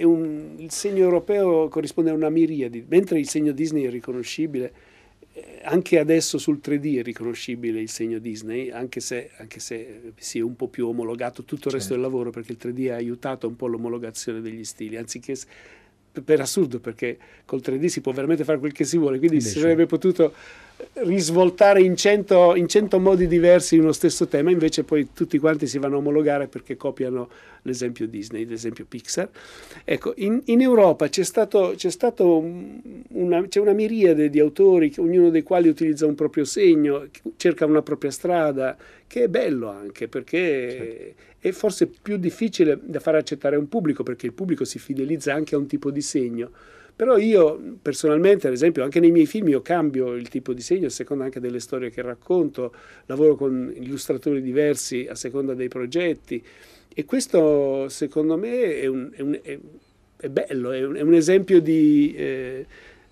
Un- 0.04 0.54
il 0.56 0.70
segno 0.70 1.02
europeo 1.04 1.68
corrisponde 1.68 2.10
a 2.10 2.14
una 2.14 2.30
miriade, 2.30 2.84
mentre 2.88 3.18
il 3.18 3.28
segno 3.28 3.52
Disney 3.52 3.84
è 3.84 3.90
riconoscibile. 3.90 4.72
eh, 5.34 5.60
Anche 5.64 5.98
adesso 5.98 6.36
sul 6.38 6.60
3D 6.62 6.98
è 6.98 7.02
riconoscibile 7.02 7.80
il 7.80 7.88
segno 7.88 8.18
Disney, 8.18 8.70
anche 8.70 9.00
se, 9.00 9.30
anche 9.38 9.60
se 9.60 10.12
si 10.16 10.38
è 10.38 10.42
un 10.42 10.56
po' 10.56 10.68
più 10.68 10.86
omologato 10.88 11.44
tutto 11.44 11.68
il 11.68 11.74
resto 11.74 11.92
del 11.94 12.02
lavoro, 12.02 12.30
perché 12.30 12.52
il 12.52 12.58
3D 12.58 12.90
ha 12.90 12.96
aiutato 12.96 13.46
un 13.48 13.56
po' 13.56 13.66
l'omologazione 13.66 14.40
degli 14.42 14.64
stili, 14.64 14.96
anziché 14.96 15.34
per- 16.24 16.40
assurdo, 16.40 16.80
perché 16.80 17.16
col 17.46 17.60
3D 17.62 17.86
si 17.86 18.00
può 18.02 18.12
veramente 18.12 18.44
fare 18.44 18.58
quel 18.58 18.72
che 18.72 18.84
si 18.84 18.98
vuole, 18.98 19.18
quindi 19.18 19.40
si 19.40 19.46
Invece- 19.48 19.60
sarebbe 19.62 19.86
potuto 19.86 20.34
risvoltare 20.94 21.82
in 21.82 21.96
cento, 21.96 22.54
in 22.54 22.68
cento 22.68 22.98
modi 22.98 23.26
diversi 23.26 23.78
uno 23.78 23.92
stesso 23.92 24.26
tema, 24.26 24.50
invece 24.50 24.84
poi 24.84 25.08
tutti 25.12 25.38
quanti 25.38 25.66
si 25.66 25.78
vanno 25.78 25.96
a 25.96 25.98
omologare 25.98 26.46
perché 26.46 26.76
copiano 26.76 27.28
l'esempio 27.62 28.06
Disney, 28.06 28.44
l'esempio 28.44 28.84
Pixar. 28.88 29.28
Ecco, 29.84 30.12
in, 30.16 30.40
in 30.46 30.60
Europa 30.60 31.08
c'è, 31.08 31.22
stato, 31.22 31.74
c'è, 31.76 31.90
stato 31.90 32.38
un- 32.38 32.80
una, 33.08 33.46
c'è 33.46 33.60
una 33.60 33.72
miriade 33.72 34.30
di 34.30 34.40
autori, 34.40 34.92
ognuno 34.98 35.30
dei 35.30 35.42
quali 35.42 35.68
utilizza 35.68 36.06
un 36.06 36.14
proprio 36.14 36.44
segno, 36.44 37.06
cerca 37.36 37.64
una 37.64 37.82
propria 37.82 38.10
strada, 38.10 38.76
che 39.06 39.24
è 39.24 39.28
bello 39.28 39.68
anche 39.68 40.08
perché 40.08 41.14
è 41.38 41.50
forse 41.50 41.88
più 42.00 42.16
difficile 42.16 42.78
da 42.82 43.00
far 43.00 43.16
accettare 43.16 43.56
a 43.56 43.58
un 43.58 43.68
pubblico, 43.68 44.02
perché 44.02 44.26
il 44.26 44.32
pubblico 44.32 44.64
si 44.64 44.78
fidelizza 44.78 45.34
anche 45.34 45.54
a 45.54 45.58
un 45.58 45.66
tipo 45.66 45.90
di 45.90 46.00
segno. 46.00 46.50
Però 46.94 47.16
io 47.18 47.60
personalmente, 47.80 48.46
ad 48.46 48.52
esempio, 48.52 48.84
anche 48.84 49.00
nei 49.00 49.10
miei 49.10 49.26
film 49.26 49.48
io 49.48 49.62
cambio 49.62 50.14
il 50.14 50.28
tipo 50.28 50.52
di 50.52 50.60
segno 50.60 50.86
a 50.86 50.90
seconda 50.90 51.24
anche 51.24 51.40
delle 51.40 51.58
storie 51.60 51.90
che 51.90 52.02
racconto, 52.02 52.72
lavoro 53.06 53.34
con 53.34 53.72
illustratori 53.74 54.40
diversi 54.42 55.06
a 55.08 55.14
seconda 55.14 55.54
dei 55.54 55.68
progetti 55.68 56.42
e 56.94 57.04
questo 57.04 57.88
secondo 57.88 58.36
me 58.36 58.80
è, 58.80 58.86
un- 58.86 59.10
è 59.14 59.20
un- 59.22 59.38
è- 59.42 59.58
è 60.16 60.28
bello, 60.28 60.70
è 60.70 60.84
un, 60.84 60.96
un 61.00 61.14
esempio 61.14 61.60
di, 61.60 62.14
eh, 62.16 62.66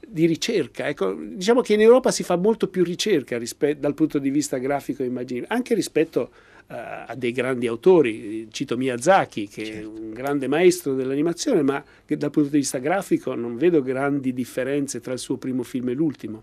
di 0.06 0.26
ricerca. 0.26 0.86
Ecco, 0.88 1.12
diciamo 1.14 1.60
che 1.60 1.74
in 1.74 1.80
Europa 1.80 2.10
si 2.12 2.22
fa 2.22 2.36
molto 2.36 2.68
più 2.68 2.84
ricerca 2.84 3.38
dal 3.78 3.94
punto 3.94 4.18
di 4.18 4.30
vista 4.30 4.58
grafico 4.58 5.02
e 5.02 5.06
immagini, 5.06 5.44
anche 5.48 5.74
rispetto 5.74 6.30
a 6.72 7.14
dei 7.16 7.32
grandi 7.32 7.66
autori, 7.66 8.46
cito 8.52 8.76
Miyazaki 8.76 9.48
che 9.48 9.80
è 9.80 9.84
un 9.84 10.12
grande 10.12 10.46
maestro 10.46 10.94
dell'animazione, 10.94 11.62
ma 11.62 11.82
che 12.04 12.16
dal 12.16 12.30
punto 12.30 12.50
di 12.50 12.58
vista 12.58 12.78
grafico 12.78 13.34
non 13.34 13.56
vedo 13.56 13.82
grandi 13.82 14.32
differenze 14.32 15.00
tra 15.00 15.12
il 15.12 15.18
suo 15.18 15.36
primo 15.36 15.64
film 15.64 15.88
e 15.88 15.94
l'ultimo. 15.94 16.42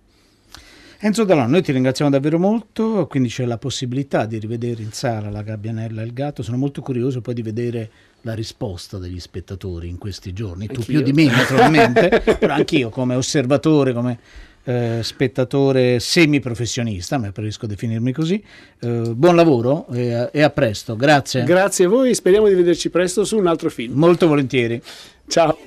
Enzo 0.99 1.23
Dalano, 1.25 1.51
noi 1.51 1.61
ti 1.61 1.71
ringraziamo 1.71 2.09
davvero 2.09 2.39
molto, 2.39 3.05
quindi 3.07 3.29
c'è 3.29 3.45
la 3.45 3.59
possibilità 3.59 4.25
di 4.25 4.39
rivedere 4.39 4.81
in 4.81 4.91
sala 4.91 5.29
la 5.29 5.43
Gabbianella 5.43 6.01
e 6.01 6.05
il 6.05 6.13
gatto, 6.13 6.41
sono 6.41 6.57
molto 6.57 6.81
curioso 6.81 7.21
poi 7.21 7.35
di 7.35 7.43
vedere 7.43 7.89
la 8.21 8.33
risposta 8.33 8.97
degli 8.97 9.19
spettatori 9.19 9.87
in 9.87 9.99
questi 9.99 10.33
giorni, 10.33 10.65
tu 10.65 10.79
Anch'io. 10.79 11.01
più 11.01 11.03
di 11.03 11.13
me 11.13 11.25
naturalmente, 11.31 12.23
però 12.39 12.55
anch'io 12.55 12.89
come 12.89 13.13
osservatore, 13.13 13.93
come 13.93 14.19
eh, 14.67 14.99
spettatore 15.01 15.99
semiprofessionista, 15.99 17.17
ma 17.17 17.31
preferisco 17.31 17.65
definirmi 17.67 18.11
così, 18.11 18.43
Eh, 18.79 19.13
buon 19.15 19.35
lavoro 19.35 19.87
e, 19.93 20.29
e 20.31 20.41
a 20.41 20.49
presto, 20.49 20.95
grazie. 20.97 21.43
Grazie 21.43 21.85
a 21.85 21.87
voi, 21.87 22.13
speriamo 22.13 22.47
di 22.49 22.53
vederci 22.53 22.89
presto 22.89 23.23
su 23.23 23.37
un 23.37 23.47
altro 23.47 23.69
film. 23.69 23.97
Molto 23.97 24.27
volentieri. 24.27 24.81
Ciao. 25.27 25.57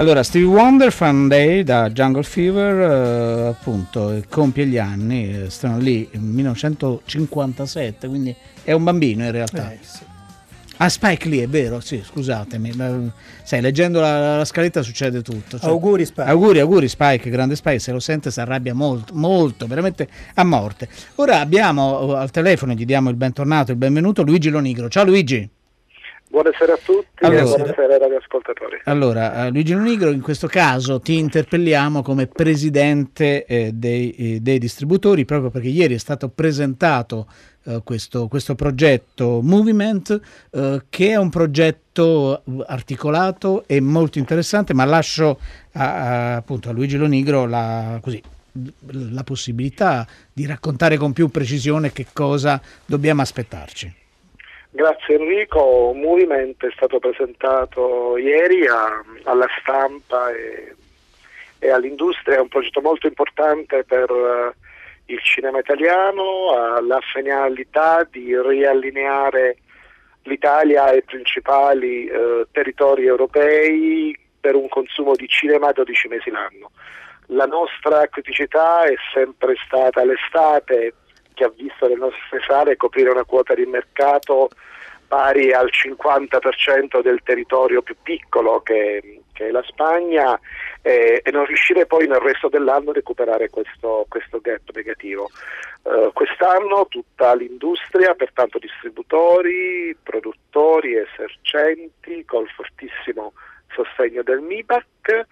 Allora, 0.00 0.22
Stevie 0.22 0.48
Wonder, 0.48 0.90
Fun 0.90 1.28
Day 1.28 1.62
da 1.62 1.90
Jungle 1.90 2.22
Fever, 2.22 2.90
eh, 2.90 3.48
appunto, 3.48 4.12
eh, 4.12 4.24
compie 4.30 4.64
gli 4.66 4.78
anni, 4.78 5.42
eh, 5.42 5.50
stanno 5.50 5.76
lì 5.76 6.08
nel 6.12 6.22
1957, 6.22 8.08
quindi 8.08 8.34
è 8.64 8.72
un 8.72 8.82
bambino 8.82 9.26
in 9.26 9.30
realtà. 9.30 9.70
Eh, 9.70 9.78
sì. 9.82 9.98
Ah, 10.78 10.88
Spike 10.88 11.28
lì, 11.28 11.40
è 11.40 11.48
vero, 11.48 11.80
sì, 11.80 12.00
scusatemi. 12.02 12.72
ma, 12.76 13.12
sai, 13.42 13.60
leggendo 13.60 14.00
la, 14.00 14.38
la 14.38 14.44
scaletta 14.46 14.80
succede 14.80 15.20
tutto. 15.20 15.58
cioè- 15.58 15.68
Auguri, 15.68 16.06
Spike. 16.06 16.30
Auguri, 16.30 16.60
auguri 16.60 16.88
Spike, 16.88 17.28
grande 17.28 17.54
Spike, 17.54 17.78
se 17.78 17.92
lo 17.92 18.00
sente 18.00 18.30
si 18.30 18.40
arrabbia 18.40 18.72
molto, 18.72 19.12
molto, 19.14 19.66
veramente 19.66 20.08
a 20.32 20.44
morte. 20.44 20.88
Ora 21.16 21.40
abbiamo 21.40 22.14
eh, 22.14 22.20
al 22.20 22.30
telefono, 22.30 22.72
gli 22.72 22.86
diamo 22.86 23.10
il 23.10 23.16
bentornato, 23.16 23.70
il 23.70 23.76
benvenuto, 23.76 24.22
Luigi 24.22 24.48
Lonigro. 24.48 24.88
Ciao 24.88 25.04
Luigi. 25.04 25.46
Buonasera 26.30 26.74
a 26.74 26.78
tutti 26.80 27.24
Allora. 27.24 27.40
e 27.40 27.44
buonasera 27.44 27.92
ai 27.92 27.98
radioascoltatori. 27.98 28.80
Allora, 28.84 29.46
eh, 29.46 29.50
Luigi 29.50 29.72
Lonigro, 29.72 30.10
in 30.10 30.20
questo 30.20 30.46
caso 30.46 31.00
ti 31.00 31.18
interpelliamo 31.18 32.02
come 32.02 32.28
presidente 32.28 33.44
eh, 33.44 33.72
dei, 33.74 34.12
eh, 34.12 34.40
dei 34.40 34.60
distributori, 34.60 35.24
proprio 35.24 35.50
perché 35.50 35.66
ieri 35.66 35.94
è 35.94 35.98
stato 35.98 36.28
presentato 36.28 37.26
eh, 37.64 37.80
questo, 37.82 38.28
questo 38.28 38.54
progetto 38.54 39.40
Movement, 39.42 40.20
eh, 40.52 40.82
che 40.88 41.08
è 41.08 41.16
un 41.16 41.30
progetto 41.30 42.44
articolato 42.64 43.64
e 43.66 43.80
molto 43.80 44.20
interessante, 44.20 44.72
ma 44.72 44.84
lascio 44.84 45.40
a, 45.72 45.94
a- 45.94 46.36
appunto 46.36 46.68
a 46.68 46.72
Luigi 46.72 46.96
Lonigro 46.96 47.44
la, 47.46 47.98
così, 48.00 48.22
la 49.10 49.24
possibilità 49.24 50.06
di 50.32 50.46
raccontare 50.46 50.96
con 50.96 51.12
più 51.12 51.28
precisione 51.28 51.90
che 51.90 52.06
cosa 52.12 52.62
dobbiamo 52.86 53.20
aspettarci. 53.20 53.98
Grazie 54.72 55.16
Enrico, 55.16 55.92
Movement 55.94 56.64
è 56.64 56.70
stato 56.76 57.00
presentato 57.00 58.16
ieri 58.16 58.66
a- 58.68 59.04
alla 59.24 59.48
stampa 59.60 60.30
e, 60.30 60.74
e 61.58 61.70
all'industria, 61.70 62.36
è 62.36 62.40
un 62.40 62.46
progetto 62.46 62.80
molto 62.80 63.08
importante 63.08 63.82
per 63.82 64.08
eh, 64.08 64.54
il 65.12 65.20
cinema 65.22 65.58
italiano, 65.58 66.50
ha 66.52 66.80
la 66.80 67.00
finalità 67.00 68.06
di 68.08 68.32
riallineare 68.40 69.56
l'Italia 70.22 70.84
ai 70.84 71.02
principali 71.02 72.06
eh, 72.06 72.46
territori 72.52 73.06
europei 73.06 74.16
per 74.38 74.54
un 74.54 74.68
consumo 74.68 75.16
di 75.16 75.26
cinema 75.26 75.72
12 75.72 76.06
mesi 76.08 76.30
l'anno. 76.30 76.70
La 77.32 77.46
nostra 77.46 78.06
criticità 78.06 78.84
è 78.84 78.94
sempre 79.12 79.56
stata 79.66 80.04
l'estate 80.04 80.94
che 81.40 81.44
ha 81.44 81.52
visto 81.56 81.86
le 81.86 81.94
nostre 81.94 82.38
sale 82.46 82.76
coprire 82.76 83.08
una 83.08 83.24
quota 83.24 83.54
di 83.54 83.64
mercato 83.64 84.50
pari 85.08 85.52
al 85.52 85.70
50% 85.72 87.00
del 87.00 87.20
territorio 87.24 87.80
più 87.80 87.96
piccolo 88.02 88.60
che, 88.60 89.22
che 89.32 89.46
è 89.46 89.50
la 89.50 89.62
Spagna 89.66 90.38
eh, 90.82 91.22
e 91.24 91.30
non 91.30 91.46
riuscire 91.46 91.86
poi 91.86 92.06
nel 92.06 92.20
resto 92.20 92.48
dell'anno 92.48 92.90
a 92.90 92.92
recuperare 92.92 93.48
questo, 93.48 94.04
questo 94.08 94.38
gap 94.42 94.68
negativo. 94.74 95.30
Eh, 95.82 96.10
quest'anno 96.12 96.86
tutta 96.88 97.34
l'industria, 97.34 98.14
pertanto 98.14 98.58
distributori, 98.58 99.96
produttori, 100.02 100.94
esercenti, 100.94 102.22
col 102.26 102.48
fortissimo 102.50 103.32
sostegno 103.72 104.22
del 104.22 104.40
MIBAC, 104.40 105.26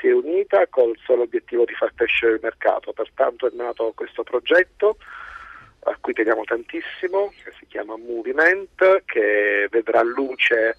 si 0.00 0.06
è 0.06 0.12
unita 0.12 0.66
col 0.68 0.96
solo 1.04 1.22
obiettivo 1.22 1.64
di 1.64 1.74
far 1.74 1.92
crescere 1.94 2.34
il 2.34 2.40
mercato. 2.42 2.92
Pertanto 2.92 3.48
è 3.48 3.50
nato 3.54 3.92
questo 3.94 4.22
progetto 4.22 4.96
a 5.80 5.96
cui 6.00 6.12
teniamo 6.12 6.44
tantissimo, 6.44 7.32
che 7.42 7.52
si 7.58 7.66
chiama 7.66 7.96
Movement, 7.96 9.02
che 9.04 9.68
vedrà 9.70 10.02
luce 10.02 10.76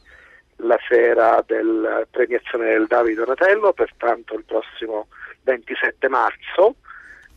la 0.58 0.78
sera 0.88 1.44
della 1.46 2.06
premiazione 2.10 2.72
del 2.72 2.88
Davide 2.88 3.24
Donatello, 3.24 3.74
pertanto 3.74 4.36
il 4.36 4.44
prossimo 4.44 5.08
27 5.44 6.08
marzo. 6.10 6.76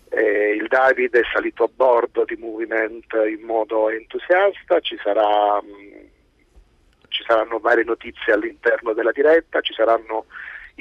Eh, 0.08 0.54
il 0.54 0.66
Davide 0.68 1.20
è 1.20 1.24
salito 1.32 1.64
a 1.64 1.70
bordo 1.74 2.24
di 2.24 2.36
Movement 2.36 3.12
in 3.26 3.44
modo 3.44 3.88
entusiasta, 3.88 4.80
ci, 4.80 4.98
sarà, 5.02 5.62
mh, 5.62 6.08
ci 7.08 7.24
saranno 7.26 7.58
varie 7.58 7.84
notizie 7.84 8.32
all'interno 8.32 8.92
della 8.92 9.12
diretta, 9.12 9.60
ci 9.60 9.72
saranno 9.72 10.26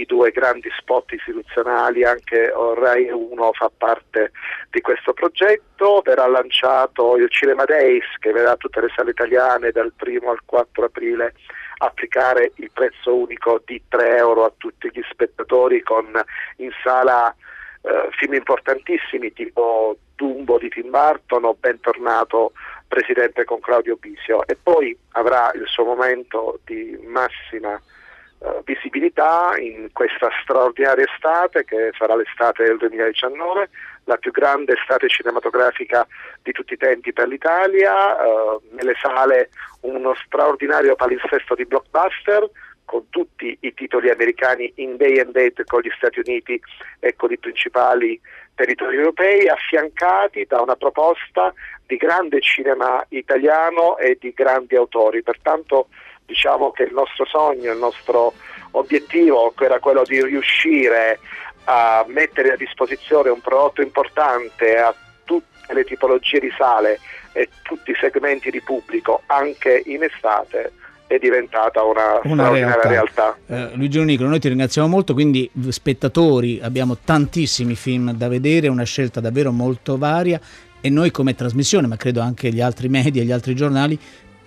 i 0.01 0.05
due 0.05 0.31
grandi 0.31 0.69
spot 0.77 1.11
istituzionali, 1.11 2.03
anche 2.03 2.51
Rai 2.75 3.09
1 3.09 3.51
fa 3.53 3.71
parte 3.75 4.31
di 4.69 4.81
questo 4.81 5.13
progetto, 5.13 6.01
verrà 6.03 6.27
lanciato 6.27 7.17
il 7.17 7.29
Cinema 7.29 7.65
Days 7.65 8.05
che 8.19 8.31
vedrà 8.31 8.55
tutte 8.55 8.81
le 8.81 8.91
sale 8.95 9.11
italiane 9.11 9.71
dal 9.71 9.91
1 9.97 10.29
al 10.29 10.39
4 10.45 10.85
aprile 10.85 11.33
applicare 11.77 12.51
il 12.55 12.69
prezzo 12.71 13.15
unico 13.15 13.61
di 13.65 13.81
3 13.87 14.17
euro 14.17 14.45
a 14.45 14.53
tutti 14.55 14.89
gli 14.91 15.01
spettatori 15.09 15.81
con 15.81 16.05
in 16.57 16.69
sala 16.83 17.35
eh, 17.81 18.09
film 18.11 18.35
importantissimi 18.35 19.33
tipo 19.33 19.97
Dumbo 20.15 20.59
di 20.59 20.69
Tim 20.69 20.91
Burton 20.91 21.45
o 21.45 21.55
Bentornato 21.59 22.51
Presidente 22.87 23.43
con 23.43 23.59
Claudio 23.59 23.95
Bisio. 23.95 24.45
E 24.45 24.55
poi 24.61 24.95
avrà 25.13 25.51
il 25.55 25.65
suo 25.65 25.83
momento 25.83 26.59
di 26.63 26.95
massima 27.07 27.81
visibilità 28.63 29.53
in 29.57 29.89
questa 29.93 30.29
straordinaria 30.41 31.05
estate 31.05 31.63
che 31.63 31.91
sarà 31.97 32.15
l'estate 32.15 32.63
del 32.63 32.77
2019, 32.77 33.69
la 34.05 34.17
più 34.17 34.31
grande 34.31 34.73
estate 34.73 35.07
cinematografica 35.07 36.07
di 36.41 36.51
tutti 36.51 36.73
i 36.73 36.77
tempi 36.77 37.13
per 37.13 37.27
l'Italia, 37.27 38.17
eh, 38.17 38.59
nelle 38.71 38.95
sale 38.99 39.49
uno 39.81 40.13
straordinario 40.25 40.95
palinsesto 40.95 41.55
di 41.55 41.65
blockbuster 41.65 42.49
con 42.85 43.07
tutti 43.09 43.55
i 43.61 43.73
titoli 43.73 44.09
americani 44.09 44.71
in 44.75 44.97
day 44.97 45.19
and 45.19 45.31
date 45.31 45.63
con 45.63 45.81
gli 45.81 45.91
Stati 45.95 46.19
Uniti 46.19 46.59
e 46.99 47.15
con 47.15 47.31
i 47.31 47.37
principali 47.37 48.19
territori 48.55 48.97
europei, 48.97 49.47
affiancati 49.47 50.45
da 50.45 50.61
una 50.61 50.75
proposta 50.75 51.53
di 51.85 51.95
grande 51.95 52.41
cinema 52.41 53.03
italiano 53.09 53.97
e 53.97 54.17
di 54.19 54.33
grandi 54.33 54.75
autori. 54.75 55.23
Pertanto 55.23 55.87
diciamo 56.31 56.71
che 56.71 56.83
il 56.83 56.93
nostro 56.93 57.25
sogno, 57.25 57.71
il 57.71 57.77
nostro 57.77 58.33
obiettivo 58.71 59.53
era 59.59 59.79
quello 59.79 60.03
di 60.05 60.23
riuscire 60.23 61.19
a 61.65 62.05
mettere 62.07 62.53
a 62.53 62.55
disposizione 62.55 63.29
un 63.29 63.41
prodotto 63.41 63.81
importante 63.81 64.77
a 64.77 64.95
tutte 65.25 65.73
le 65.73 65.83
tipologie 65.83 66.39
di 66.39 66.51
sale 66.57 66.99
e 67.33 67.49
tutti 67.61 67.91
i 67.91 67.95
segmenti 67.99 68.49
di 68.49 68.61
pubblico 68.61 69.21
anche 69.27 69.83
in 69.85 70.03
estate 70.03 70.71
è 71.05 71.17
diventata 71.17 71.83
una, 71.83 72.21
Una 72.23 72.49
realtà. 72.49 72.87
realtà. 72.87 73.37
Eh, 73.47 73.71
Luigi 73.75 73.99
Onicolo, 73.99 74.29
noi 74.29 74.39
ti 74.39 74.47
ringraziamo 74.47 74.87
molto, 74.87 75.11
quindi 75.11 75.49
spettatori 75.67 76.61
abbiamo 76.63 76.95
tantissimi 77.03 77.75
film 77.75 78.13
da 78.13 78.29
vedere, 78.29 78.69
una 78.69 78.85
scelta 78.85 79.19
davvero 79.19 79.51
molto 79.51 79.97
varia 79.97 80.39
e 80.79 80.89
noi 80.89 81.11
come 81.11 81.35
trasmissione, 81.35 81.87
ma 81.87 81.97
credo 81.97 82.21
anche 82.21 82.49
gli 82.49 82.61
altri 82.61 82.87
media, 82.87 83.23
gli 83.23 83.31
altri 83.33 83.53
giornali, 83.55 83.99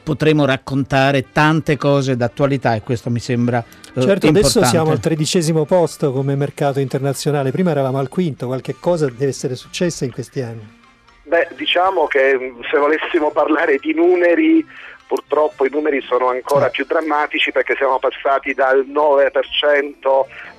potremo 0.05 0.45
raccontare 0.45 1.33
tante 1.33 1.77
cose 1.77 2.17
d'attualità 2.17 2.75
e 2.75 2.83
questo 2.83 3.11
mi 3.11 3.19
sembra 3.19 3.59
eh, 3.59 3.65
Certo, 3.65 4.27
importante. 4.27 4.39
adesso 4.39 4.65
siamo 4.65 4.91
al 4.91 5.01
tredicesimo 5.01 5.65
posto 5.65 6.13
come 6.13 6.37
mercato 6.37 6.79
internazionale, 6.79 7.51
prima 7.51 7.71
eravamo 7.71 7.99
al 7.99 8.09
quinto, 8.09 8.47
qualche 8.47 8.77
cosa 8.79 9.07
deve 9.07 9.27
essere 9.27 9.57
successa 9.57 10.05
in 10.05 10.13
questi 10.13 10.43
anni. 10.43 10.83
Beh, 11.23 11.49
diciamo 11.57 12.07
che 12.07 12.37
mh, 12.37 12.69
se 12.71 12.77
volessimo 12.79 13.31
parlare 13.31 13.79
di 13.79 13.95
numeri, 13.95 14.65
purtroppo 15.07 15.65
i 15.65 15.71
numeri 15.71 16.01
sono 16.03 16.29
ancora 16.29 16.69
più 16.69 16.85
drammatici 16.87 17.51
perché 17.51 17.75
siamo 17.77 17.99
passati 17.99 18.53
dal 18.53 18.85
9% 18.87 19.33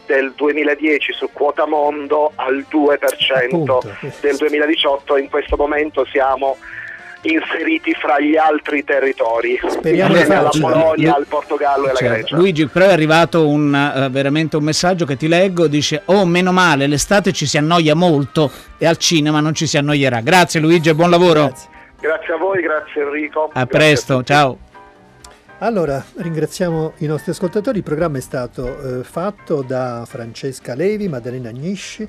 del 0.08 0.34
2010 0.36 1.14
su 1.14 1.30
quota 1.32 1.66
mondo 1.66 2.32
al 2.36 2.66
2% 2.70 3.46
Appunto. 3.46 3.82
del 4.22 4.38
2018 4.38 5.16
e 5.16 5.22
in 5.22 5.30
questo 5.30 5.56
momento 5.56 6.06
siamo 6.06 6.58
inseriti 7.34 7.94
fra 7.94 8.20
gli 8.20 8.36
altri 8.36 8.84
territori, 8.84 9.60
Speriamo 9.68 10.14
insieme 10.14 10.36
alla. 10.36 10.50
Polonia, 10.50 11.10
Lu- 11.10 11.16
al 11.16 11.26
Portogallo 11.28 11.86
e 11.86 11.90
alla 11.90 11.98
Certo. 12.00 12.14
Grecia. 12.14 12.36
Luigi, 12.36 12.68
però 12.68 12.86
è 12.86 12.92
arrivato 12.92 13.48
un, 13.48 13.74
eh, 13.74 14.10
veramente 14.10 14.58
un 14.58 14.64
messaggio 14.64 15.06
che 15.06 15.18
ti 15.18 15.28
leggo, 15.28 15.68
dice 15.68 16.02
oh 16.06 16.26
meno 16.26 16.52
male, 16.52 16.88
l'estate 16.88 17.32
ci 17.32 17.46
si 17.46 17.58
annoia 17.58 17.96
molto 17.96 18.52
e 18.78 18.86
al 18.86 18.98
cinema 18.98 19.40
non 19.40 19.54
ci 19.54 19.68
si 19.68 19.78
annoierà. 19.78 20.22
Grazie 20.22 20.60
Luigi 20.60 20.90
e 20.90 20.96
buon 20.96 21.10
lavoro. 21.10 21.54
Grazie 22.00 22.34
a 22.34 22.38
voi, 22.38 22.62
grazie 22.62 23.02
Enrico. 23.02 23.50
A 23.54 23.66
presto, 23.66 24.24
ciao. 24.24 24.58
Allora, 25.60 26.04
ringraziamo 26.18 26.94
i 26.98 27.06
nostri 27.06 27.32
ascoltatori. 27.32 27.78
Il 27.78 27.84
programma 27.84 28.18
è 28.18 28.22
stato 28.22 29.00
eh, 29.00 29.04
fatto 29.04 29.64
da 29.66 30.04
Francesca 30.06 30.76
Levi, 30.76 31.08
Maddalena 31.08 31.50
Agnisci, 31.50 32.08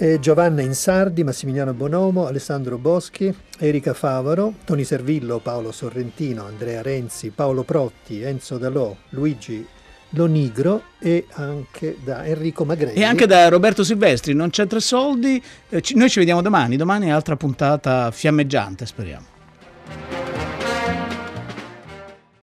eh, 0.00 0.18
Giovanna 0.18 0.62
Insardi, 0.62 1.22
Massimiliano 1.22 1.74
Bonomo, 1.74 2.26
Alessandro 2.26 2.78
Boschi, 2.78 3.32
Erika 3.58 3.92
Favaro, 3.92 4.54
Toni 4.64 4.82
Servillo, 4.84 5.40
Paolo 5.40 5.72
Sorrentino, 5.72 6.46
Andrea 6.46 6.80
Renzi, 6.80 7.28
Paolo 7.28 7.64
Protti, 7.64 8.22
Enzo 8.22 8.56
Dalò, 8.56 8.96
Luigi 9.10 9.66
Lonigro 10.10 10.82
e 10.98 11.26
anche 11.32 11.98
da 12.02 12.24
Enrico 12.24 12.64
Magrelli. 12.64 12.98
E 12.98 13.04
anche 13.04 13.26
da 13.26 13.48
Roberto 13.48 13.84
Silvestri, 13.84 14.32
non 14.32 14.48
c'è 14.48 14.66
tre 14.66 14.80
soldi, 14.80 15.40
eh, 15.68 15.82
ci- 15.82 15.94
noi 15.96 16.08
ci 16.08 16.18
vediamo 16.18 16.40
domani, 16.40 16.76
domani 16.76 17.08
è 17.08 17.10
altra 17.10 17.36
puntata 17.36 18.10
fiammeggiante 18.10 18.86
speriamo. 18.86 19.26